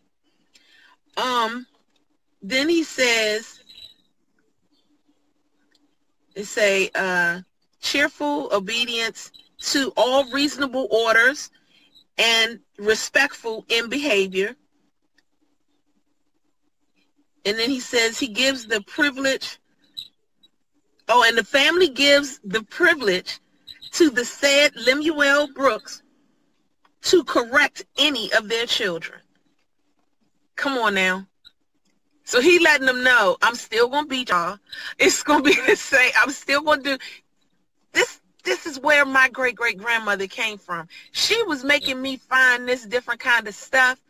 Um, 1.16 1.66
then 2.42 2.68
he 2.68 2.84
says, 2.84 3.60
they 6.34 6.44
say, 6.44 6.90
uh, 6.94 7.40
cheerful 7.80 8.50
obedience 8.52 9.32
to 9.60 9.92
all 9.96 10.30
reasonable 10.30 10.88
orders 10.90 11.50
and 12.16 12.60
respectful 12.78 13.64
in 13.68 13.88
behavior. 13.88 14.54
And 17.44 17.58
then 17.58 17.70
he 17.70 17.80
says 17.80 18.18
he 18.18 18.28
gives 18.28 18.66
the 18.66 18.82
privilege. 18.82 19.58
Oh, 21.08 21.24
and 21.26 21.38
the 21.38 21.44
family 21.44 21.88
gives 21.88 22.40
the 22.44 22.62
privilege 22.62 23.40
to 23.92 24.10
the 24.10 24.24
said 24.24 24.72
Lemuel 24.76 25.48
Brooks 25.54 26.02
to 27.02 27.24
correct 27.24 27.84
any 27.96 28.32
of 28.34 28.48
their 28.48 28.66
children. 28.66 29.20
Come 30.56 30.76
on 30.76 30.94
now. 30.94 31.26
So 32.24 32.42
he 32.42 32.58
letting 32.58 32.86
them 32.86 33.02
know, 33.02 33.38
I'm 33.40 33.54
still 33.54 33.88
going 33.88 34.04
to 34.04 34.08
beat 34.08 34.28
y'all. 34.28 34.58
It's 34.98 35.22
going 35.22 35.42
to 35.42 35.50
be 35.50 35.56
the 35.66 35.76
same. 35.76 36.12
I'm 36.20 36.30
still 36.30 36.60
going 36.60 36.82
to 36.82 36.96
do 36.96 37.04
this. 37.92 38.20
This 38.44 38.66
is 38.66 38.78
where 38.80 39.04
my 39.04 39.28
great 39.30 39.56
great 39.56 39.78
grandmother 39.78 40.26
came 40.26 40.58
from. 40.58 40.88
She 41.12 41.42
was 41.44 41.64
making 41.64 42.00
me 42.00 42.16
find 42.16 42.68
this 42.68 42.84
different 42.84 43.20
kind 43.20 43.46
of 43.48 43.54
stuff 43.54 44.00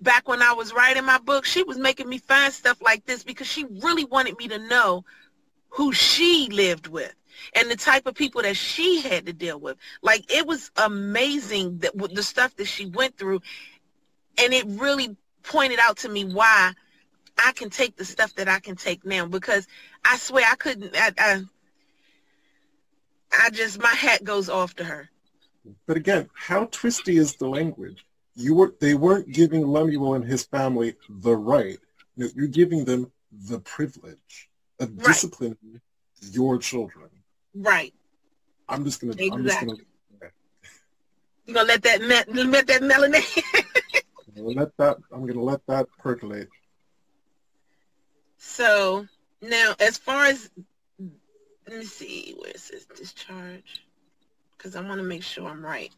back 0.00 0.28
when 0.28 0.42
I 0.42 0.52
was 0.52 0.72
writing 0.72 1.04
my 1.04 1.18
book. 1.18 1.44
She 1.44 1.62
was 1.62 1.78
making 1.78 2.08
me 2.08 2.18
find 2.18 2.52
stuff 2.52 2.82
like 2.82 3.06
this 3.06 3.22
because 3.22 3.46
she 3.46 3.64
really 3.80 4.04
wanted 4.04 4.36
me 4.38 4.48
to 4.48 4.58
know 4.58 5.04
who 5.72 5.92
she 5.92 6.48
lived 6.50 6.86
with 6.86 7.14
and 7.54 7.70
the 7.70 7.76
type 7.76 8.06
of 8.06 8.14
people 8.14 8.42
that 8.42 8.56
she 8.56 9.00
had 9.00 9.26
to 9.26 9.32
deal 9.32 9.58
with. 9.58 9.76
Like 10.02 10.30
it 10.32 10.46
was 10.46 10.70
amazing 10.76 11.78
that 11.78 11.96
the 11.96 12.22
stuff 12.22 12.54
that 12.56 12.66
she 12.66 12.86
went 12.86 13.16
through 13.16 13.40
and 14.38 14.52
it 14.52 14.66
really 14.66 15.16
pointed 15.42 15.78
out 15.80 15.98
to 15.98 16.08
me 16.08 16.24
why 16.24 16.72
I 17.38 17.52
can 17.52 17.70
take 17.70 17.96
the 17.96 18.04
stuff 18.04 18.34
that 18.34 18.48
I 18.48 18.60
can 18.60 18.76
take 18.76 19.04
now 19.04 19.26
because 19.26 19.66
I 20.04 20.18
swear 20.18 20.44
I 20.50 20.56
couldn't. 20.56 20.94
I, 20.94 21.12
I, 21.18 21.42
I 23.32 23.50
just 23.50 23.80
my 23.80 23.88
hat 23.88 24.22
goes 24.24 24.50
off 24.50 24.74
to 24.76 24.84
her. 24.84 25.08
But 25.86 25.96
again, 25.96 26.28
how 26.34 26.66
twisty 26.70 27.16
is 27.16 27.36
the 27.36 27.48
language? 27.48 28.04
You 28.34 28.54
were 28.54 28.74
they 28.78 28.92
weren't 28.92 29.32
giving 29.32 29.66
Lemuel 29.66 30.14
and 30.14 30.24
his 30.24 30.44
family 30.44 30.96
the 31.08 31.34
right. 31.34 31.78
You're 32.16 32.46
giving 32.46 32.84
them 32.84 33.10
the 33.32 33.60
privilege 33.60 34.50
of 34.82 34.96
right. 34.96 35.06
disciplining 35.06 35.80
your 36.20 36.58
children. 36.58 37.08
Right. 37.54 37.94
I'm 38.68 38.84
just 38.84 39.00
gonna. 39.00 39.12
Exactly. 39.12 39.30
I'm 39.32 39.44
just 39.44 39.60
gonna. 39.60 39.76
You 41.46 41.54
gonna 41.54 41.68
let 41.68 41.82
that 41.82 42.00
me- 42.00 42.44
let 42.44 42.66
that 42.68 42.82
melanin? 42.82 43.42
let 44.36 44.76
that. 44.78 44.98
I'm 45.12 45.26
gonna 45.26 45.42
let 45.42 45.60
that 45.66 45.86
percolate. 45.98 46.48
So 48.38 49.06
now, 49.40 49.74
as 49.80 49.98
far 49.98 50.26
as 50.26 50.50
let 51.68 51.78
me 51.78 51.84
see 51.84 52.34
where 52.38 52.50
it 52.50 52.60
says 52.60 52.86
discharge, 52.96 53.82
because 54.56 54.76
I 54.76 54.80
want 54.82 54.98
to 54.98 55.06
make 55.06 55.22
sure 55.22 55.48
I'm 55.48 55.64
right. 55.64 55.92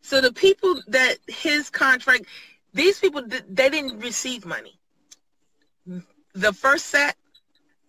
So 0.00 0.20
the 0.20 0.32
people 0.32 0.80
that 0.88 1.16
his 1.26 1.68
contract, 1.68 2.26
these 2.72 2.98
people, 3.00 3.26
they 3.26 3.70
didn't 3.70 3.98
receive 3.98 4.46
money. 4.46 4.78
The 6.36 6.52
first 6.52 6.88
set, 6.88 7.16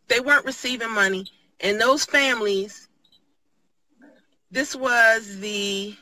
they 0.08 0.22
weren't 0.22 0.46
receiving 0.46 0.92
money. 0.92 1.28
And 1.60 1.82
those 1.82 2.06
families, 2.06 2.88
this 4.50 4.74
was 4.74 5.40
the 5.40 5.98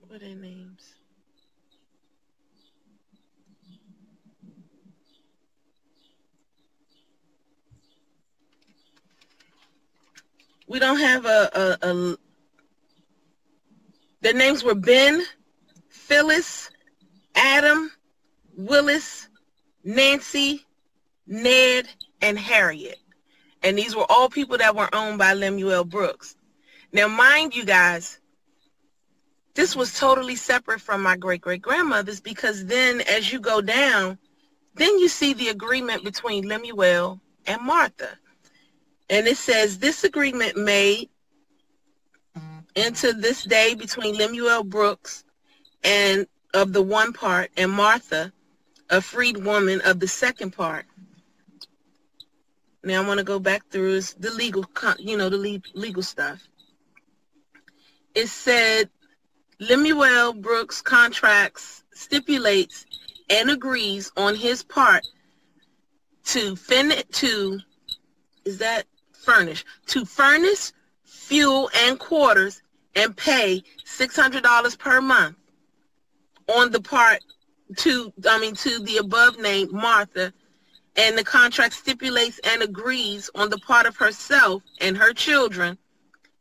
What 0.00 0.22
are 0.22 0.26
their 0.26 0.36
names? 0.36 0.94
We 10.66 10.78
don't 10.78 10.98
have 10.98 11.24
a, 11.24 11.78
a, 11.82 11.88
a 11.88 12.16
their 14.24 14.32
names 14.32 14.64
were 14.64 14.74
Ben, 14.74 15.22
Phyllis, 15.90 16.70
Adam, 17.34 17.92
Willis, 18.56 19.28
Nancy, 19.84 20.64
Ned, 21.26 21.86
and 22.22 22.38
Harriet. 22.38 22.98
And 23.62 23.76
these 23.76 23.94
were 23.94 24.06
all 24.08 24.30
people 24.30 24.56
that 24.56 24.74
were 24.74 24.88
owned 24.94 25.18
by 25.18 25.34
Lemuel 25.34 25.84
Brooks. 25.84 26.36
Now, 26.90 27.06
mind 27.06 27.54
you 27.54 27.66
guys, 27.66 28.18
this 29.54 29.76
was 29.76 29.98
totally 29.98 30.36
separate 30.36 30.80
from 30.80 31.02
my 31.02 31.18
great 31.18 31.42
great 31.42 31.60
grandmother's 31.60 32.20
because 32.20 32.64
then 32.64 33.02
as 33.02 33.30
you 33.30 33.38
go 33.38 33.60
down, 33.60 34.16
then 34.74 34.98
you 34.98 35.08
see 35.08 35.34
the 35.34 35.48
agreement 35.48 36.02
between 36.02 36.48
Lemuel 36.48 37.20
and 37.46 37.60
Martha. 37.60 38.18
And 39.10 39.26
it 39.26 39.36
says 39.36 39.78
this 39.78 40.02
agreement 40.02 40.56
made 40.56 41.10
into 42.74 43.12
this 43.12 43.44
day 43.44 43.74
between 43.74 44.16
Lemuel 44.16 44.64
Brooks 44.64 45.24
and 45.82 46.26
of 46.52 46.72
the 46.72 46.82
one 46.82 47.12
part 47.12 47.50
and 47.56 47.70
Martha, 47.70 48.32
a 48.90 49.00
freed 49.00 49.38
woman 49.38 49.80
of 49.82 50.00
the 50.00 50.08
second 50.08 50.52
part. 50.52 50.86
Now 52.82 53.02
I 53.02 53.06
want 53.06 53.18
to 53.18 53.24
go 53.24 53.38
back 53.38 53.68
through 53.70 54.00
the 54.18 54.30
legal, 54.30 54.64
you 54.98 55.16
know, 55.16 55.28
the 55.28 55.62
legal 55.74 56.02
stuff. 56.02 56.46
It 58.14 58.28
said 58.28 58.90
Lemuel 59.58 60.34
Brooks 60.34 60.82
contracts 60.82 61.82
stipulates 61.92 62.86
and 63.30 63.50
agrees 63.50 64.12
on 64.16 64.34
his 64.34 64.62
part 64.62 65.06
to 66.24 66.56
fin 66.56 66.92
to 67.12 67.60
is 68.44 68.58
that 68.58 68.86
furnish 69.12 69.64
to 69.86 70.04
furnish 70.04 70.72
fuel 71.04 71.70
and 71.74 71.98
quarters 71.98 72.62
and 72.96 73.16
pay 73.16 73.62
six 73.84 74.16
hundred 74.16 74.42
dollars 74.42 74.76
per 74.76 75.00
month 75.00 75.36
on 76.48 76.70
the 76.70 76.80
part 76.80 77.20
to 77.76 78.12
I 78.28 78.38
mean 78.38 78.54
to 78.56 78.78
the 78.80 78.98
above 78.98 79.38
named 79.38 79.72
Martha 79.72 80.32
and 80.96 81.18
the 81.18 81.24
contract 81.24 81.74
stipulates 81.74 82.40
and 82.44 82.62
agrees 82.62 83.30
on 83.34 83.50
the 83.50 83.58
part 83.58 83.86
of 83.86 83.96
herself 83.96 84.62
and 84.80 84.96
her 84.96 85.12
children 85.12 85.76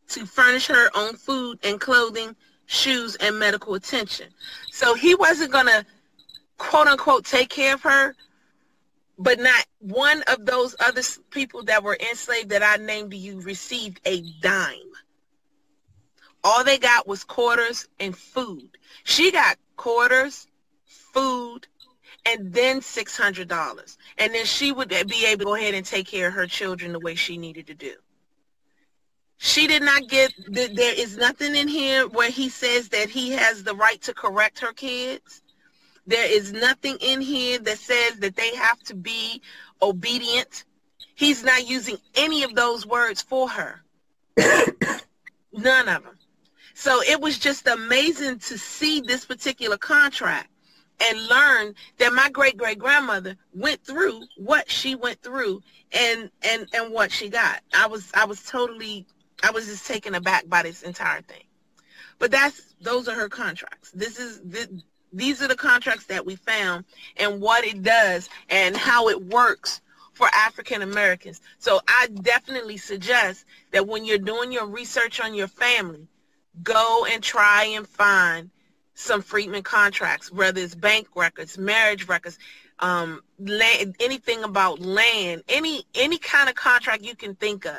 to 0.09 0.25
furnish 0.25 0.67
her 0.67 0.89
own 0.95 1.15
food 1.15 1.57
and 1.63 1.79
clothing, 1.79 2.35
shoes, 2.67 3.15
and 3.15 3.39
medical 3.39 3.73
attention. 3.73 4.27
So 4.71 4.93
he 4.93 5.15
wasn't 5.15 5.51
going 5.51 5.67
to 5.67 5.85
quote 6.57 6.87
unquote 6.87 7.25
take 7.25 7.49
care 7.49 7.73
of 7.73 7.81
her, 7.81 8.15
but 9.17 9.39
not 9.39 9.65
one 9.79 10.23
of 10.27 10.45
those 10.45 10.75
other 10.79 11.01
people 11.31 11.63
that 11.63 11.83
were 11.83 11.97
enslaved 12.09 12.49
that 12.49 12.63
I 12.63 12.81
named 12.83 13.11
to 13.11 13.17
you 13.17 13.41
received 13.41 14.01
a 14.05 14.21
dime. 14.41 14.92
All 16.43 16.63
they 16.63 16.77
got 16.77 17.07
was 17.07 17.23
quarters 17.23 17.87
and 17.99 18.15
food. 18.15 18.77
She 19.03 19.31
got 19.31 19.57
quarters, 19.77 20.47
food, 20.85 21.67
and 22.25 22.53
then 22.53 22.79
$600. 22.79 23.97
And 24.17 24.33
then 24.33 24.45
she 24.45 24.71
would 24.71 24.89
be 24.89 25.25
able 25.25 25.39
to 25.39 25.45
go 25.45 25.55
ahead 25.55 25.73
and 25.73 25.85
take 25.85 26.07
care 26.07 26.27
of 26.27 26.33
her 26.33 26.47
children 26.47 26.91
the 26.91 26.99
way 26.99 27.15
she 27.15 27.37
needed 27.37 27.67
to 27.67 27.73
do. 27.73 27.93
She 29.37 29.67
did 29.67 29.83
not 29.83 30.07
get, 30.07 30.33
there 30.47 30.93
is 30.97 31.17
nothing 31.17 31.55
in 31.55 31.67
here 31.67 32.07
where 32.07 32.29
he 32.29 32.49
says 32.49 32.89
that 32.89 33.09
he 33.09 33.31
has 33.31 33.63
the 33.63 33.75
right 33.75 34.01
to 34.03 34.13
correct 34.13 34.59
her 34.59 34.71
kids. 34.71 35.41
There 36.07 36.31
is 36.31 36.53
nothing 36.53 36.97
in 37.01 37.21
here 37.21 37.59
that 37.59 37.77
says 37.77 38.19
that 38.19 38.35
they 38.35 38.55
have 38.55 38.79
to 38.83 38.95
be 38.95 39.41
obedient. 39.81 40.65
He's 41.15 41.43
not 41.43 41.67
using 41.67 41.97
any 42.15 42.43
of 42.43 42.55
those 42.55 42.85
words 42.85 43.21
for 43.21 43.49
her. 43.49 43.81
None 45.53 45.89
of 45.89 46.03
them. 46.03 46.17
So 46.73 47.01
it 47.03 47.21
was 47.21 47.37
just 47.37 47.67
amazing 47.67 48.39
to 48.39 48.57
see 48.57 49.01
this 49.01 49.25
particular 49.25 49.77
contract 49.77 50.49
and 51.01 51.27
learn 51.27 51.75
that 51.97 52.13
my 52.13 52.29
great 52.29 52.57
great 52.57 52.79
grandmother 52.79 53.35
went 53.53 53.83
through 53.83 54.21
what 54.37 54.69
she 54.69 54.95
went 54.95 55.21
through 55.21 55.61
and 55.91 56.29
and 56.43 56.67
and 56.73 56.91
what 56.93 57.11
she 57.11 57.29
got. 57.29 57.61
I 57.73 57.87
was 57.87 58.11
I 58.13 58.25
was 58.25 58.43
totally 58.43 59.05
I 59.43 59.51
was 59.51 59.67
just 59.67 59.85
taken 59.85 60.15
aback 60.15 60.47
by 60.47 60.63
this 60.63 60.83
entire 60.83 61.21
thing. 61.21 61.43
But 62.19 62.31
that's 62.31 62.75
those 62.81 63.07
are 63.07 63.15
her 63.15 63.29
contracts. 63.29 63.91
This 63.91 64.19
is 64.19 64.41
this, 64.43 64.67
these 65.11 65.41
are 65.41 65.47
the 65.47 65.55
contracts 65.55 66.05
that 66.05 66.25
we 66.25 66.35
found 66.35 66.85
and 67.17 67.39
what 67.39 67.65
it 67.65 67.83
does 67.83 68.29
and 68.49 68.75
how 68.75 69.09
it 69.09 69.21
works 69.25 69.81
for 70.13 70.27
African 70.33 70.81
Americans. 70.81 71.41
So 71.59 71.81
I 71.87 72.07
definitely 72.21 72.77
suggest 72.77 73.45
that 73.71 73.87
when 73.87 74.05
you're 74.05 74.17
doing 74.17 74.51
your 74.51 74.67
research 74.67 75.19
on 75.19 75.33
your 75.33 75.47
family, 75.47 76.07
go 76.61 77.05
and 77.09 77.23
try 77.23 77.65
and 77.65 77.87
find 77.87 78.49
some 78.95 79.21
freedmen 79.21 79.63
contracts, 79.63 80.31
whether 80.31 80.61
it's 80.61 80.75
bank 80.75 81.07
records, 81.15 81.57
marriage 81.57 82.07
records, 82.07 82.37
um, 82.79 83.21
land, 83.39 83.95
anything 83.99 84.43
about 84.43 84.79
land, 84.79 85.43
any 85.47 85.85
any 85.95 86.17
kind 86.17 86.49
of 86.49 86.55
contract 86.55 87.03
you 87.03 87.15
can 87.15 87.35
think 87.35 87.65
of. 87.65 87.77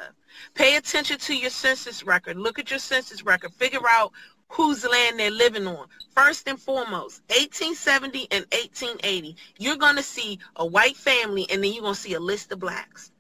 Pay 0.55 0.77
attention 0.77 1.19
to 1.19 1.37
your 1.37 1.51
census 1.51 2.03
record. 2.03 2.37
Look 2.37 2.59
at 2.59 2.71
your 2.71 2.81
census 2.81 3.25
record. 3.25 3.53
Figure 3.53 3.87
out 3.89 4.13
whose 4.49 4.85
land 4.85 5.19
they're 5.19 5.31
living 5.31 5.67
on. 5.67 5.87
First 6.15 6.49
and 6.49 6.59
foremost, 6.59 7.23
1870 7.29 8.29
and 8.31 8.45
1880, 8.53 9.37
you're 9.59 9.77
going 9.77 9.97
to 9.97 10.03
see 10.03 10.39
a 10.57 10.67
white 10.67 10.97
family 10.97 11.47
and 11.51 11.63
then 11.63 11.73
you're 11.73 11.83
going 11.83 11.95
to 11.95 12.01
see 12.01 12.15
a 12.15 12.21
list 12.21 12.53
of 12.53 12.59
blacks. 12.61 13.11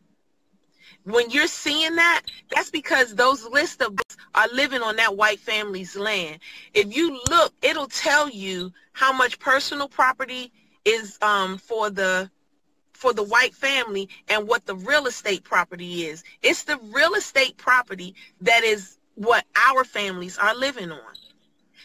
When 1.05 1.31
you're 1.31 1.47
seeing 1.49 1.97
that, 1.97 2.23
that's 2.51 2.71
because 2.71 3.15
those 3.15 3.47
list 3.49 3.83
of 3.83 3.95
books 3.97 4.17
are 4.35 4.49
living 4.53 4.83
on 4.83 4.97
that 4.97 5.17
white 5.17 5.39
family's 5.39 5.97
land. 5.97 6.39
If 6.73 6.97
you 6.97 7.21
look, 7.29 7.55
it'll 7.63 7.89
tell 7.89 8.29
you 8.31 8.73
how 8.93 9.13
much 9.13 9.39
personal 9.39 9.89
property 9.89 10.51
is 10.85 11.19
um, 11.23 11.59
for 11.59 11.91
the 11.91 12.31
for 12.95 13.13
the 13.13 13.23
white 13.23 13.55
family 13.55 14.09
and 14.29 14.49
what 14.49 14.65
the 14.65 14.77
real 14.77 15.07
estate 15.07 15.45
property 15.45 16.05
is. 16.07 16.25
It's 16.43 16.65
the 16.65 16.79
real 16.95 17.15
estate 17.15 17.57
property 17.59 18.15
that 18.41 18.65
is 18.65 18.99
what 19.17 19.45
our 19.57 19.85
families 19.85 20.39
are 20.39 20.55
living 20.55 20.91
on. 20.91 21.15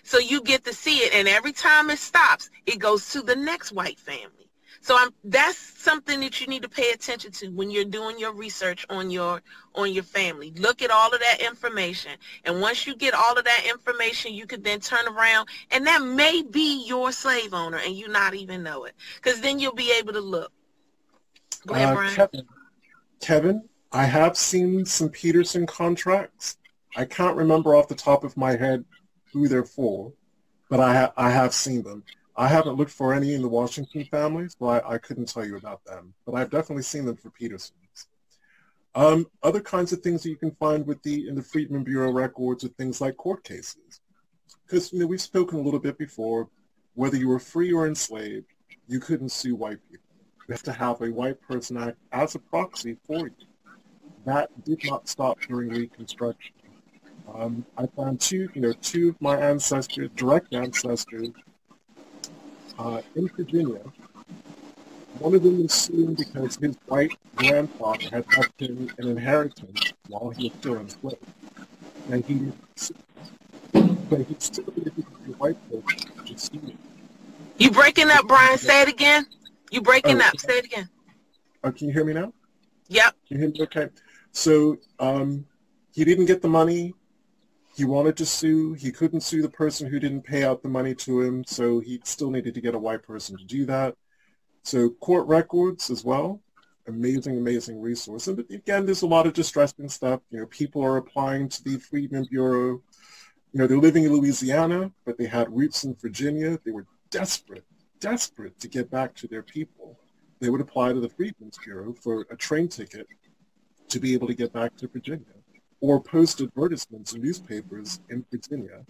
So 0.03 0.17
you 0.17 0.41
get 0.41 0.63
to 0.65 0.73
see 0.73 0.99
it 0.99 1.13
and 1.13 1.27
every 1.27 1.51
time 1.51 1.89
it 1.89 1.99
stops, 1.99 2.49
it 2.65 2.79
goes 2.79 3.09
to 3.11 3.21
the 3.21 3.35
next 3.35 3.73
white 3.73 3.99
family. 3.99 4.38
So 4.81 4.95
I'm, 4.97 5.09
that's 5.23 5.57
something 5.57 6.19
that 6.21 6.39
you 6.39 6.47
need 6.47 6.63
to 6.63 6.69
pay 6.69 6.91
attention 6.91 7.31
to 7.33 7.47
when 7.49 7.69
you're 7.69 7.85
doing 7.85 8.17
your 8.17 8.33
research 8.33 8.85
on 8.89 9.11
your 9.11 9.41
on 9.75 9.93
your 9.93 10.03
family. 10.03 10.51
Look 10.57 10.81
at 10.81 10.89
all 10.89 11.13
of 11.13 11.19
that 11.19 11.41
information. 11.41 12.11
And 12.45 12.61
once 12.61 12.87
you 12.87 12.95
get 12.95 13.13
all 13.13 13.37
of 13.37 13.45
that 13.45 13.65
information, 13.69 14.33
you 14.33 14.45
could 14.45 14.63
then 14.63 14.79
turn 14.79 15.07
around 15.07 15.47
and 15.71 15.85
that 15.85 16.01
may 16.01 16.41
be 16.43 16.85
your 16.87 17.11
slave 17.11 17.53
owner 17.53 17.77
and 17.77 17.95
you 17.95 18.07
not 18.07 18.33
even 18.33 18.63
know 18.63 18.85
it. 18.85 18.93
Because 19.15 19.41
then 19.41 19.59
you'll 19.59 19.73
be 19.75 19.93
able 19.97 20.13
to 20.13 20.21
look. 20.21 20.51
Go 21.65 21.75
ahead, 21.75 21.89
uh, 21.89 21.93
Brian. 21.93 22.15
Kevin, 22.15 22.47
Kevin, 23.21 23.69
I 23.91 24.05
have 24.05 24.37
seen 24.37 24.85
some 24.85 25.09
Peterson 25.09 25.65
contracts. 25.65 26.57
I 26.95 27.05
can't 27.05 27.35
remember 27.35 27.75
off 27.75 27.87
the 27.87 27.95
top 27.95 28.23
of 28.23 28.35
my 28.37 28.55
head 28.55 28.85
who 29.31 29.47
they're 29.47 29.63
for, 29.63 30.13
but 30.69 30.79
I, 30.79 30.93
ha- 30.93 31.13
I 31.17 31.29
have 31.29 31.53
seen 31.53 31.83
them. 31.83 32.03
I 32.39 32.47
haven't 32.47 32.77
looked 32.77 32.91
for 32.91 33.13
any 33.13 33.33
in 33.33 33.41
the 33.41 33.49
Washington 33.49 34.05
families, 34.05 34.55
so 34.57 34.67
I, 34.67 34.93
I 34.93 34.97
couldn't 34.97 35.27
tell 35.27 35.45
you 35.45 35.57
about 35.57 35.83
them. 35.83 36.13
But 36.25 36.35
I've 36.35 36.49
definitely 36.49 36.83
seen 36.83 37.03
them 37.03 37.17
for 37.17 37.29
Petersons. 37.31 38.07
Um, 38.95 39.27
other 39.43 39.59
kinds 39.59 39.91
of 39.91 39.99
things 39.99 40.23
that 40.23 40.29
you 40.29 40.37
can 40.37 40.51
find 40.51 40.87
with 40.87 41.03
the 41.03 41.27
in 41.27 41.35
the 41.35 41.43
Freedmen 41.43 41.83
Bureau 41.83 42.13
records 42.13 42.63
are 42.63 42.69
things 42.69 43.01
like 43.01 43.17
court 43.17 43.43
cases, 43.43 43.99
because 44.65 44.93
you 44.93 44.99
know 44.99 45.05
we've 45.05 45.19
spoken 45.19 45.59
a 45.59 45.61
little 45.61 45.81
bit 45.81 45.97
before. 45.97 46.47
Whether 46.93 47.17
you 47.17 47.27
were 47.27 47.39
free 47.39 47.73
or 47.73 47.87
enslaved, 47.87 48.47
you 48.87 49.01
couldn't 49.01 49.33
sue 49.33 49.55
white 49.55 49.79
people. 49.89 50.05
You 50.47 50.53
have 50.53 50.63
to 50.63 50.71
have 50.71 51.01
a 51.01 51.11
white 51.11 51.41
person 51.41 51.75
act 51.75 51.97
as 52.13 52.35
a 52.35 52.39
proxy 52.39 52.95
for 53.05 53.27
you. 53.27 53.47
That 54.23 54.49
did 54.63 54.79
not 54.85 55.09
stop 55.09 55.41
during 55.41 55.71
Reconstruction. 55.71 56.55
Um, 57.35 57.65
I 57.77 57.85
found 57.85 58.21
two, 58.21 58.49
you 58.53 58.61
know, 58.61 58.73
two 58.81 59.09
of 59.09 59.21
my 59.21 59.37
ancestors, 59.37 60.09
direct 60.15 60.53
ancestors, 60.53 61.31
uh, 62.79 63.01
in 63.15 63.27
Virginia. 63.27 63.81
One 65.19 65.35
of 65.35 65.43
them 65.43 65.61
was 65.61 65.73
sued 65.73 66.17
because 66.17 66.55
his 66.55 66.77
white 66.87 67.15
grandfather 67.35 68.09
had 68.09 68.25
left 68.37 68.59
him 68.59 68.89
an 68.97 69.09
inheritance 69.09 69.93
while 70.07 70.29
he 70.29 70.47
was 70.49 70.57
still 70.59 70.77
enslaved. 70.77 71.17
And 72.09 72.23
he 72.25 72.51
but 74.09 74.21
he 74.21 74.35
still 74.39 74.65
needed 74.75 74.95
to 74.95 75.01
be 75.01 75.33
white 75.33 75.57
person 75.69 76.25
to 76.25 76.37
sue 76.37 76.59
him. 76.59 76.77
You 77.57 77.69
breaking 77.71 78.09
up, 78.09 78.27
Brian? 78.27 78.57
Say 78.57 78.81
it 78.83 78.87
again. 78.87 79.27
You 79.71 79.81
breaking 79.81 80.21
oh, 80.21 80.25
up. 80.25 80.39
Say 80.39 80.59
it 80.59 80.65
again. 80.65 80.89
Oh, 81.63 81.71
can 81.71 81.87
you 81.87 81.93
hear 81.93 82.05
me 82.05 82.13
now? 82.13 82.33
Yep. 82.87 83.15
Can 83.27 83.37
you 83.37 83.43
hear 83.43 83.49
me 83.49 83.61
okay? 83.63 83.89
So 84.31 84.77
um, 84.99 85.45
he 85.93 86.05
didn't 86.05 86.25
get 86.25 86.41
the 86.41 86.47
money 86.47 86.93
he 87.79 87.85
wanted 87.85 88.17
to 88.17 88.25
sue. 88.25 88.73
He 88.73 88.91
couldn't 88.91 89.21
sue 89.21 89.41
the 89.41 89.47
person 89.47 89.87
who 89.87 90.01
didn't 90.01 90.23
pay 90.23 90.43
out 90.43 90.61
the 90.61 90.67
money 90.67 90.93
to 90.95 91.21
him, 91.21 91.45
so 91.45 91.79
he 91.79 92.01
still 92.03 92.29
needed 92.29 92.53
to 92.55 92.59
get 92.59 92.75
a 92.75 92.77
white 92.77 93.03
person 93.03 93.37
to 93.37 93.45
do 93.45 93.65
that. 93.67 93.95
So 94.63 94.89
court 94.89 95.25
records 95.27 95.89
as 95.89 96.03
well, 96.03 96.41
amazing, 96.89 97.37
amazing 97.37 97.79
resource. 97.79 98.27
And 98.27 98.37
again, 98.51 98.85
there's 98.85 99.03
a 99.03 99.07
lot 99.07 99.27
of 99.27 99.33
distressing 99.33 99.87
stuff. 99.87 100.19
You 100.29 100.39
know, 100.39 100.45
people 100.47 100.83
are 100.83 100.97
applying 100.97 101.47
to 101.47 101.63
the 101.63 101.77
Freedmen 101.77 102.25
Bureau. 102.29 102.81
You 103.53 103.59
know, 103.59 103.65
they're 103.65 103.77
living 103.77 104.03
in 104.03 104.11
Louisiana, 104.11 104.91
but 105.05 105.17
they 105.17 105.27
had 105.27 105.49
roots 105.49 105.85
in 105.85 105.95
Virginia. 105.95 106.59
They 106.65 106.71
were 106.71 106.85
desperate, 107.11 107.63
desperate 108.01 108.59
to 108.59 108.67
get 108.67 108.91
back 108.91 109.15
to 109.15 109.27
their 109.29 109.43
people. 109.43 109.97
They 110.41 110.49
would 110.49 110.59
apply 110.59 110.91
to 110.91 110.99
the 110.99 111.07
Freedmen's 111.07 111.57
Bureau 111.63 111.93
for 111.93 112.27
a 112.29 112.35
train 112.35 112.67
ticket 112.67 113.07
to 113.87 113.99
be 114.01 114.13
able 114.13 114.27
to 114.27 114.35
get 114.35 114.51
back 114.51 114.75
to 114.75 114.89
Virginia 114.89 115.38
or 115.81 116.01
post 116.01 116.41
advertisements 116.41 117.13
in 117.13 117.21
newspapers 117.21 117.99
in 118.09 118.25
Virginia. 118.31 118.85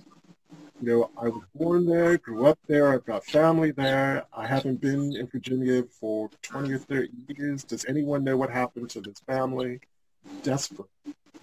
You 0.82 0.88
know, 0.88 1.10
I 1.18 1.28
was 1.28 1.44
born 1.54 1.86
there, 1.86 2.18
grew 2.18 2.46
up 2.46 2.58
there, 2.68 2.94
I've 2.94 3.06
got 3.06 3.26
family 3.26 3.72
there. 3.72 4.24
I 4.34 4.48
haven't 4.48 4.80
been 4.80 5.16
in 5.16 5.28
Virginia 5.28 5.84
for 5.84 6.30
20 6.42 6.72
or 6.72 6.78
30 6.78 7.10
years. 7.28 7.64
Does 7.64 7.86
anyone 7.86 8.24
know 8.24 8.38
what 8.38 8.50
happened 8.50 8.90
to 8.92 9.02
this 9.02 9.20
family? 9.28 9.82
Desperate, 10.42 10.88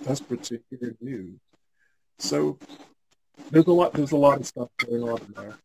desperate 0.03 0.43
to 0.45 0.61
hear 0.71 0.97
news. 1.01 1.39
So 2.19 2.59
there's 3.51 3.67
a 3.67 3.73
lot, 3.73 3.93
there's 3.93 4.13
a 4.13 4.17
lot 4.17 4.41
of 4.41 4.47
stuff 4.47 4.71
going 4.79 5.03
on 5.03 5.21
there. 5.37 5.59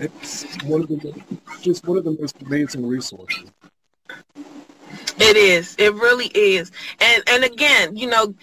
It's 0.00 0.44
one 0.64 0.82
of 0.82 0.88
the, 0.88 1.22
just 1.60 1.86
one 1.86 1.98
of 1.98 2.04
the 2.04 2.16
most 2.18 2.40
amazing 2.42 2.86
resources. 2.86 3.50
It 5.20 5.36
is. 5.36 5.74
It 5.78 5.92
really 5.94 6.28
is. 6.28 6.70
And 7.00 7.22
and 7.28 7.44
again, 7.44 7.96
you 7.96 8.08
know, 8.08 8.34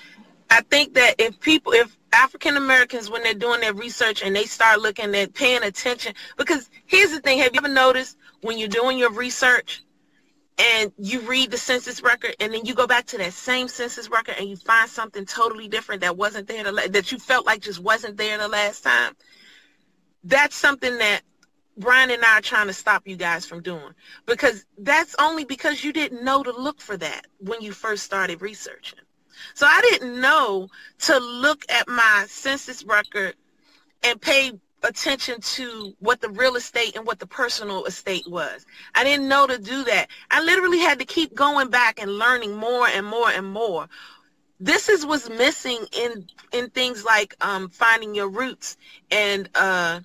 I 0.50 0.62
think 0.62 0.93
that 0.93 1.16
if 1.18 1.39
people, 1.39 1.74
if 1.74 1.98
African 2.14 2.58
Americans, 2.58 3.10
when 3.10 3.24
they're 3.24 3.34
doing 3.34 3.62
their 3.62 3.74
research 3.74 4.24
and 4.24 4.36
they 4.36 4.46
start 4.46 4.80
looking 4.80 5.14
at 5.16 5.34
paying 5.34 5.64
attention, 5.64 6.14
because 6.38 6.70
here's 6.86 7.12
the 7.12 7.20
thing: 7.20 7.39
Have 7.39 7.54
you 7.54 7.60
ever 7.60 7.68
noticed 7.68 8.18
when 8.41 8.58
you're 8.58 8.68
doing 8.68 8.98
your 8.98 9.12
research 9.12 9.84
and 10.58 10.91
you 10.98 11.20
read 11.22 11.52
the 11.52 11.58
census 11.58 12.02
record 12.02 12.36
and 12.39 12.54
then 12.54 12.66
you 12.66 12.74
go 12.74 12.88
back 12.88 13.06
to 13.08 13.18
that 13.18 13.34
same 13.34 13.68
census 13.68 14.10
record 14.10 14.36
and 14.38 14.48
you 14.48 14.56
find 14.56 14.89
something 14.89 15.26
totally 15.26 15.68
different 15.68 16.02
that 16.02 16.16
wasn't 16.16 16.48
there 16.48 16.64
the, 16.64 16.89
that 16.91 17.12
you 17.12 17.18
felt 17.18 17.46
like 17.46 17.62
just 17.62 17.80
wasn't 17.80 18.16
there 18.18 18.38
the 18.38 18.48
last 18.48 18.84
time? 18.84 19.14
That's 20.24 20.56
something 20.56 20.98
that 20.98 21.22
Brian 21.78 22.10
and 22.10 22.24
I 22.24 22.38
are 22.38 22.41
trying 22.41 22.68
to 22.68 22.74
stop 22.74 23.06
you 23.06 23.18
guys 23.18 23.46
from 23.46 23.62
doing 23.62 23.93
because 24.26 24.66
that's 24.78 25.16
only 25.20 25.43
because 25.43 25.84
you 25.84 25.91
didn't 25.91 26.24
know 26.24 26.41
to 26.41 26.52
look 26.52 26.80
for 26.80 26.96
that 26.98 27.28
when 27.39 27.62
you 27.62 27.74
first 27.74 28.04
started 28.04 28.41
researching. 28.41 29.00
So 29.54 29.66
I 29.66 29.82
didn't 29.82 30.20
know 30.20 30.70
to 31.00 31.18
look 31.20 31.66
at 31.70 31.88
my 31.88 32.26
census 32.28 32.84
record 32.84 33.36
and 34.04 34.22
pay 34.22 34.52
attention 34.84 35.42
to 35.42 35.94
what 36.00 36.22
the 36.22 36.30
real 36.30 36.56
estate 36.56 36.96
and 36.96 37.06
what 37.06 37.20
the 37.20 37.28
personal 37.28 37.86
estate 37.86 38.30
was. 38.30 38.66
I 38.94 39.04
didn't 39.04 39.28
know 39.28 39.48
to 39.48 39.58
do 39.58 39.84
that. 39.86 40.08
I 40.32 40.42
literally 40.44 40.80
had 40.80 41.00
to 41.00 41.06
keep 41.06 41.34
going 41.34 41.70
back 41.70 42.02
and 42.02 42.12
learning 42.12 42.56
more 42.56 42.88
and 42.88 43.06
more 43.06 43.30
and 43.30 43.48
more. 43.48 43.88
This 44.60 44.88
is 44.88 45.06
what's 45.06 45.30
missing 45.30 45.86
in 45.92 46.26
in 46.54 46.70
things 46.70 47.04
like 47.04 47.36
um, 47.42 47.70
finding 47.70 48.16
your 48.16 48.30
roots 48.30 48.78
and 49.12 49.50
uh, 49.56 50.00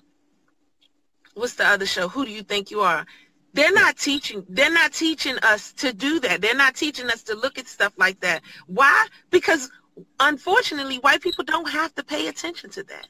what's 1.35 1.55
the 1.55 1.65
other 1.65 1.85
show? 1.85 2.09
Who 2.09 2.25
do 2.25 2.31
you 2.31 2.43
think 2.43 2.71
you 2.71 2.81
are? 2.81 3.05
They're 3.53 3.73
not 3.73 3.97
teaching. 3.97 4.45
They're 4.47 4.71
not 4.71 4.93
teaching 4.93 5.37
us 5.43 5.73
to 5.73 5.93
do 5.93 6.19
that. 6.21 6.41
They're 6.41 6.55
not 6.55 6.75
teaching 6.75 7.09
us 7.09 7.23
to 7.23 7.35
look 7.35 7.57
at 7.57 7.67
stuff 7.67 7.93
like 7.97 8.19
that. 8.21 8.41
Why? 8.67 9.07
Because 9.29 9.69
unfortunately, 10.19 10.97
white 10.97 11.21
people 11.21 11.43
don't 11.43 11.69
have 11.69 11.93
to 11.95 12.03
pay 12.03 12.27
attention 12.27 12.69
to 12.71 12.83
that. 12.83 13.07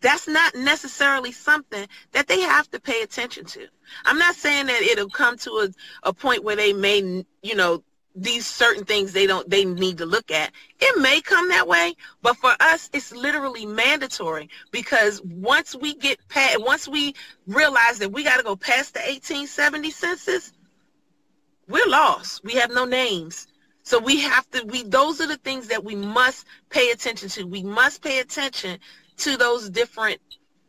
That's 0.00 0.28
not 0.28 0.54
necessarily 0.54 1.32
something 1.32 1.86
that 2.12 2.28
they 2.28 2.40
have 2.40 2.70
to 2.72 2.80
pay 2.80 3.02
attention 3.02 3.46
to. 3.46 3.66
I'm 4.04 4.18
not 4.18 4.34
saying 4.34 4.66
that 4.66 4.82
it'll 4.82 5.08
come 5.08 5.38
to 5.38 5.50
a, 5.50 6.08
a 6.08 6.12
point 6.12 6.44
where 6.44 6.56
they 6.56 6.72
may, 6.72 7.24
you 7.42 7.54
know, 7.54 7.82
these 8.14 8.46
certain 8.46 8.84
things 8.84 9.12
they 9.12 9.26
don't 9.26 9.48
they 9.50 9.64
need 9.64 9.98
to 9.98 10.06
look 10.06 10.30
at. 10.30 10.52
It 10.80 11.00
may 11.00 11.20
come 11.20 11.48
that 11.48 11.66
way 11.66 11.94
but 12.22 12.36
for 12.36 12.54
us 12.60 12.90
it's 12.92 13.12
literally 13.12 13.66
mandatory 13.66 14.48
because 14.70 15.20
once 15.22 15.74
we 15.74 15.94
get 15.94 16.18
past 16.28 16.60
once 16.60 16.86
we 16.86 17.14
realize 17.46 17.98
that 17.98 18.12
we 18.12 18.22
got 18.22 18.36
to 18.36 18.42
go 18.42 18.56
past 18.56 18.94
the 18.94 19.00
1870 19.00 19.90
census 19.90 20.52
we're 21.68 21.86
lost. 21.86 22.44
We 22.44 22.54
have 22.54 22.70
no 22.70 22.84
names. 22.84 23.46
So 23.82 23.98
we 23.98 24.20
have 24.20 24.48
to 24.50 24.64
we 24.64 24.82
those 24.82 25.20
are 25.20 25.26
the 25.26 25.36
things 25.38 25.68
that 25.68 25.84
we 25.84 25.94
must 25.94 26.46
pay 26.70 26.90
attention 26.90 27.28
to. 27.30 27.44
We 27.44 27.62
must 27.62 28.02
pay 28.02 28.20
attention 28.20 28.78
to 29.18 29.36
those 29.36 29.70
different 29.70 30.20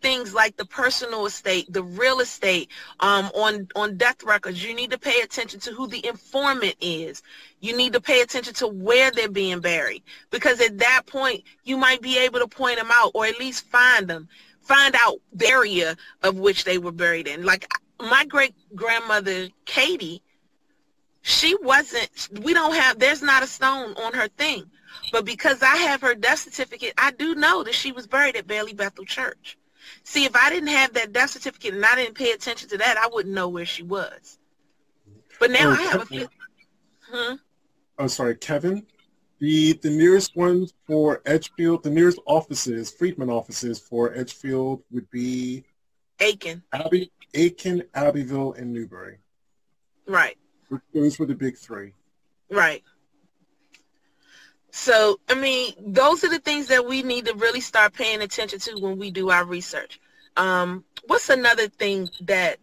things 0.05 0.35
like 0.35 0.55
the 0.55 0.65
personal 0.65 1.25
estate, 1.25 1.65
the 1.73 1.81
real 1.81 2.19
estate, 2.19 2.69
um, 2.99 3.25
on, 3.33 3.67
on 3.75 3.97
death 3.97 4.21
records. 4.23 4.63
You 4.63 4.75
need 4.75 4.91
to 4.91 4.99
pay 4.99 5.21
attention 5.21 5.59
to 5.61 5.71
who 5.71 5.87
the 5.87 6.05
informant 6.05 6.75
is. 6.79 7.23
You 7.59 7.75
need 7.75 7.93
to 7.93 7.99
pay 7.99 8.21
attention 8.21 8.53
to 8.55 8.67
where 8.67 9.09
they're 9.09 9.29
being 9.29 9.61
buried 9.61 10.03
because 10.29 10.61
at 10.61 10.77
that 10.77 11.07
point 11.07 11.41
you 11.63 11.75
might 11.75 12.03
be 12.03 12.19
able 12.19 12.37
to 12.37 12.47
point 12.47 12.77
them 12.77 12.89
out 12.91 13.13
or 13.15 13.25
at 13.25 13.39
least 13.39 13.65
find 13.65 14.07
them, 14.07 14.29
find 14.61 14.95
out 14.95 15.15
the 15.33 15.47
area 15.47 15.97
of 16.21 16.37
which 16.37 16.65
they 16.65 16.77
were 16.77 16.91
buried 16.91 17.27
in. 17.27 17.43
Like 17.43 17.67
my 17.99 18.25
great 18.25 18.53
grandmother, 18.75 19.47
Katie, 19.65 20.21
she 21.23 21.55
wasn't, 21.63 22.29
we 22.43 22.53
don't 22.53 22.75
have, 22.75 22.99
there's 22.99 23.23
not 23.23 23.41
a 23.41 23.47
stone 23.47 23.95
on 23.95 24.13
her 24.13 24.27
thing. 24.27 24.65
But 25.11 25.25
because 25.25 25.63
I 25.63 25.77
have 25.77 26.01
her 26.01 26.13
death 26.13 26.41
certificate, 26.41 26.93
I 26.95 27.09
do 27.09 27.33
know 27.33 27.63
that 27.63 27.73
she 27.73 27.91
was 27.91 28.05
buried 28.05 28.35
at 28.35 28.45
Bailey 28.45 28.75
Bethel 28.75 29.05
Church. 29.05 29.57
See, 30.03 30.25
if 30.25 30.35
I 30.35 30.49
didn't 30.49 30.69
have 30.69 30.93
that 30.93 31.13
death 31.13 31.31
certificate 31.31 31.73
and 31.73 31.85
I 31.85 31.95
didn't 31.95 32.15
pay 32.15 32.31
attention 32.31 32.69
to 32.69 32.77
that, 32.77 32.97
I 32.97 33.07
wouldn't 33.07 33.33
know 33.33 33.49
where 33.49 33.65
she 33.65 33.83
was. 33.83 34.39
But 35.39 35.51
now 35.51 35.69
oh, 35.69 35.73
I 35.73 35.81
have 35.83 36.09
Kevin. 36.09 36.23
a. 36.23 36.29
Huh? 37.11 37.37
Oh, 37.99 38.07
sorry, 38.07 38.35
Kevin. 38.35 38.85
The 39.39 39.73
the 39.73 39.89
nearest 39.89 40.35
one 40.35 40.67
for 40.87 41.21
Edgefield, 41.25 41.83
the 41.83 41.89
nearest 41.89 42.19
offices, 42.25 42.89
Freedmen 42.89 43.29
offices 43.29 43.79
for 43.79 44.15
Edgefield 44.15 44.81
would 44.91 45.09
be 45.11 45.65
Aiken. 46.19 46.63
Abbey, 46.71 47.11
Aiken, 47.33 47.83
Abbeville, 47.93 48.53
and 48.53 48.73
Newberry. 48.73 49.17
Right. 50.07 50.37
Those 50.93 51.19
were 51.19 51.25
the 51.25 51.35
big 51.35 51.57
three. 51.57 51.93
Right. 52.49 52.83
So, 54.75 55.21
I 55.29 55.35
mean, 55.35 55.73
those 55.79 56.25
are 56.25 56.29
the 56.29 56.37
things 56.37 56.67
that 56.67 56.85
we 56.85 57.01
need 57.01 57.27
to 57.27 57.33
really 57.35 57.61
start 57.61 57.93
paying 57.93 58.21
attention 58.21 58.59
to 58.59 58.75
when 58.81 58.99
we 58.99 59.09
do 59.09 59.29
our 59.29 59.45
research. 59.45 60.01
Um, 60.35 60.83
what's 61.07 61.29
another 61.29 61.69
thing 61.69 62.09
that? 62.23 62.57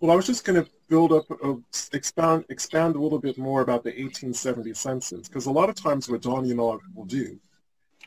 Well, 0.00 0.10
I 0.10 0.16
was 0.16 0.26
just 0.26 0.44
going 0.44 0.64
to 0.64 0.68
build 0.88 1.12
up, 1.12 1.30
uh, 1.30 1.54
expand, 1.92 2.44
expand 2.48 2.96
a 2.96 3.00
little 3.00 3.20
bit 3.20 3.38
more 3.38 3.60
about 3.60 3.84
the 3.84 3.90
1870 3.90 4.74
census, 4.74 5.28
because 5.28 5.46
a 5.46 5.52
lot 5.52 5.68
of 5.68 5.76
times 5.76 6.08
what 6.08 6.22
Donnie 6.22 6.50
and 6.50 6.60
I 6.60 6.74
will 6.92 7.06
do 7.06 7.38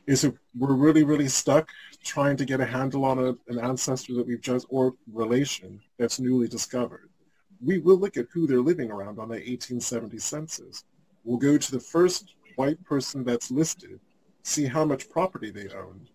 is 0.05 0.29
we're 0.53 0.73
really, 0.73 1.05
really 1.05 1.29
stuck 1.29 1.69
trying 2.03 2.36
to 2.36 2.43
get 2.43 2.59
a 2.59 2.65
handle 2.65 3.05
on 3.05 3.17
a, 3.17 3.29
an 3.47 3.59
ancestor 3.59 4.13
that 4.15 4.27
we've 4.27 4.41
just, 4.41 4.67
or 4.69 4.93
relation 5.13 5.79
that's 5.97 6.19
newly 6.19 6.49
discovered, 6.49 7.09
we 7.63 7.77
will 7.77 7.97
look 7.97 8.17
at 8.17 8.27
who 8.34 8.45
they're 8.45 8.59
living 8.59 8.91
around 8.91 9.19
on 9.19 9.29
the 9.29 9.36
1870 9.36 10.19
census. 10.19 10.84
We'll 11.23 11.38
go 11.38 11.57
to 11.57 11.71
the 11.71 11.79
first 11.79 12.36
white 12.56 12.84
person 12.84 13.24
that's 13.24 13.51
listed, 13.51 13.99
see 14.43 14.66
how 14.66 14.86
much 14.86 15.10
property 15.10 15.51
they 15.51 15.70
owned. 15.70 16.10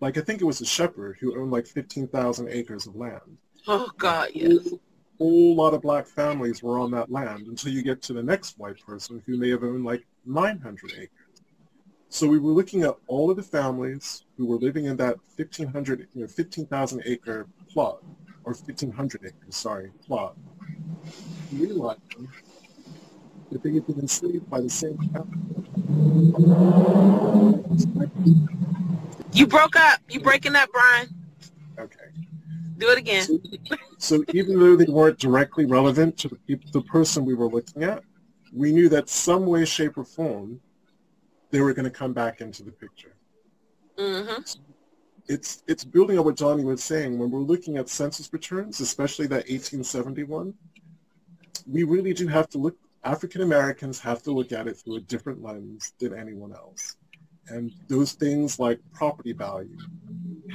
Like 0.00 0.18
I 0.18 0.20
think 0.20 0.40
it 0.40 0.44
was 0.44 0.60
a 0.60 0.66
shepherd 0.66 1.16
who 1.20 1.40
owned 1.40 1.50
like 1.50 1.66
15,000 1.66 2.48
acres 2.48 2.86
of 2.86 2.96
land. 2.96 3.38
Oh 3.66 3.90
God, 3.96 4.28
yes. 4.34 4.66
A 4.72 4.78
whole 5.18 5.54
lot 5.54 5.74
of 5.74 5.82
black 5.82 6.06
families 6.06 6.62
were 6.62 6.78
on 6.78 6.90
that 6.90 7.10
land 7.10 7.46
until 7.46 7.72
you 7.72 7.82
get 7.82 8.02
to 8.02 8.12
the 8.12 8.22
next 8.22 8.58
white 8.58 8.80
person 8.84 9.22
who 9.26 9.38
may 9.38 9.48
have 9.50 9.62
owned 9.62 9.84
like 9.84 10.06
900 10.26 10.92
acres. 10.92 11.42
So 12.08 12.28
we 12.28 12.38
were 12.38 12.52
looking 12.52 12.82
at 12.82 12.94
all 13.08 13.30
of 13.30 13.36
the 13.36 13.42
families 13.42 14.24
who 14.36 14.46
were 14.46 14.56
living 14.56 14.84
in 14.84 14.96
that 14.98 15.16
1,500, 15.36 16.08
you 16.14 16.20
know, 16.22 16.28
15,000 16.28 17.02
acre 17.06 17.48
plot, 17.68 18.04
or 18.44 18.52
1,500 18.52 19.20
acres, 19.24 19.56
sorry, 19.56 19.90
plot. 20.06 20.36
Realizing 21.52 22.00
that 22.18 22.53
they 23.62 23.72
had 23.74 23.86
been 23.86 24.00
enslaved 24.00 24.48
by 24.50 24.60
the 24.60 24.70
same. 24.70 24.98
You 29.32 29.46
broke 29.46 29.76
up. 29.76 30.00
You 30.08 30.20
breaking 30.20 30.56
up, 30.56 30.70
Brian. 30.72 31.08
Okay. 31.78 32.06
Do 32.78 32.88
it 32.90 32.98
again. 32.98 33.24
So, 33.24 33.38
so 33.98 34.24
even 34.32 34.58
though 34.58 34.76
they 34.76 34.84
weren't 34.84 35.18
directly 35.18 35.64
relevant 35.64 36.16
to 36.18 36.28
the, 36.46 36.58
the 36.72 36.82
person 36.82 37.24
we 37.24 37.34
were 37.34 37.48
looking 37.48 37.84
at, 37.84 38.02
we 38.52 38.72
knew 38.72 38.88
that 38.88 39.08
some 39.08 39.46
way, 39.46 39.64
shape, 39.64 39.98
or 39.98 40.04
form, 40.04 40.60
they 41.50 41.60
were 41.60 41.72
going 41.72 41.84
to 41.84 41.90
come 41.90 42.12
back 42.12 42.40
into 42.40 42.62
the 42.62 42.70
picture. 42.70 43.14
Mm-hmm. 43.96 44.42
It's 45.26 45.62
it's 45.66 45.84
building 45.84 46.18
on 46.18 46.24
what 46.24 46.36
Johnny 46.36 46.64
was 46.64 46.82
saying. 46.82 47.18
When 47.18 47.30
we're 47.30 47.40
looking 47.40 47.78
at 47.78 47.88
census 47.88 48.30
returns, 48.32 48.80
especially 48.80 49.26
that 49.28 49.48
1871, 49.48 50.52
we 51.66 51.84
really 51.84 52.12
do 52.12 52.26
have 52.26 52.48
to 52.50 52.58
look 52.58 52.76
African 53.04 53.42
Americans 53.42 54.00
have 54.00 54.22
to 54.22 54.32
look 54.32 54.52
at 54.52 54.66
it 54.66 54.78
through 54.78 54.96
a 54.96 55.00
different 55.00 55.42
lens 55.42 55.92
than 55.98 56.18
anyone 56.18 56.52
else. 56.52 56.96
And 57.48 57.70
those 57.88 58.12
things 58.12 58.58
like 58.58 58.80
property 58.94 59.32
value, 59.32 59.76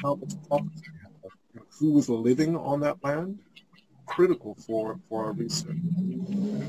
how 0.01 0.15
much 0.15 0.33
property 0.47 0.81
have, 1.03 1.63
who 1.77 1.91
was 1.91 2.09
living 2.09 2.57
on 2.57 2.79
that 2.79 2.97
land, 3.03 3.39
critical 4.09 4.55
for, 4.55 4.99
for 5.07 5.25
our 5.25 5.33
research. 5.33 5.77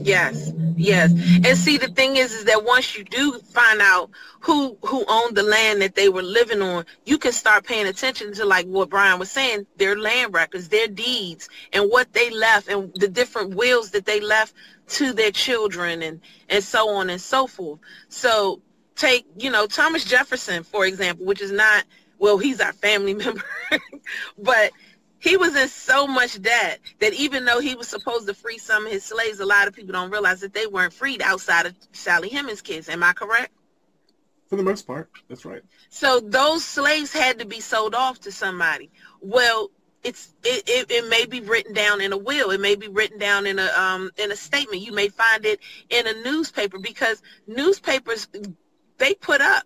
Yes, 0.03 0.53
yes. 0.77 1.11
And 1.13 1.57
see, 1.57 1.79
the 1.79 1.89
thing 1.89 2.17
is, 2.17 2.33
is 2.33 2.45
that 2.45 2.65
once 2.65 2.97
you 2.97 3.05
do 3.05 3.39
find 3.39 3.81
out 3.81 4.11
who 4.41 4.77
who 4.83 5.05
owned 5.09 5.37
the 5.37 5.43
land 5.43 5.81
that 5.83 5.95
they 5.95 6.09
were 6.09 6.23
living 6.23 6.63
on, 6.63 6.85
you 7.07 7.19
can 7.19 7.33
start 7.33 7.65
paying 7.65 7.87
attention 7.87 8.33
to 8.35 8.45
like 8.45 8.67
what 8.67 8.91
Brian 8.91 9.19
was 9.19 9.31
saying, 9.31 9.67
their 9.77 9.99
land 9.99 10.35
records, 10.35 10.69
their 10.69 10.89
deeds, 10.89 11.49
and 11.73 11.91
what 11.91 12.13
they 12.13 12.31
left, 12.31 12.69
and 12.69 12.93
the 12.95 13.09
different 13.09 13.55
wills 13.55 13.91
that 13.91 14.05
they 14.05 14.21
left 14.21 14.55
to 14.91 15.13
their 15.13 15.31
children, 15.31 16.03
and 16.03 16.21
and 16.49 16.63
so 16.63 16.89
on 16.91 17.11
and 17.11 17.21
so 17.21 17.47
forth. 17.47 17.81
So 18.09 18.61
take, 18.97 19.27
you 19.39 19.51
know, 19.51 19.67
Thomas 19.67 20.05
Jefferson, 20.05 20.63
for 20.63 20.87
example, 20.87 21.27
which 21.27 21.41
is 21.41 21.53
not 21.53 21.85
well, 22.19 22.39
he's 22.39 22.61
our 22.61 22.73
family 22.73 23.15
member, 23.25 23.43
but 24.39 24.73
he 25.19 25.37
was 25.37 25.57
in 25.57 25.69
so 25.69 26.07
much 26.07 26.41
debt 26.41 26.81
that 27.01 27.13
even 27.15 27.45
though 27.45 27.61
he 27.61 27.75
was 27.75 27.89
supposed 27.89 28.27
to 28.27 28.35
free 28.35 28.59
some 28.59 28.87
of 28.87 28.93
his 28.93 29.05
slaves, 29.05 29.41
a 29.41 29.47
lot 29.47 29.69
of 29.69 29.75
people 29.75 29.93
don't 29.93 30.11
realize 30.11 30.41
that 30.41 30.55
they 30.55 30.67
weren't 30.67 30.93
freed 30.93 31.23
outside 31.23 31.67
of 31.67 31.75
Sally 31.93 32.29
Hemings' 32.29 32.63
kids. 32.63 32.89
Am 32.89 33.03
I 33.03 33.13
correct? 33.13 33.53
For 34.49 34.57
the 34.57 34.63
most 34.63 34.87
part, 34.87 35.11
that's 35.29 35.45
right. 35.45 35.63
So 35.91 36.21
those 36.21 36.65
slaves 36.65 37.13
had 37.13 37.39
to 37.39 37.47
be 37.47 37.61
sold 37.61 37.95
off 37.95 38.21
to 38.23 38.33
somebody. 38.33 38.91
Well, 39.21 39.71
it's 40.05 40.35
it, 40.45 40.65
it, 40.69 40.91
it 40.91 41.09
may 41.11 41.27
be 41.27 41.41
written 41.41 41.75
down 41.75 42.01
in 42.01 42.13
a 42.13 42.19
will. 42.19 42.51
It 42.51 42.61
may 42.61 42.77
be 42.77 42.89
written 42.89 43.19
down 43.19 43.47
in 43.47 43.59
a 43.59 43.69
um 43.77 44.11
in 44.19 44.33
a 44.33 44.37
statement. 44.37 44.83
You 44.83 44.93
may 44.93 45.09
find 45.09 45.45
it 45.47 45.61
in 45.91 46.07
a 46.07 46.15
newspaper 46.23 46.79
because 46.79 47.23
newspapers 47.47 48.29
they 48.99 49.15
put 49.15 49.41
up 49.41 49.65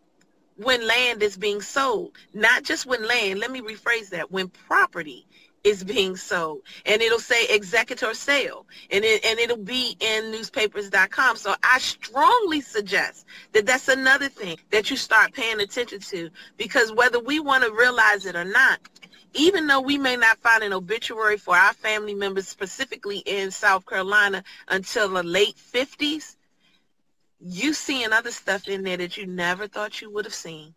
when 0.56 0.86
land 0.86 1.22
is 1.22 1.36
being 1.36 1.60
sold, 1.60 2.16
not 2.34 2.64
just 2.64 2.86
when 2.86 3.06
land. 3.06 3.40
Let 3.40 3.50
me 3.50 3.60
rephrase 3.62 4.10
that. 4.10 4.30
When 4.32 4.48
property 4.48 5.26
is 5.64 5.82
being 5.84 6.16
sold 6.16 6.62
and 6.86 7.02
it'll 7.02 7.18
say 7.18 7.46
executor 7.48 8.14
sale 8.14 8.66
and 8.90 9.04
it 9.04 9.24
and 9.24 9.38
it'll 9.40 9.56
be 9.56 9.96
in 10.00 10.30
newspapers.com 10.30 11.36
so 11.36 11.54
i 11.64 11.78
strongly 11.78 12.60
suggest 12.60 13.26
that 13.52 13.66
that's 13.66 13.88
another 13.88 14.28
thing 14.28 14.58
that 14.70 14.90
you 14.90 14.96
start 14.96 15.32
paying 15.32 15.60
attention 15.60 15.98
to 16.00 16.30
because 16.58 16.92
whether 16.92 17.18
we 17.18 17.40
want 17.40 17.64
to 17.64 17.72
realize 17.72 18.26
it 18.26 18.36
or 18.36 18.44
not 18.44 18.78
even 19.34 19.66
though 19.66 19.80
we 19.80 19.98
may 19.98 20.16
not 20.16 20.38
find 20.38 20.62
an 20.62 20.72
obituary 20.72 21.36
for 21.36 21.56
our 21.56 21.74
family 21.74 22.14
members 22.14 22.48
specifically 22.48 23.18
in 23.18 23.50
South 23.50 23.84
Carolina 23.86 24.42
until 24.68 25.08
the 25.08 25.22
late 25.22 25.56
50s, 25.56 26.36
you 27.40 27.74
seeing 27.74 28.12
other 28.12 28.30
stuff 28.30 28.68
in 28.68 28.82
there 28.82 28.96
that 28.96 29.16
you 29.16 29.26
never 29.26 29.66
thought 29.66 30.00
you 30.00 30.10
would 30.10 30.24
have 30.24 30.34
seen. 30.34 30.74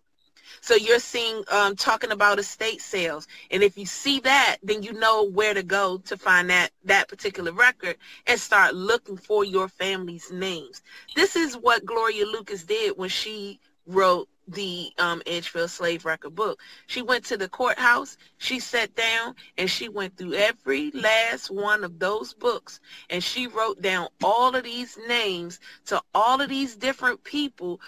So 0.62 0.76
you're 0.76 1.00
seeing 1.00 1.44
um, 1.52 1.76
talking 1.76 2.12
about 2.12 2.40
estate 2.40 2.82
sales, 2.82 3.28
and 3.52 3.62
if 3.64 3.78
you 3.78 3.86
see 3.86 4.20
that, 4.22 4.58
then 4.64 4.82
you 4.82 4.94
know 4.94 5.24
where 5.24 5.54
to 5.54 5.64
go 5.64 5.98
to 6.06 6.18
find 6.18 6.50
that 6.50 6.72
that 6.86 7.10
particular 7.10 7.52
record 7.52 7.98
and 8.28 8.40
start 8.40 8.74
looking 8.74 9.18
for 9.18 9.44
your 9.44 9.68
family's 9.68 10.32
names. 10.32 10.82
This 11.16 11.36
is 11.36 11.58
what 11.58 11.86
Gloria 11.86 12.26
Lucas 12.26 12.64
did 12.64 12.98
when 12.98 13.10
she 13.10 13.60
wrote 13.88 14.28
the 14.48 14.92
um, 14.98 15.22
Edgefield 15.26 15.70
Slave 15.70 16.06
Record 16.06 16.36
book. 16.36 16.62
She 16.88 17.02
went 17.02 17.26
to 17.26 17.38
the 17.38 17.50
courthouse, 17.50 18.18
she 18.38 18.60
sat 18.60 18.96
down, 18.96 19.36
and 19.58 19.70
she 19.70 19.90
went 19.90 20.18
through 20.18 20.34
every 20.36 20.92
last 20.92 21.52
one 21.52 21.84
of 21.84 22.00
those 22.00 22.34
books, 22.34 22.80
and 23.10 23.24
she 23.24 23.48
wrote 23.48 23.82
down 23.82 24.08
all 24.24 24.56
of 24.56 24.64
these 24.64 24.98
names 25.08 25.60
to 25.88 26.02
all 26.14 26.42
of 26.42 26.50
these 26.50 26.76
different 26.76 27.24
people 27.24 27.82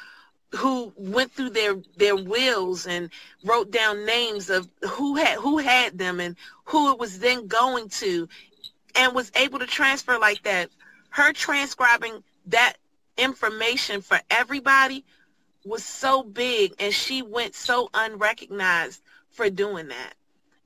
who 0.56 0.92
went 0.98 1.32
through 1.32 1.52
their 1.52 1.76
their 1.98 2.16
wills 2.16 2.88
and 2.88 3.12
wrote 3.46 3.70
down 3.72 4.04
names 4.06 4.50
of 4.50 4.68
who 4.90 5.16
had 5.16 5.38
who 5.38 5.60
had 5.60 5.98
them 5.98 6.20
and 6.20 6.36
who 6.66 6.92
it 6.92 6.98
was 6.98 7.20
then 7.20 7.46
going 7.46 7.88
to 7.88 8.28
and 8.96 9.14
was 9.14 9.32
able 9.36 9.60
to 9.60 9.68
transfer 9.68 10.18
like 10.18 10.42
that 10.42 10.72
her 11.12 11.32
transcribing 11.34 12.24
that 12.48 12.74
information 13.18 14.02
for 14.02 14.20
everybody 14.32 15.06
was 15.66 15.84
so 15.84 16.24
big 16.24 16.74
and 16.80 16.94
she 16.94 17.22
went 17.22 17.56
so 17.56 17.90
unrecognized 17.94 19.02
for 19.32 19.50
doing 19.50 19.90
that. 19.90 20.14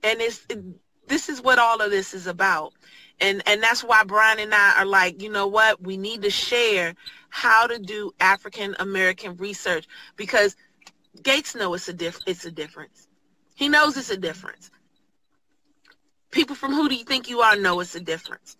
And 0.03 0.21
it's 0.21 0.45
it, 0.49 0.63
this 1.07 1.29
is 1.29 1.41
what 1.41 1.59
all 1.59 1.81
of 1.81 1.91
this 1.91 2.13
is 2.13 2.27
about. 2.27 2.73
And 3.19 3.41
and 3.47 3.61
that's 3.61 3.83
why 3.83 4.03
Brian 4.03 4.39
and 4.39 4.53
I 4.53 4.79
are 4.79 4.85
like, 4.85 5.21
you 5.21 5.29
know 5.29 5.47
what? 5.47 5.81
We 5.81 5.97
need 5.97 6.21
to 6.23 6.29
share 6.29 6.95
how 7.29 7.67
to 7.67 7.79
do 7.79 8.11
African 8.19 8.75
American 8.79 9.37
research 9.37 9.87
because 10.15 10.55
Gates 11.21 11.55
knows 11.55 11.81
it's 11.81 11.89
a 11.89 11.93
diff- 11.93 12.19
it's 12.25 12.45
a 12.45 12.51
difference. 12.51 13.07
He 13.55 13.69
knows 13.69 13.97
it's 13.97 14.09
a 14.09 14.17
difference. 14.17 14.71
People 16.31 16.55
from 16.55 16.73
who 16.73 16.89
do 16.89 16.95
you 16.95 17.03
think 17.05 17.29
you 17.29 17.41
are 17.41 17.55
know 17.55 17.79
it's 17.79 17.95
a 17.95 17.99
difference. 17.99 18.57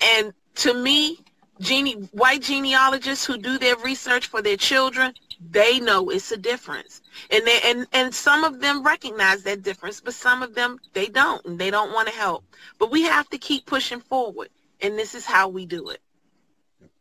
And 0.00 0.32
to 0.56 0.74
me, 0.74 1.18
gene- 1.60 2.08
white 2.12 2.42
genealogists 2.42 3.24
who 3.24 3.38
do 3.38 3.58
their 3.58 3.76
research 3.76 4.26
for 4.26 4.42
their 4.42 4.56
children, 4.56 5.14
they 5.50 5.80
know 5.80 6.10
it's 6.10 6.32
a 6.32 6.36
difference. 6.36 7.02
And 7.30 7.46
they 7.46 7.60
and 7.64 7.86
and 7.92 8.14
some 8.14 8.44
of 8.44 8.60
them 8.60 8.82
recognize 8.82 9.42
that 9.44 9.62
difference 9.62 10.00
but 10.00 10.14
some 10.14 10.42
of 10.42 10.54
them 10.54 10.78
they 10.92 11.06
don't 11.06 11.44
and 11.44 11.58
they 11.58 11.70
don't 11.70 11.92
want 11.92 12.08
to 12.08 12.14
help. 12.14 12.44
But 12.78 12.90
we 12.90 13.02
have 13.02 13.28
to 13.30 13.38
keep 13.38 13.66
pushing 13.66 14.00
forward 14.00 14.48
and 14.80 14.98
this 14.98 15.14
is 15.14 15.24
how 15.24 15.48
we 15.48 15.66
do 15.66 15.88
it. 15.88 16.00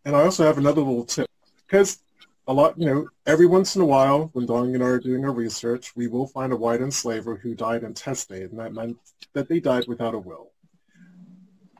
And 0.05 0.15
i 0.15 0.21
also 0.21 0.45
have 0.45 0.57
another 0.57 0.81
little 0.81 1.05
tip 1.05 1.29
because 1.67 1.99
a 2.47 2.53
lot 2.53 2.77
you 2.77 2.85
know 2.85 3.07
every 3.25 3.45
once 3.45 3.75
in 3.75 3.81
a 3.81 3.85
while 3.85 4.29
when 4.33 4.45
Donnie 4.45 4.73
and 4.73 4.83
I 4.83 4.87
are 4.87 4.99
doing 4.99 5.23
our 5.25 5.31
research 5.31 5.95
we 5.95 6.07
will 6.07 6.27
find 6.27 6.51
a 6.51 6.57
white 6.57 6.81
enslaver 6.81 7.35
who 7.35 7.53
died 7.53 7.83
intestate 7.83 8.49
and 8.49 8.59
that 8.59 8.73
meant 8.73 8.97
that 9.33 9.47
they 9.47 9.59
died 9.59 9.87
without 9.87 10.15
a 10.15 10.19
will 10.19 10.51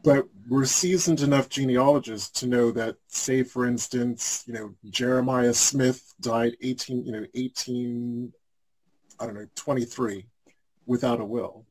but 0.04 0.26
we're 0.50 0.66
seasoned 0.66 1.22
enough 1.22 1.50
genealogists 1.50 2.40
to 2.42 2.48
know 2.48 2.72
that, 2.72 2.96
say, 3.08 3.44
for 3.44 3.66
instance, 3.66 4.44
you 4.48 4.54
know, 4.54 4.74
Jeremiah 4.90 5.54
Smith 5.54 6.14
died 6.20 6.56
18, 6.62 7.06
you 7.06 7.12
know, 7.12 7.26
18, 7.34 8.34
I 9.20 9.26
don't 9.26 9.36
know, 9.36 9.48
23 9.56 10.26
without 10.86 11.22
a 11.22 11.26
will. 11.26 11.66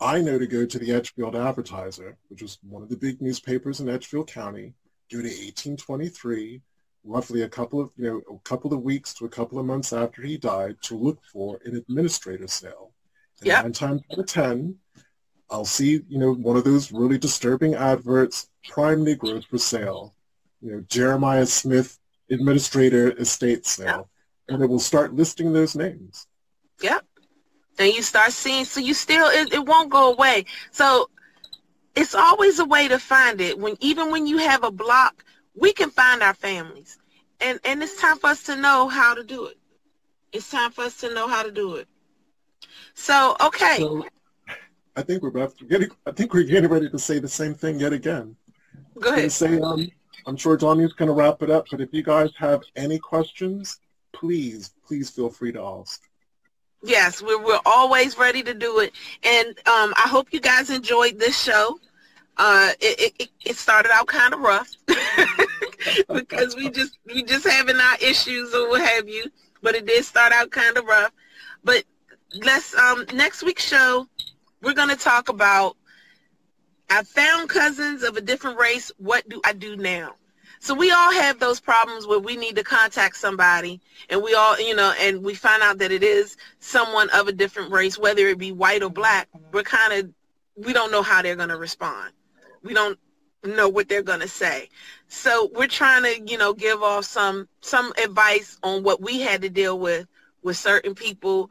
I 0.00 0.20
know 0.20 0.38
to 0.38 0.46
go 0.46 0.66
to 0.66 0.78
the 0.78 0.92
Edgefield 0.92 1.36
Advertiser, 1.36 2.16
which 2.28 2.42
was 2.42 2.58
one 2.62 2.82
of 2.82 2.88
the 2.88 2.96
big 2.96 3.20
newspapers 3.20 3.80
in 3.80 3.88
Edgefield 3.88 4.28
County, 4.28 4.74
go 5.10 5.18
to 5.18 5.28
1823, 5.28 6.60
roughly 7.04 7.42
a 7.42 7.48
couple 7.48 7.80
of, 7.80 7.90
you 7.96 8.04
know, 8.04 8.36
a 8.36 8.38
couple 8.40 8.72
of 8.72 8.82
weeks 8.82 9.14
to 9.14 9.24
a 9.24 9.28
couple 9.28 9.58
of 9.58 9.66
months 9.66 9.92
after 9.92 10.22
he 10.22 10.36
died 10.36 10.76
to 10.82 10.96
look 10.96 11.22
for 11.24 11.58
an 11.64 11.76
administrator 11.76 12.48
sale. 12.48 12.92
And 13.40 13.48
yep. 13.48 13.64
nine 13.64 13.72
times 13.72 14.02
out 14.12 14.18
of 14.18 14.26
10, 14.26 14.76
I'll 15.54 15.64
see, 15.64 16.02
you 16.08 16.18
know, 16.18 16.34
one 16.34 16.56
of 16.56 16.64
those 16.64 16.90
really 16.90 17.16
disturbing 17.16 17.76
adverts, 17.76 18.48
prime 18.70 19.04
Negroes 19.04 19.44
for 19.44 19.56
sale, 19.56 20.12
you 20.60 20.72
know, 20.72 20.80
Jeremiah 20.88 21.46
Smith 21.46 21.96
administrator 22.28 23.12
estate 23.12 23.64
sale, 23.64 24.10
yeah. 24.48 24.54
and 24.54 24.64
it 24.64 24.66
will 24.66 24.80
start 24.80 25.14
listing 25.14 25.52
those 25.52 25.76
names. 25.76 26.26
Yep. 26.82 27.06
And 27.78 27.94
you 27.94 28.02
start 28.02 28.32
seeing, 28.32 28.64
so 28.64 28.80
you 28.80 28.94
still, 28.94 29.28
it, 29.28 29.52
it 29.52 29.64
won't 29.64 29.90
go 29.90 30.12
away. 30.12 30.44
So 30.72 31.08
it's 31.94 32.16
always 32.16 32.58
a 32.58 32.64
way 32.64 32.88
to 32.88 32.98
find 32.98 33.40
it. 33.40 33.56
When 33.56 33.76
Even 33.78 34.10
when 34.10 34.26
you 34.26 34.38
have 34.38 34.64
a 34.64 34.72
block, 34.72 35.24
we 35.54 35.72
can 35.72 35.90
find 35.90 36.20
our 36.20 36.34
families. 36.34 36.98
And, 37.40 37.60
and 37.64 37.80
it's 37.80 38.00
time 38.00 38.18
for 38.18 38.30
us 38.30 38.42
to 38.44 38.56
know 38.56 38.88
how 38.88 39.14
to 39.14 39.22
do 39.22 39.46
it. 39.46 39.58
It's 40.32 40.50
time 40.50 40.72
for 40.72 40.82
us 40.82 40.96
to 41.02 41.14
know 41.14 41.28
how 41.28 41.44
to 41.44 41.52
do 41.52 41.76
it. 41.76 41.86
So, 42.94 43.36
okay. 43.40 43.76
So, 43.78 44.04
I 44.96 45.02
think 45.02 45.22
we're 45.22 45.28
about 45.28 45.56
to 45.58 45.64
getting, 45.64 45.90
I 46.06 46.12
think 46.12 46.32
we're 46.32 46.44
getting 46.44 46.70
ready 46.70 46.88
to 46.88 46.98
say 46.98 47.18
the 47.18 47.28
same 47.28 47.54
thing 47.54 47.80
yet 47.80 47.92
again. 47.92 48.36
Go 48.98 49.12
ahead. 49.12 49.32
Say, 49.32 49.58
um, 49.60 49.88
I'm 50.26 50.36
sure 50.36 50.56
Donnie's 50.56 50.92
going 50.92 51.08
to 51.08 51.14
wrap 51.14 51.42
it 51.42 51.50
up, 51.50 51.66
but 51.70 51.80
if 51.80 51.92
you 51.92 52.02
guys 52.02 52.30
have 52.38 52.62
any 52.76 52.98
questions, 52.98 53.80
please, 54.12 54.70
please 54.86 55.10
feel 55.10 55.30
free 55.30 55.52
to 55.52 55.60
ask. 55.60 56.02
Yes, 56.82 57.22
we're, 57.22 57.42
we're 57.42 57.60
always 57.66 58.16
ready 58.18 58.42
to 58.42 58.54
do 58.54 58.80
it. 58.80 58.92
And 59.24 59.48
um, 59.66 59.94
I 59.96 60.06
hope 60.06 60.28
you 60.32 60.40
guys 60.40 60.70
enjoyed 60.70 61.18
this 61.18 61.40
show. 61.40 61.78
Uh, 62.36 62.70
it, 62.80 63.12
it, 63.18 63.30
it 63.44 63.56
started 63.56 63.90
out 63.92 64.06
kind 64.06 64.34
of 64.34 64.40
rough 64.40 64.68
because 66.12 66.56
we 66.56 66.68
just 66.68 66.98
we 67.06 67.22
just 67.22 67.46
having 67.46 67.76
our 67.76 67.96
issues 68.02 68.52
or 68.52 68.68
what 68.68 68.80
have 68.80 69.08
you. 69.08 69.24
But 69.62 69.76
it 69.76 69.86
did 69.86 70.04
start 70.04 70.32
out 70.32 70.50
kind 70.50 70.76
of 70.76 70.84
rough. 70.84 71.12
But 71.62 71.84
let's 72.42 72.76
um, 72.76 73.06
next 73.14 73.44
week's 73.44 73.64
show 73.66 74.08
we're 74.64 74.74
going 74.74 74.88
to 74.88 74.96
talk 74.96 75.28
about 75.28 75.76
I 76.90 77.02
found 77.02 77.48
cousins 77.48 78.02
of 78.02 78.16
a 78.16 78.20
different 78.20 78.58
race. 78.58 78.92
What 78.98 79.28
do 79.28 79.40
I 79.44 79.52
do 79.52 79.76
now? 79.76 80.14
So 80.60 80.74
we 80.74 80.90
all 80.90 81.12
have 81.12 81.38
those 81.38 81.60
problems 81.60 82.06
where 82.06 82.18
we 82.18 82.36
need 82.36 82.56
to 82.56 82.64
contact 82.64 83.16
somebody 83.16 83.80
and 84.08 84.22
we 84.22 84.34
all, 84.34 84.58
you 84.58 84.74
know, 84.74 84.94
and 84.98 85.22
we 85.22 85.34
find 85.34 85.62
out 85.62 85.78
that 85.78 85.92
it 85.92 86.02
is 86.02 86.36
someone 86.58 87.10
of 87.10 87.28
a 87.28 87.32
different 87.32 87.70
race, 87.72 87.98
whether 87.98 88.26
it 88.28 88.38
be 88.38 88.52
white 88.52 88.82
or 88.82 88.90
black. 88.90 89.28
We're 89.52 89.62
kind 89.62 89.92
of, 89.92 90.10
we 90.56 90.72
don't 90.72 90.90
know 90.90 91.02
how 91.02 91.20
they're 91.20 91.36
going 91.36 91.50
to 91.50 91.56
respond. 91.56 92.12
We 92.62 92.72
don't 92.72 92.98
know 93.44 93.68
what 93.68 93.88
they're 93.88 94.02
going 94.02 94.20
to 94.20 94.28
say. 94.28 94.68
So 95.08 95.50
we're 95.54 95.66
trying 95.66 96.04
to, 96.04 96.30
you 96.30 96.38
know, 96.38 96.54
give 96.54 96.82
off 96.82 97.04
some, 97.04 97.48
some 97.60 97.92
advice 98.02 98.58
on 98.62 98.82
what 98.82 99.02
we 99.02 99.20
had 99.20 99.42
to 99.42 99.50
deal 99.50 99.78
with 99.78 100.06
with 100.42 100.56
certain 100.56 100.94
people 100.94 101.50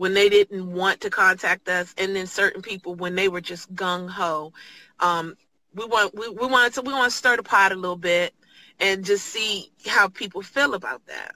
when 0.00 0.14
they 0.14 0.30
didn't 0.30 0.72
want 0.72 0.98
to 1.02 1.10
contact 1.10 1.68
us, 1.68 1.94
and 1.98 2.16
then 2.16 2.26
certain 2.26 2.62
people 2.62 2.94
when 2.94 3.14
they 3.14 3.28
were 3.28 3.42
just 3.42 3.70
gung 3.74 4.08
ho. 4.08 4.50
Um, 4.98 5.36
we 5.74 5.84
want 5.84 6.14
we, 6.14 6.26
we 6.30 6.46
wanted 6.46 6.72
to 6.72 6.80
we 6.80 6.94
want 6.94 7.12
to 7.12 7.18
stir 7.18 7.36
the 7.36 7.42
pot 7.42 7.70
a 7.70 7.74
little 7.74 7.98
bit 7.98 8.32
and 8.80 9.04
just 9.04 9.26
see 9.26 9.70
how 9.86 10.08
people 10.08 10.40
feel 10.40 10.72
about 10.72 11.04
that. 11.04 11.34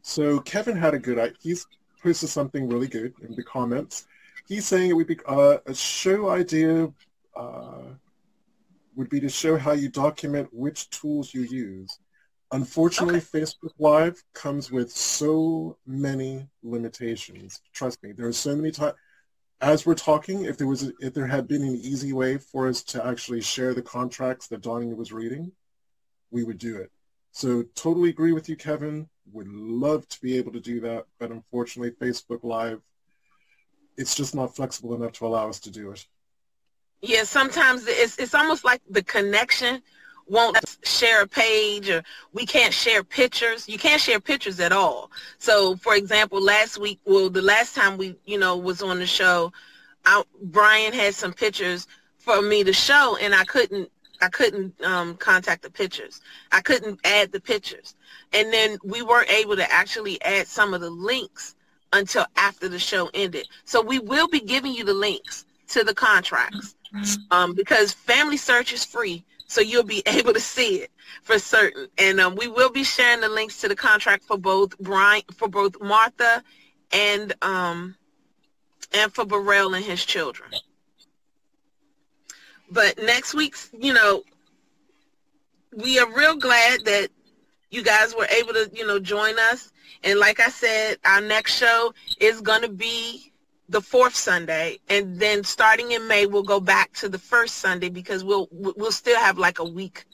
So 0.00 0.40
Kevin 0.40 0.74
had 0.74 0.94
a 0.94 0.98
good 0.98 1.18
idea. 1.18 1.36
he's 1.42 1.66
posted 2.02 2.30
something 2.30 2.66
really 2.66 2.88
good 2.88 3.12
in 3.20 3.34
the 3.34 3.42
comments. 3.42 4.06
He's 4.48 4.66
saying 4.66 4.88
it 4.88 4.94
would 4.94 5.06
be 5.06 5.18
uh, 5.26 5.58
a 5.66 5.74
show 5.74 6.30
idea 6.30 6.90
uh, 7.36 7.82
would 8.96 9.10
be 9.10 9.20
to 9.20 9.28
show 9.28 9.58
how 9.58 9.72
you 9.72 9.90
document 9.90 10.48
which 10.50 10.88
tools 10.88 11.34
you 11.34 11.42
use. 11.42 11.98
Unfortunately, 12.52 13.16
okay. 13.18 13.40
Facebook 13.40 13.72
Live 13.78 14.22
comes 14.34 14.72
with 14.72 14.90
so 14.90 15.76
many 15.86 16.48
limitations. 16.62 17.60
Trust 17.72 18.02
me, 18.02 18.12
there 18.12 18.26
are 18.26 18.32
so 18.32 18.56
many 18.56 18.70
times. 18.70 18.94
As 19.60 19.84
we're 19.84 19.94
talking, 19.94 20.46
if 20.46 20.56
there 20.56 20.66
was, 20.66 20.84
a, 20.84 20.92
if 21.00 21.12
there 21.12 21.26
had 21.26 21.46
been 21.46 21.62
an 21.62 21.76
easy 21.76 22.12
way 22.12 22.38
for 22.38 22.68
us 22.68 22.82
to 22.84 23.06
actually 23.06 23.42
share 23.42 23.74
the 23.74 23.82
contracts 23.82 24.48
that 24.48 24.62
Donnie 24.62 24.94
was 24.94 25.12
reading, 25.12 25.52
we 26.30 26.44
would 26.44 26.58
do 26.58 26.76
it. 26.78 26.90
So 27.32 27.64
totally 27.74 28.08
agree 28.08 28.32
with 28.32 28.48
you, 28.48 28.56
Kevin. 28.56 29.08
Would 29.32 29.48
love 29.48 30.08
to 30.08 30.20
be 30.20 30.36
able 30.38 30.52
to 30.52 30.60
do 30.60 30.80
that, 30.80 31.04
but 31.18 31.30
unfortunately, 31.30 31.92
Facebook 31.92 32.42
Live 32.42 32.80
it's 34.00 34.14
just 34.14 34.34
not 34.34 34.56
flexible 34.56 34.94
enough 34.94 35.12
to 35.12 35.26
allow 35.26 35.48
us 35.48 35.60
to 35.60 35.70
do 35.70 35.90
it. 35.90 36.06
Yeah, 37.02 37.24
sometimes 37.24 37.86
it's 37.86 38.18
it's 38.18 38.34
almost 38.34 38.64
like 38.64 38.80
the 38.88 39.02
connection 39.02 39.82
won't 40.30 40.56
share 40.84 41.22
a 41.22 41.26
page 41.26 41.90
or 41.90 42.02
we 42.32 42.46
can't 42.46 42.72
share 42.72 43.02
pictures. 43.02 43.68
You 43.68 43.78
can't 43.78 44.00
share 44.00 44.20
pictures 44.20 44.60
at 44.60 44.72
all. 44.72 45.10
So, 45.38 45.76
for 45.76 45.96
example, 45.96 46.42
last 46.42 46.78
week, 46.78 47.00
well, 47.04 47.28
the 47.28 47.42
last 47.42 47.74
time 47.74 47.98
we, 47.98 48.16
you 48.24 48.38
know, 48.38 48.56
was 48.56 48.80
on 48.80 49.00
the 49.00 49.06
show, 49.06 49.52
I, 50.06 50.22
Brian 50.44 50.92
had 50.92 51.14
some 51.14 51.32
pictures 51.32 51.86
for 52.18 52.40
me 52.40 52.62
to 52.64 52.72
show, 52.72 53.16
and 53.20 53.34
I 53.34 53.44
couldn't, 53.44 53.90
I 54.22 54.28
couldn't 54.28 54.80
um, 54.84 55.16
contact 55.16 55.62
the 55.62 55.70
pictures. 55.70 56.20
I 56.52 56.60
couldn't 56.60 57.00
add 57.04 57.32
the 57.32 57.40
pictures, 57.40 57.96
and 58.32 58.52
then 58.52 58.78
we 58.84 59.02
weren't 59.02 59.30
able 59.30 59.56
to 59.56 59.72
actually 59.72 60.22
add 60.22 60.46
some 60.46 60.74
of 60.74 60.80
the 60.80 60.90
links 60.90 61.56
until 61.92 62.24
after 62.36 62.68
the 62.68 62.78
show 62.78 63.10
ended. 63.14 63.48
So 63.64 63.82
we 63.82 63.98
will 63.98 64.28
be 64.28 64.40
giving 64.40 64.72
you 64.72 64.84
the 64.84 64.94
links 64.94 65.44
to 65.68 65.82
the 65.82 65.94
contracts 65.94 66.76
um, 67.30 67.54
because 67.54 67.94
FamilySearch 67.94 68.72
is 68.72 68.84
free 68.84 69.24
so 69.50 69.60
you'll 69.60 69.82
be 69.82 70.02
able 70.06 70.32
to 70.32 70.40
see 70.40 70.76
it 70.76 70.90
for 71.22 71.38
certain. 71.38 71.88
And 71.98 72.20
um, 72.20 72.36
we 72.36 72.46
will 72.46 72.70
be 72.70 72.84
sharing 72.84 73.20
the 73.20 73.28
links 73.28 73.60
to 73.60 73.68
the 73.68 73.76
contract 73.76 74.24
for 74.24 74.38
both 74.38 74.78
Brian, 74.78 75.22
for 75.36 75.48
both 75.48 75.80
Martha, 75.80 76.42
and 76.92 77.34
um, 77.42 77.96
and 78.92 79.12
for 79.12 79.24
Burrell 79.24 79.74
and 79.74 79.84
his 79.84 80.04
children. 80.04 80.50
But 82.70 82.98
next 83.02 83.34
week's, 83.34 83.70
you 83.76 83.92
know, 83.92 84.22
we 85.76 85.98
are 85.98 86.10
real 86.12 86.36
glad 86.36 86.84
that 86.84 87.08
you 87.70 87.82
guys 87.82 88.14
were 88.14 88.26
able 88.26 88.52
to, 88.52 88.70
you 88.72 88.86
know, 88.86 89.00
join 89.00 89.38
us. 89.38 89.72
And 90.04 90.18
like 90.18 90.38
I 90.38 90.48
said, 90.48 90.98
our 91.04 91.20
next 91.20 91.56
show 91.56 91.92
is 92.20 92.40
going 92.40 92.62
to 92.62 92.68
be 92.68 93.29
the 93.70 93.80
fourth 93.80 94.14
Sunday, 94.14 94.78
and 94.88 95.18
then 95.18 95.44
starting 95.44 95.92
in 95.92 96.06
May, 96.08 96.26
we'll 96.26 96.42
go 96.42 96.60
back 96.60 96.92
to 96.94 97.08
the 97.08 97.18
first 97.18 97.56
Sunday 97.56 97.88
because 97.88 98.24
we'll 98.24 98.48
we'll 98.50 98.92
still 98.92 99.18
have 99.18 99.38
like 99.38 99.60
a 99.60 99.64
week 99.64 100.04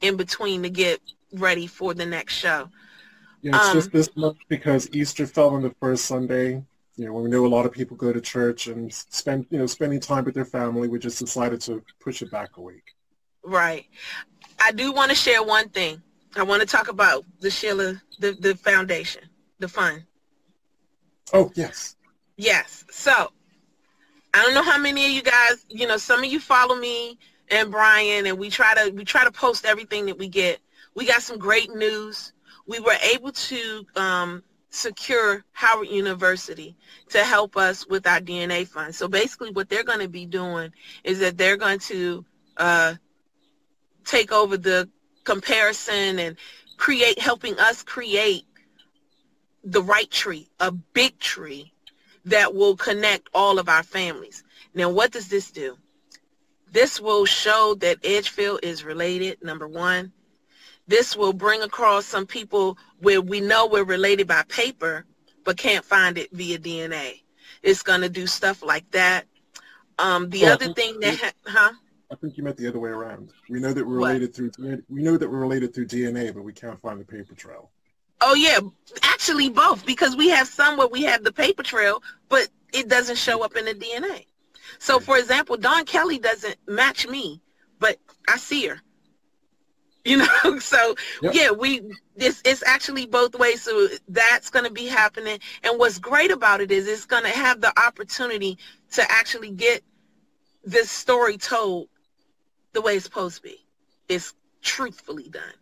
in 0.00 0.16
between 0.16 0.62
to 0.62 0.70
get 0.70 1.00
ready 1.34 1.66
for 1.66 1.94
the 1.94 2.06
next 2.06 2.34
show. 2.34 2.68
Yeah, 3.42 3.56
it's 3.56 3.66
um, 3.66 3.74
just 3.74 3.92
this 3.92 4.16
month 4.16 4.38
because 4.48 4.88
Easter 4.92 5.26
fell 5.26 5.50
on 5.50 5.62
the 5.62 5.74
first 5.78 6.06
Sunday. 6.06 6.62
You 6.96 7.06
know, 7.06 7.12
when 7.12 7.24
we 7.24 7.30
know 7.30 7.44
a 7.44 7.48
lot 7.48 7.66
of 7.66 7.72
people 7.72 7.96
go 7.96 8.12
to 8.12 8.20
church 8.20 8.66
and 8.66 8.92
spend 8.92 9.46
you 9.50 9.58
know 9.58 9.66
spending 9.66 10.00
time 10.00 10.24
with 10.24 10.34
their 10.34 10.46
family, 10.46 10.88
we 10.88 10.98
just 10.98 11.18
decided 11.18 11.60
to 11.62 11.82
push 12.00 12.22
it 12.22 12.30
back 12.30 12.56
a 12.56 12.62
week. 12.62 12.94
Right. 13.44 13.86
I 14.58 14.72
do 14.72 14.92
want 14.92 15.10
to 15.10 15.16
share 15.16 15.42
one 15.42 15.68
thing. 15.68 16.00
I 16.34 16.44
want 16.44 16.60
to 16.60 16.66
talk 16.66 16.88
about 16.88 17.26
the 17.40 17.50
Sheila, 17.50 18.00
the 18.20 18.32
the 18.32 18.54
foundation, 18.54 19.24
the 19.58 19.68
fund. 19.68 20.04
Oh 21.34 21.52
yes. 21.54 21.96
Yes. 22.36 22.84
So 22.90 23.32
I 24.34 24.42
don't 24.42 24.54
know 24.54 24.62
how 24.62 24.78
many 24.78 25.04
of 25.06 25.12
you 25.12 25.22
guys, 25.22 25.64
you 25.68 25.86
know, 25.86 25.96
some 25.96 26.20
of 26.20 26.26
you 26.26 26.40
follow 26.40 26.74
me 26.74 27.18
and 27.50 27.70
Brian 27.70 28.26
and 28.26 28.38
we 28.38 28.48
try 28.48 28.74
to 28.74 28.90
we 28.90 29.04
try 29.04 29.24
to 29.24 29.32
post 29.32 29.66
everything 29.66 30.06
that 30.06 30.18
we 30.18 30.28
get. 30.28 30.60
We 30.94 31.06
got 31.06 31.22
some 31.22 31.38
great 31.38 31.74
news. 31.74 32.32
We 32.66 32.80
were 32.80 32.96
able 33.14 33.32
to 33.32 33.86
um, 33.96 34.42
secure 34.70 35.44
Howard 35.52 35.88
University 35.88 36.76
to 37.10 37.24
help 37.24 37.56
us 37.56 37.86
with 37.86 38.06
our 38.06 38.20
DNA 38.20 38.66
fund. 38.66 38.94
So 38.94 39.08
basically 39.08 39.50
what 39.50 39.68
they're 39.68 39.84
going 39.84 40.00
to 40.00 40.08
be 40.08 40.26
doing 40.26 40.72
is 41.04 41.18
that 41.20 41.36
they're 41.36 41.56
going 41.56 41.80
to 41.80 42.24
uh, 42.56 42.94
take 44.04 44.32
over 44.32 44.56
the 44.56 44.88
comparison 45.24 46.18
and 46.18 46.36
create, 46.78 47.18
helping 47.18 47.58
us 47.58 47.82
create 47.82 48.44
the 49.64 49.82
right 49.82 50.10
tree, 50.10 50.48
a 50.58 50.72
big 50.72 51.18
tree 51.18 51.72
that 52.24 52.54
will 52.54 52.76
connect 52.76 53.28
all 53.34 53.58
of 53.58 53.68
our 53.68 53.82
families. 53.82 54.44
Now, 54.74 54.90
what 54.90 55.12
does 55.12 55.28
this 55.28 55.50
do? 55.50 55.76
This 56.70 57.00
will 57.00 57.24
show 57.24 57.74
that 57.80 57.98
Edgefield 58.02 58.60
is 58.62 58.84
related, 58.84 59.42
number 59.42 59.68
one. 59.68 60.12
This 60.88 61.16
will 61.16 61.32
bring 61.32 61.62
across 61.62 62.06
some 62.06 62.26
people 62.26 62.78
where 62.98 63.20
we 63.20 63.40
know 63.40 63.66
we're 63.66 63.84
related 63.84 64.26
by 64.26 64.42
paper, 64.48 65.04
but 65.44 65.56
can't 65.56 65.84
find 65.84 66.18
it 66.18 66.32
via 66.32 66.58
DNA. 66.58 67.22
It's 67.62 67.82
going 67.82 68.00
to 68.00 68.08
do 68.08 68.26
stuff 68.26 68.62
like 68.62 68.90
that. 68.92 69.26
Um, 69.98 70.30
the 70.30 70.42
well, 70.42 70.54
other 70.54 70.72
thing 70.72 70.98
that, 71.00 71.18
ha- 71.18 71.32
huh? 71.46 71.72
I 72.10 72.14
think 72.16 72.36
you 72.36 72.42
meant 72.42 72.56
the 72.56 72.68
other 72.68 72.80
way 72.80 72.90
around. 72.90 73.32
We 73.48 73.60
know 73.60 73.72
that 73.72 73.86
we're 73.86 73.96
related 73.96 74.36
what? 74.38 74.56
through 74.56 74.82
we 74.88 75.02
know 75.02 75.16
that 75.16 75.30
we're 75.30 75.38
related 75.38 75.74
through 75.74 75.86
DNA, 75.86 76.32
but 76.34 76.42
we 76.42 76.52
can't 76.52 76.80
find 76.80 77.00
the 77.00 77.04
paper 77.04 77.34
trail. 77.34 77.70
Oh 78.24 78.34
yeah, 78.34 78.60
actually 79.02 79.48
both 79.48 79.84
because 79.84 80.16
we 80.16 80.28
have 80.28 80.46
some 80.46 80.76
where 80.76 80.88
we 80.88 81.02
have 81.02 81.24
the 81.24 81.32
paper 81.32 81.62
trail, 81.62 82.02
but 82.28 82.48
it 82.72 82.88
doesn't 82.88 83.18
show 83.18 83.42
up 83.42 83.56
in 83.56 83.64
the 83.64 83.74
DNA. 83.74 84.26
So 84.78 85.00
for 85.00 85.18
example, 85.18 85.56
Don 85.56 85.84
Kelly 85.84 86.18
doesn't 86.18 86.56
match 86.66 87.06
me, 87.08 87.42
but 87.80 87.98
I 88.28 88.36
see 88.36 88.66
her. 88.68 88.80
You 90.04 90.16
know, 90.44 90.58
so 90.60 90.94
yep. 91.20 91.34
yeah, 91.34 91.50
we 91.50 91.82
this 92.16 92.40
it's 92.44 92.62
actually 92.64 93.06
both 93.06 93.34
ways. 93.34 93.62
So 93.62 93.88
that's 94.08 94.50
going 94.50 94.64
to 94.66 94.72
be 94.72 94.86
happening. 94.86 95.38
And 95.64 95.78
what's 95.78 95.98
great 95.98 96.30
about 96.30 96.60
it 96.60 96.70
is 96.70 96.86
it's 96.86 97.04
going 97.04 97.24
to 97.24 97.30
have 97.30 97.60
the 97.60 97.76
opportunity 97.78 98.56
to 98.92 99.02
actually 99.10 99.50
get 99.50 99.82
this 100.64 100.90
story 100.90 101.38
told 101.38 101.88
the 102.72 102.80
way 102.80 102.96
it's 102.96 103.04
supposed 103.04 103.36
to 103.36 103.42
be. 103.42 103.58
It's 104.08 104.34
truthfully 104.62 105.28
done. 105.28 105.54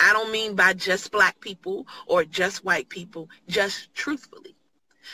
I 0.00 0.12
don't 0.12 0.32
mean 0.32 0.54
by 0.54 0.72
just 0.72 1.12
black 1.12 1.40
people 1.40 1.86
or 2.06 2.24
just 2.24 2.64
white 2.64 2.88
people, 2.88 3.28
just 3.48 3.92
truthfully. 3.94 4.56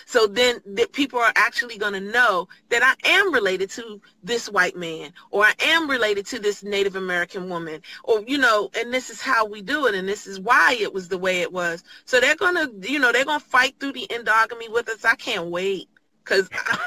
So 0.05 0.27
then 0.27 0.61
people 0.93 1.19
are 1.19 1.33
actually 1.37 1.79
going 1.79 1.95
to 1.95 2.01
know 2.01 2.49
that 2.69 2.83
I 2.83 2.95
am 3.09 3.33
related 3.33 3.71
to 3.71 4.01
this 4.23 4.49
white 4.49 4.77
man 4.77 5.13
or 5.31 5.45
I 5.45 5.55
am 5.61 5.89
related 5.89 6.27
to 6.27 6.39
this 6.39 6.63
Native 6.63 6.97
American 6.97 7.49
woman 7.49 7.81
or, 8.05 8.23
you 8.27 8.37
know, 8.37 8.71
and 8.77 8.93
this 8.93 9.09
is 9.11 9.21
how 9.21 9.47
we 9.47 9.63
do 9.63 9.87
it 9.87 9.95
and 9.95 10.09
this 10.09 10.27
is 10.27 10.39
why 10.39 10.77
it 10.79 10.93
was 10.93 11.09
the 11.09 11.19
way 11.19 11.41
it 11.41 11.53
was. 11.53 11.83
So 12.05 12.21
they're 12.21 12.37
going 12.37 12.55
to, 12.57 12.91
you 12.91 12.99
know, 12.99 13.11
they're 13.11 13.25
going 13.25 13.41
to 13.41 13.47
fight 13.47 13.77
through 13.81 13.93
the 13.93 14.07
endogamy 14.11 14.71
with 14.71 14.89
us. 14.89 15.05
I 15.05 15.15
can't 15.15 15.47
wait 15.47 15.89
because 16.27 16.49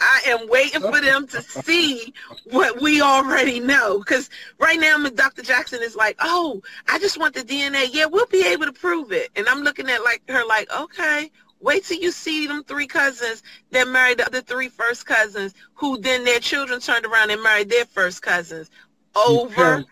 I 0.00 0.20
am 0.26 0.48
waiting 0.48 0.80
for 0.80 1.00
them 1.00 1.26
to 1.28 1.42
see 1.42 2.12
what 2.50 2.80
we 2.82 3.00
already 3.00 3.60
know. 3.60 3.98
Because 3.98 4.30
right 4.58 4.78
now, 4.78 4.98
Dr. 5.08 5.42
Jackson 5.42 5.82
is 5.82 5.96
like, 5.96 6.16
oh, 6.20 6.62
I 6.88 6.98
just 6.98 7.18
want 7.18 7.34
the 7.34 7.42
DNA. 7.42 7.88
Yeah, 7.90 8.06
we'll 8.06 8.26
be 8.26 8.46
able 8.46 8.66
to 8.66 8.72
prove 8.72 9.12
it. 9.12 9.30
And 9.36 9.48
I'm 9.48 9.62
looking 9.62 9.88
at 9.88 10.04
like 10.04 10.22
her 10.28 10.44
like, 10.44 10.70
okay, 10.74 11.30
wait 11.60 11.84
till 11.84 11.98
you 11.98 12.10
see 12.10 12.46
them 12.46 12.62
three 12.64 12.86
cousins 12.86 13.42
that 13.70 13.88
married 13.88 14.18
the 14.18 14.26
other 14.26 14.42
three 14.42 14.68
first 14.68 15.06
cousins, 15.06 15.54
who 15.74 15.98
then 15.98 16.24
their 16.24 16.40
children 16.40 16.80
turned 16.80 17.06
around 17.06 17.30
and 17.30 17.42
married 17.42 17.70
their 17.70 17.86
first 17.86 18.22
cousins. 18.22 18.70
Over. 19.16 19.84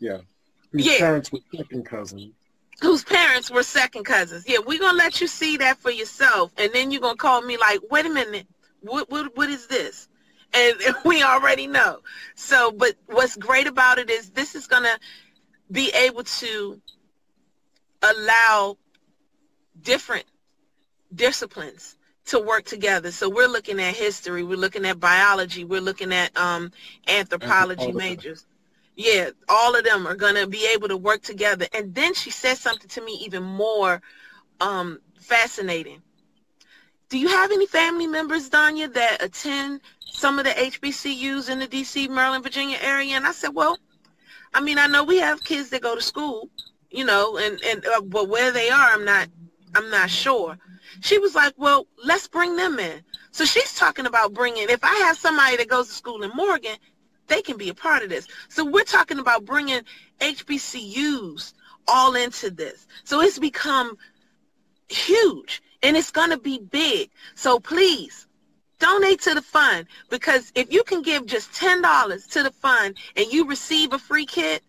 Yeah. 0.00 0.18
Whose 0.72 0.86
yeah. 0.86 0.98
parents 0.98 1.32
were 1.32 1.38
second 1.54 1.86
cousins 1.86 2.32
whose 2.80 3.04
parents 3.04 3.50
were 3.50 3.62
second 3.62 4.04
cousins. 4.04 4.44
Yeah, 4.46 4.58
we're 4.64 4.78
gonna 4.78 4.96
let 4.96 5.20
you 5.20 5.26
see 5.26 5.56
that 5.58 5.78
for 5.78 5.90
yourself, 5.90 6.52
and 6.56 6.72
then 6.72 6.90
you're 6.90 7.00
gonna 7.00 7.16
call 7.16 7.42
me 7.42 7.56
like, 7.56 7.80
wait 7.90 8.06
a 8.06 8.10
minute, 8.10 8.46
what 8.80 9.10
what 9.10 9.36
what 9.36 9.48
is 9.48 9.66
this? 9.66 10.08
And, 10.54 10.76
we 11.04 11.22
already 11.22 11.66
know. 11.66 12.00
So, 12.34 12.72
but 12.72 12.94
what's 13.06 13.36
great 13.36 13.66
about 13.66 13.98
it 13.98 14.10
is 14.10 14.30
this 14.30 14.54
is 14.54 14.66
gonna 14.66 14.98
be 15.70 15.90
able 15.90 16.24
to 16.24 16.80
allow 18.02 18.78
different 19.82 20.24
disciplines 21.14 21.96
to 22.26 22.38
work 22.38 22.64
together. 22.64 23.10
So 23.10 23.28
we're 23.28 23.48
looking 23.48 23.80
at 23.80 23.96
history, 23.96 24.42
we're 24.44 24.58
looking 24.58 24.84
at 24.84 25.00
biology, 25.00 25.64
we're 25.64 25.80
looking 25.80 26.12
at 26.12 26.36
um, 26.36 26.70
anthropology 27.08 27.92
majors 27.92 28.46
yeah, 28.98 29.30
all 29.48 29.76
of 29.76 29.84
them 29.84 30.08
are 30.08 30.16
going 30.16 30.34
to 30.34 30.48
be 30.48 30.66
able 30.74 30.88
to 30.88 30.96
work 30.96 31.22
together. 31.22 31.66
And 31.72 31.94
then 31.94 32.14
she 32.14 32.30
said 32.30 32.58
something 32.58 32.88
to 32.88 33.00
me 33.00 33.12
even 33.24 33.44
more 33.44 34.02
um, 34.60 34.98
fascinating. 35.20 36.02
Do 37.08 37.16
you 37.16 37.28
have 37.28 37.52
any 37.52 37.66
family 37.66 38.08
members, 38.08 38.50
Danya, 38.50 38.92
that 38.92 39.22
attend 39.22 39.82
some 40.00 40.40
of 40.40 40.46
the 40.46 40.50
HBCUs 40.50 41.48
in 41.48 41.60
the 41.60 41.68
D.C., 41.68 42.08
Maryland, 42.08 42.42
Virginia 42.42 42.76
area? 42.82 43.14
And 43.14 43.24
I 43.24 43.30
said, 43.30 43.50
well, 43.54 43.78
I 44.52 44.60
mean, 44.60 44.78
I 44.78 44.88
know 44.88 45.04
we 45.04 45.18
have 45.18 45.44
kids 45.44 45.70
that 45.70 45.80
go 45.82 45.94
to 45.94 46.02
school, 46.02 46.50
you 46.90 47.04
know, 47.04 47.36
and, 47.36 47.62
and 47.64 47.86
uh, 47.86 48.00
but 48.00 48.28
where 48.28 48.50
they 48.50 48.68
are, 48.68 48.90
I'm 48.90 49.04
not, 49.04 49.28
I'm 49.76 49.88
not 49.90 50.10
sure. 50.10 50.58
She 51.02 51.18
was 51.18 51.36
like, 51.36 51.54
well, 51.56 51.86
let's 52.04 52.26
bring 52.26 52.56
them 52.56 52.80
in. 52.80 53.00
So 53.30 53.44
she's 53.44 53.74
talking 53.74 54.06
about 54.06 54.34
bringing, 54.34 54.68
if 54.68 54.82
I 54.82 54.94
have 55.06 55.16
somebody 55.16 55.56
that 55.58 55.68
goes 55.68 55.86
to 55.86 55.94
school 55.94 56.24
in 56.24 56.32
Morgan, 56.34 56.76
they 57.28 57.42
can 57.42 57.56
be 57.56 57.68
a 57.68 57.74
part 57.74 58.02
of 58.02 58.08
this. 58.08 58.26
So 58.48 58.64
we're 58.64 58.84
talking 58.84 59.18
about 59.18 59.44
bringing 59.44 59.82
HBCUs 60.20 61.52
all 61.86 62.16
into 62.16 62.50
this. 62.50 62.86
So 63.04 63.20
it's 63.20 63.38
become 63.38 63.96
huge 64.88 65.62
and 65.82 65.96
it's 65.96 66.10
going 66.10 66.30
to 66.30 66.38
be 66.38 66.58
big. 66.58 67.10
So 67.34 67.60
please 67.60 68.26
donate 68.78 69.20
to 69.22 69.34
the 69.34 69.42
fund 69.42 69.86
because 70.08 70.52
if 70.54 70.72
you 70.72 70.84
can 70.84 71.02
give 71.02 71.26
just 71.26 71.52
$10 71.52 72.30
to 72.30 72.42
the 72.42 72.50
fund 72.50 72.96
and 73.16 73.26
you 73.32 73.46
receive 73.46 73.92
a 73.92 73.98
free 73.98 74.26
kit, 74.26 74.62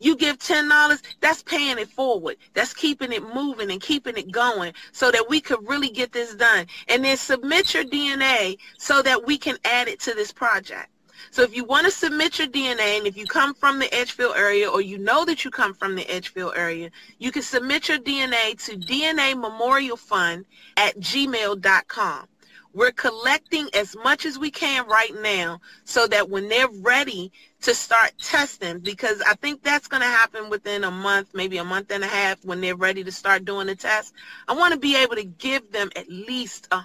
you 0.00 0.16
give 0.16 0.38
$10, 0.38 1.02
that's 1.20 1.42
paying 1.42 1.78
it 1.78 1.88
forward. 1.88 2.36
That's 2.54 2.72
keeping 2.72 3.12
it 3.12 3.22
moving 3.34 3.70
and 3.70 3.80
keeping 3.80 4.16
it 4.16 4.30
going 4.30 4.72
so 4.92 5.10
that 5.10 5.28
we 5.28 5.40
could 5.40 5.68
really 5.68 5.90
get 5.90 6.12
this 6.12 6.36
done. 6.36 6.66
And 6.86 7.04
then 7.04 7.16
submit 7.16 7.74
your 7.74 7.84
DNA 7.84 8.58
so 8.78 9.02
that 9.02 9.26
we 9.26 9.36
can 9.38 9.56
add 9.64 9.88
it 9.88 9.98
to 10.00 10.14
this 10.14 10.32
project. 10.32 10.88
So 11.30 11.42
if 11.42 11.54
you 11.54 11.64
want 11.64 11.86
to 11.86 11.90
submit 11.90 12.38
your 12.38 12.48
DNA 12.48 12.98
and 12.98 13.06
if 13.06 13.16
you 13.16 13.26
come 13.26 13.54
from 13.54 13.78
the 13.78 13.92
Edgefield 13.94 14.36
area 14.36 14.68
or 14.68 14.80
you 14.80 14.98
know 14.98 15.24
that 15.24 15.44
you 15.44 15.50
come 15.50 15.74
from 15.74 15.94
the 15.94 16.08
Edgefield 16.10 16.54
area, 16.56 16.90
you 17.18 17.32
can 17.32 17.42
submit 17.42 17.88
your 17.88 17.98
DNA 17.98 18.62
to 18.66 18.76
DNA 18.76 19.38
Memorial 19.38 19.96
Fund 19.96 20.44
at 20.76 20.98
gmail.com. 20.98 22.28
We're 22.74 22.92
collecting 22.92 23.68
as 23.74 23.96
much 23.96 24.26
as 24.26 24.38
we 24.38 24.50
can 24.50 24.86
right 24.86 25.12
now 25.20 25.60
so 25.84 26.06
that 26.06 26.28
when 26.28 26.48
they're 26.48 26.68
ready 26.68 27.32
to 27.62 27.74
start 27.74 28.12
testing, 28.22 28.78
because 28.78 29.20
I 29.22 29.34
think 29.34 29.62
that's 29.62 29.88
going 29.88 30.02
to 30.02 30.06
happen 30.06 30.48
within 30.50 30.84
a 30.84 30.90
month, 30.90 31.30
maybe 31.34 31.56
a 31.56 31.64
month 31.64 31.90
and 31.90 32.04
a 32.04 32.06
half 32.06 32.44
when 32.44 32.60
they're 32.60 32.76
ready 32.76 33.02
to 33.02 33.10
start 33.10 33.44
doing 33.44 33.66
the 33.66 33.74
test, 33.74 34.14
I 34.46 34.54
want 34.54 34.74
to 34.74 34.78
be 34.78 34.96
able 34.96 35.16
to 35.16 35.24
give 35.24 35.72
them 35.72 35.90
at 35.96 36.08
least 36.08 36.68
a 36.70 36.78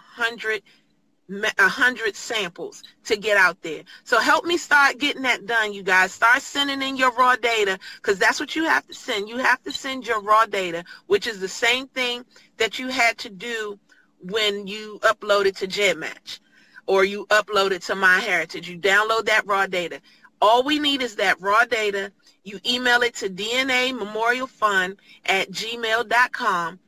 hundred 1.30 1.53
a 1.57 1.67
hundred 1.67 2.15
samples 2.15 2.84
to 3.05 3.15
get 3.15 3.38
out 3.38 3.61
there. 3.61 3.84
So 4.03 4.19
help 4.19 4.45
me 4.45 4.57
start 4.57 4.97
getting 4.99 5.24
that 5.24 5.45
done, 5.45 5.74
you 5.74 5.84
guys. 5.84 6.11
Start 6.11 6.41
sending 6.41 6.82
in 6.82 6.97
your 6.97 7.11
raw 7.11 7.36
data 7.36 7.80
because 7.97 8.19
that's 8.19 8.39
what 8.39 8.55
you 8.55 8.65
have 8.65 8.86
to 8.88 8.93
send. 8.93 9.30
You 9.30 9.38
have 9.38 9.61
to 9.63 9.71
send 9.71 10.05
your 10.05 10.21
raw 10.21 10.45
data, 10.45 10.84
which 11.07 11.28
is 11.28 11.39
the 11.39 11.47
same 11.47 11.88
thing 11.88 12.26
that 12.57 12.80
you 12.80 12.89
had 12.89 13.17
to 13.19 13.30
do 13.30 13.80
when 14.19 14.67
you 14.67 14.99
uploaded 15.01 15.57
to 15.57 15.67
GEDmatch 15.67 16.39
or 16.86 17.03
you 17.05 17.26
uploaded 17.28 17.86
to 17.86 17.93
MyHeritage. 17.93 18.67
You 18.67 18.78
download 18.78 19.26
that 19.26 19.45
raw 19.45 19.67
data. 19.67 20.01
All 20.41 20.63
we 20.63 20.80
need 20.80 21.01
is 21.01 21.15
that 21.17 21.39
raw 21.39 21.63
data. 21.65 22.11
You 22.43 22.59
email 22.65 23.01
it 23.01 23.15
to 23.15 23.30
DNA 23.30 23.97
Memorial 23.97 24.47
Fund 24.47 24.97
at 25.26 25.49
gmail.com 25.51 26.80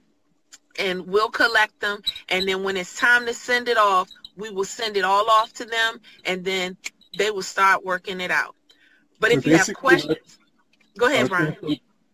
and 0.78 1.08
we'll 1.08 1.30
collect 1.30 1.80
them. 1.80 2.02
And 2.28 2.48
then 2.48 2.64
when 2.64 2.76
it's 2.76 2.98
time 2.98 3.26
to 3.26 3.34
send 3.34 3.70
it 3.70 3.78
off, 3.78 4.10
we 4.36 4.50
will 4.50 4.66
send 4.66 4.98
it 4.98 5.04
all 5.04 5.30
off 5.30 5.54
to 5.54 5.66
them 5.66 6.00
and 6.26 6.44
then 6.44 6.78
they 7.18 7.32
will 7.32 7.42
start 7.42 7.86
working 7.86 8.20
it 8.22 8.32
out. 8.32 8.56
But 9.20 9.32
so 9.32 9.38
if 9.38 9.46
you 9.46 9.58
have 9.58 9.74
questions, 9.74 10.40
go 10.98 11.08
ahead, 11.08 11.30
Brian. 11.30 11.56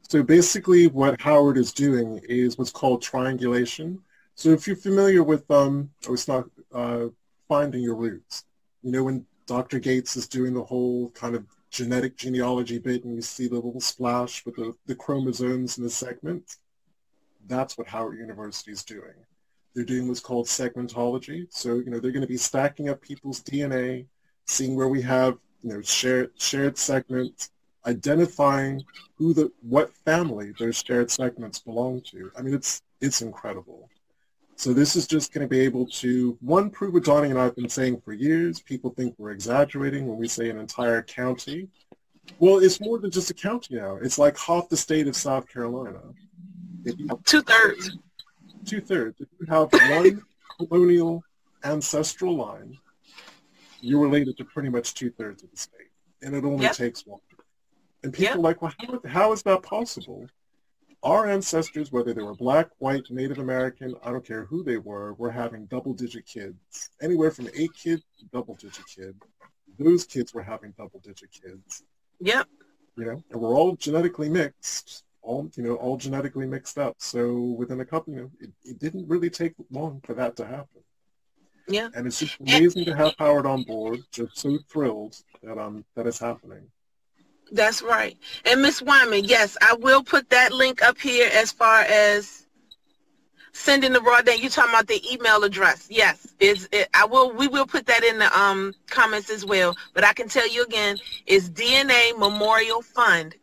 So 0.08 0.24
basically 0.24 0.88
what 0.88 1.20
Howard 1.22 1.58
is 1.58 1.72
doing 1.72 2.20
is 2.28 2.58
what's 2.58 2.72
called 2.72 3.02
triangulation. 3.02 4.00
So 4.36 4.50
if 4.50 4.68
you're 4.68 4.76
familiar 4.76 5.24
with, 5.24 5.50
um, 5.50 5.90
oh, 6.08 6.14
it's 6.14 6.28
not 6.28 6.46
uh, 6.74 7.08
finding 7.48 7.82
your 7.82 7.96
roots. 7.96 8.46
You 8.84 8.92
know, 8.92 9.04
when 9.04 9.26
Dr. 9.46 9.80
Gates 9.80 10.16
is 10.16 10.28
doing 10.28 10.54
the 10.54 10.64
whole 10.64 11.10
kind 11.12 11.36
of 11.36 11.46
genetic 11.70 12.18
genealogy 12.18 12.80
bit 12.80 13.06
and 13.06 13.16
you 13.16 13.22
see 13.22 13.48
the 13.48 13.56
little 13.56 13.80
splash 13.80 14.46
with 14.46 14.56
the, 14.56 14.74
the 14.86 14.96
chromosomes 14.96 15.78
in 15.78 15.84
the 15.84 15.90
segment, 15.90 16.58
that's 17.48 17.78
what 17.78 17.88
Howard 17.88 18.18
University 18.18 18.72
is 18.72 18.84
doing. 18.84 19.14
They're 19.74 19.86
doing 19.86 20.08
what's 20.08 20.20
called 20.20 20.48
segmentology. 20.48 21.48
So, 21.50 21.76
you 21.76 21.90
know, 21.90 22.00
they're 22.00 22.12
going 22.12 22.22
to 22.22 22.28
be 22.28 22.38
stacking 22.38 22.90
up 22.90 23.02
people's 23.02 23.42
DNA, 23.42 24.06
seeing 24.46 24.76
where 24.76 24.90
we 24.90 25.02
have, 25.04 25.38
you 25.62 25.74
know, 25.74 25.82
shared, 25.82 26.32
shared 26.38 26.78
segments, 26.78 27.52
identifying 27.86 28.84
who 29.16 29.34
the, 29.34 29.52
what 29.62 29.94
family 30.06 30.54
those 30.60 30.84
shared 30.86 31.10
segments 31.10 31.60
belong 31.60 32.02
to. 32.12 32.32
I 32.38 32.42
mean, 32.42 32.54
it's, 32.54 32.82
it's 33.00 33.22
incredible. 33.22 33.90
So 34.56 34.74
this 34.74 34.96
is 34.96 35.08
just 35.08 35.34
going 35.34 35.44
to 35.44 35.50
be 35.50 35.62
able 35.62 35.88
to, 35.88 36.38
one, 36.42 36.70
prove 36.70 36.94
what 36.94 37.04
Donnie 37.04 37.30
and 37.30 37.40
I 37.40 37.46
have 37.46 37.56
been 37.56 37.70
saying 37.70 38.02
for 38.02 38.14
years. 38.14 38.62
People 38.62 38.92
think 38.92 39.16
we're 39.18 39.32
exaggerating 39.32 40.06
when 40.06 40.20
we 40.20 40.28
say 40.28 40.50
an 40.50 40.60
entire 40.60 41.02
county. 41.02 41.68
Well, 42.38 42.60
it's 42.60 42.80
more 42.80 43.00
than 43.00 43.10
just 43.10 43.32
a 43.32 43.34
county 43.34 43.76
now. 43.76 43.96
It's 43.96 44.20
like 44.20 44.38
half 44.38 44.70
the 44.70 44.78
state 44.78 45.08
of 45.08 45.16
South 45.16 45.48
Carolina. 45.50 46.02
Two-thirds 47.26 47.98
two-thirds. 48.66 49.20
If 49.22 49.28
you 49.40 49.46
have 49.48 49.72
one 49.72 50.22
colonial 50.58 51.24
ancestral 51.64 52.36
line, 52.36 52.78
you're 53.82 54.02
related 54.02 54.38
to 54.38 54.46
pretty 54.46 54.70
much 54.70 54.94
two-thirds 54.94 55.44
of 55.44 55.52
the 55.52 55.58
state. 55.58 55.90
And 56.22 56.36
it 56.36 56.44
only 56.44 56.64
yep. 56.64 56.74
takes 56.74 57.06
one. 57.06 57.20
And 58.04 58.14
people 58.14 58.24
yep. 58.24 58.36
are 58.36 58.40
like, 58.40 58.62
well, 58.62 58.74
how, 58.80 59.02
how 59.08 59.32
is 59.32 59.44
that 59.44 59.64
possible? 59.64 60.28
Our 61.04 61.28
ancestors, 61.28 61.92
whether 61.92 62.14
they 62.14 62.22
were 62.22 62.36
black, 62.36 62.70
white, 62.78 63.10
Native 63.10 63.40
American, 63.40 63.96
I 64.04 64.12
don't 64.12 64.26
care 64.26 64.46
who 64.46 64.64
they 64.64 64.78
were, 64.78 65.14
were 65.14 65.32
having 65.32 65.66
double-digit 65.66 66.26
kids. 66.26 66.90
Anywhere 67.02 67.32
from 67.32 67.50
eight 67.56 67.74
kids 67.74 68.04
to 68.20 68.26
double-digit 68.26 68.86
kids. 68.88 69.18
Those 69.80 70.06
kids 70.06 70.34
were 70.34 70.44
having 70.44 70.74
double-digit 70.78 71.30
kids. 71.32 71.84
Yep. 72.20 72.48
You 72.98 73.06
know, 73.06 73.24
and 73.32 73.42
we're 73.42 73.56
all 73.56 73.76
genetically 73.76 74.30
mixed 74.30 75.04
all 75.22 75.50
you 75.56 75.64
know 75.64 75.76
all 75.76 75.98
genetically 75.98 76.46
mixed 76.46 76.78
up. 76.78 76.96
So 77.00 77.42
within 77.42 77.80
a 77.80 77.86
couple, 77.86 78.14
you 78.14 78.20
know, 78.22 78.32
it, 78.40 78.52
it 78.64 78.80
didn't 78.80 79.08
really 79.08 79.30
take 79.30 79.54
long 79.70 80.02
for 80.04 80.14
that 80.16 80.36
to 80.38 80.46
happen. 80.46 80.84
Yeah, 81.68 81.90
and 81.96 82.08
it's 82.08 82.20
just 82.20 82.40
amazing 82.40 82.86
to 82.86 82.96
have 82.96 83.14
Howard 83.18 83.46
on 83.46 83.64
board. 83.64 84.00
Just 84.12 84.38
so 84.38 84.58
thrilled 84.70 85.16
that 85.44 85.58
um 85.58 85.86
that 85.96 86.08
it's 86.08 86.20
happening. 86.20 86.68
That's 87.52 87.82
right. 87.82 88.18
And 88.46 88.62
Miss 88.62 88.82
Wyman, 88.82 89.26
yes, 89.26 89.58
I 89.62 89.76
will 89.76 90.04
put 90.04 90.30
that 90.30 90.54
link 90.54 90.82
up 90.82 90.98
here 90.98 91.30
as 91.34 91.52
far 91.52 91.82
as 91.82 92.48
sending 93.52 93.92
the 93.92 94.02
raw 94.02 94.22
data. 94.22 94.40
You're 94.40 94.50
talking 94.50 94.72
about 94.74 94.88
the 94.88 95.02
email 95.12 95.44
address? 95.44 95.88
Yes, 95.90 96.34
is 96.40 96.68
it, 96.72 96.90
I 96.94 97.06
will. 97.06 97.32
We 97.34 97.48
will 97.48 97.68
put 97.68 97.86
that 97.88 98.04
in 98.04 98.20
the 98.20 98.40
um 98.40 98.74
comments 98.90 99.30
as 99.30 99.46
well. 99.46 99.76
But 99.94 100.04
I 100.04 100.14
can 100.14 100.28
tell 100.28 100.48
you 100.48 100.64
again, 100.64 100.98
it's 101.26 101.50
DNA 101.50 102.18
Memorial 102.18 102.82
Fund 102.82 103.36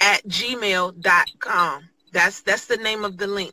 at 0.00 0.26
gmail.com. 0.26 1.88
That's 2.12 2.40
that's 2.40 2.66
the 2.66 2.76
name 2.76 3.04
of 3.04 3.16
the 3.16 3.26
link. 3.26 3.52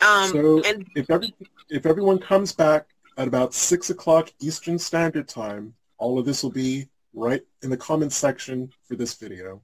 Um, 0.00 0.30
so 0.30 0.62
and 0.64 0.86
if 0.94 1.10
every, 1.10 1.34
if 1.70 1.86
everyone 1.86 2.18
comes 2.18 2.52
back 2.52 2.86
at 3.16 3.26
about 3.26 3.54
six 3.54 3.90
o'clock 3.90 4.32
Eastern 4.40 4.78
Standard 4.78 5.28
Time, 5.28 5.74
all 5.98 6.18
of 6.18 6.26
this 6.26 6.42
will 6.42 6.50
be 6.50 6.88
right 7.14 7.42
in 7.62 7.70
the 7.70 7.76
comments 7.76 8.16
section 8.16 8.70
for 8.84 8.94
this 8.94 9.14
video. 9.14 9.60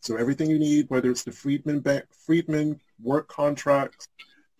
So 0.00 0.16
everything 0.16 0.50
you 0.50 0.58
need, 0.58 0.88
whether 0.90 1.10
it's 1.10 1.22
the 1.22 1.32
Freedman 1.32 1.80
Bank, 1.80 2.04
Freedman 2.10 2.80
work 3.02 3.28
contracts, 3.28 4.08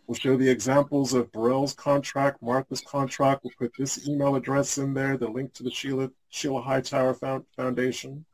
we'll 0.06 0.16
show 0.16 0.36
the 0.36 0.48
examples 0.48 1.14
of 1.14 1.30
Burrell's 1.32 1.74
contract, 1.74 2.42
Martha's 2.42 2.80
contract. 2.80 3.44
We'll 3.44 3.52
put 3.58 3.72
this 3.78 4.08
email 4.08 4.36
address 4.36 4.78
in 4.78 4.94
there, 4.94 5.16
the 5.16 5.28
link 5.28 5.52
to 5.54 5.62
the 5.62 5.70
Sheila 5.70 6.10
Sheila 6.30 6.60
Hightower 6.60 7.14
Foundation. 7.56 8.24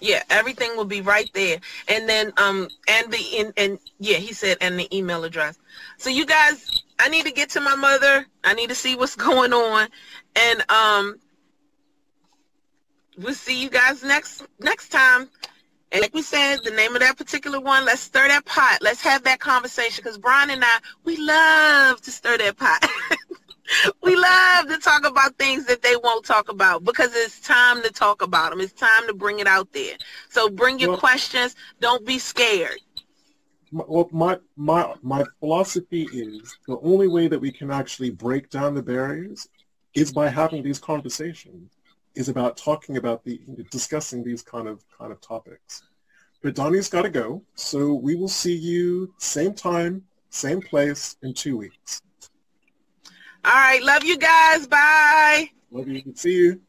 Yeah, 0.00 0.22
everything 0.30 0.76
will 0.76 0.84
be 0.84 1.00
right 1.00 1.30
there. 1.34 1.58
And 1.88 2.08
then 2.08 2.32
um 2.36 2.68
and 2.88 3.12
the 3.12 3.18
in 3.36 3.52
and 3.56 3.78
yeah, 3.98 4.18
he 4.18 4.32
said 4.32 4.58
and 4.60 4.78
the 4.78 4.94
email 4.96 5.24
address. 5.24 5.58
So 5.96 6.10
you 6.10 6.26
guys, 6.26 6.82
I 6.98 7.08
need 7.08 7.26
to 7.26 7.32
get 7.32 7.50
to 7.50 7.60
my 7.60 7.74
mother. 7.74 8.26
I 8.44 8.54
need 8.54 8.68
to 8.68 8.74
see 8.74 8.96
what's 8.96 9.16
going 9.28 9.52
on. 9.52 9.88
And 10.36 10.70
um 10.70 11.18
we'll 13.16 13.34
see 13.34 13.60
you 13.62 13.70
guys 13.70 14.02
next 14.02 14.44
next 14.60 14.90
time. 14.90 15.28
And 15.90 16.02
like 16.02 16.14
we 16.14 16.22
said, 16.22 16.58
the 16.64 16.70
name 16.70 16.94
of 16.94 17.00
that 17.00 17.16
particular 17.16 17.60
one, 17.60 17.86
let's 17.86 18.02
stir 18.02 18.28
that 18.28 18.44
pot. 18.44 18.78
Let's 18.82 19.00
have 19.02 19.24
that 19.24 19.40
conversation 19.40 20.02
because 20.02 20.18
Brian 20.18 20.50
and 20.50 20.62
I, 20.62 20.78
we 21.04 21.16
love 21.16 22.02
to 22.02 22.10
stir 22.10 22.36
that 22.38 22.58
pot. 22.58 22.84
we 24.02 24.16
love 24.16 24.68
to 24.68 24.78
talk 24.78 25.06
about 25.06 25.36
things 25.36 25.66
that 25.66 25.82
they 25.82 25.96
won't 25.96 26.24
talk 26.24 26.48
about 26.50 26.84
because 26.84 27.14
it's 27.14 27.40
time 27.40 27.82
to 27.82 27.90
talk 27.90 28.22
about 28.22 28.50
them. 28.50 28.60
It's 28.60 28.72
time 28.72 29.06
to 29.06 29.14
bring 29.14 29.40
it 29.40 29.46
out 29.46 29.72
there. 29.72 29.96
So 30.30 30.48
bring 30.48 30.78
your 30.78 30.90
well, 30.90 30.98
questions. 30.98 31.54
Don't 31.80 32.04
be 32.06 32.18
scared. 32.18 32.78
Well, 33.70 34.08
my, 34.12 34.38
my, 34.56 34.94
my 35.02 35.24
philosophy 35.40 36.08
is 36.12 36.56
the 36.66 36.78
only 36.80 37.08
way 37.08 37.28
that 37.28 37.38
we 37.38 37.52
can 37.52 37.70
actually 37.70 38.10
break 38.10 38.48
down 38.48 38.74
the 38.74 38.82
barriers 38.82 39.48
is 39.94 40.12
by 40.12 40.28
having 40.28 40.62
these 40.62 40.78
conversations, 40.78 41.72
is 42.14 42.28
about 42.28 42.56
talking 42.56 42.96
about 42.96 43.24
the, 43.24 43.40
discussing 43.70 44.24
these 44.24 44.42
kind 44.42 44.68
of, 44.68 44.82
kind 44.96 45.12
of 45.12 45.20
topics. 45.20 45.82
But 46.42 46.54
Donnie's 46.54 46.88
got 46.88 47.02
to 47.02 47.10
go, 47.10 47.42
so 47.54 47.92
we 47.92 48.14
will 48.14 48.28
see 48.28 48.54
you 48.54 49.12
same 49.18 49.54
time, 49.54 50.04
same 50.30 50.62
place 50.62 51.16
in 51.22 51.34
two 51.34 51.58
weeks. 51.58 52.00
All 53.48 53.54
right. 53.54 53.82
Love 53.82 54.04
you 54.04 54.18
guys. 54.18 54.66
Bye. 54.66 55.50
Love 55.70 55.88
you. 55.88 56.02
See 56.14 56.32
you. 56.32 56.60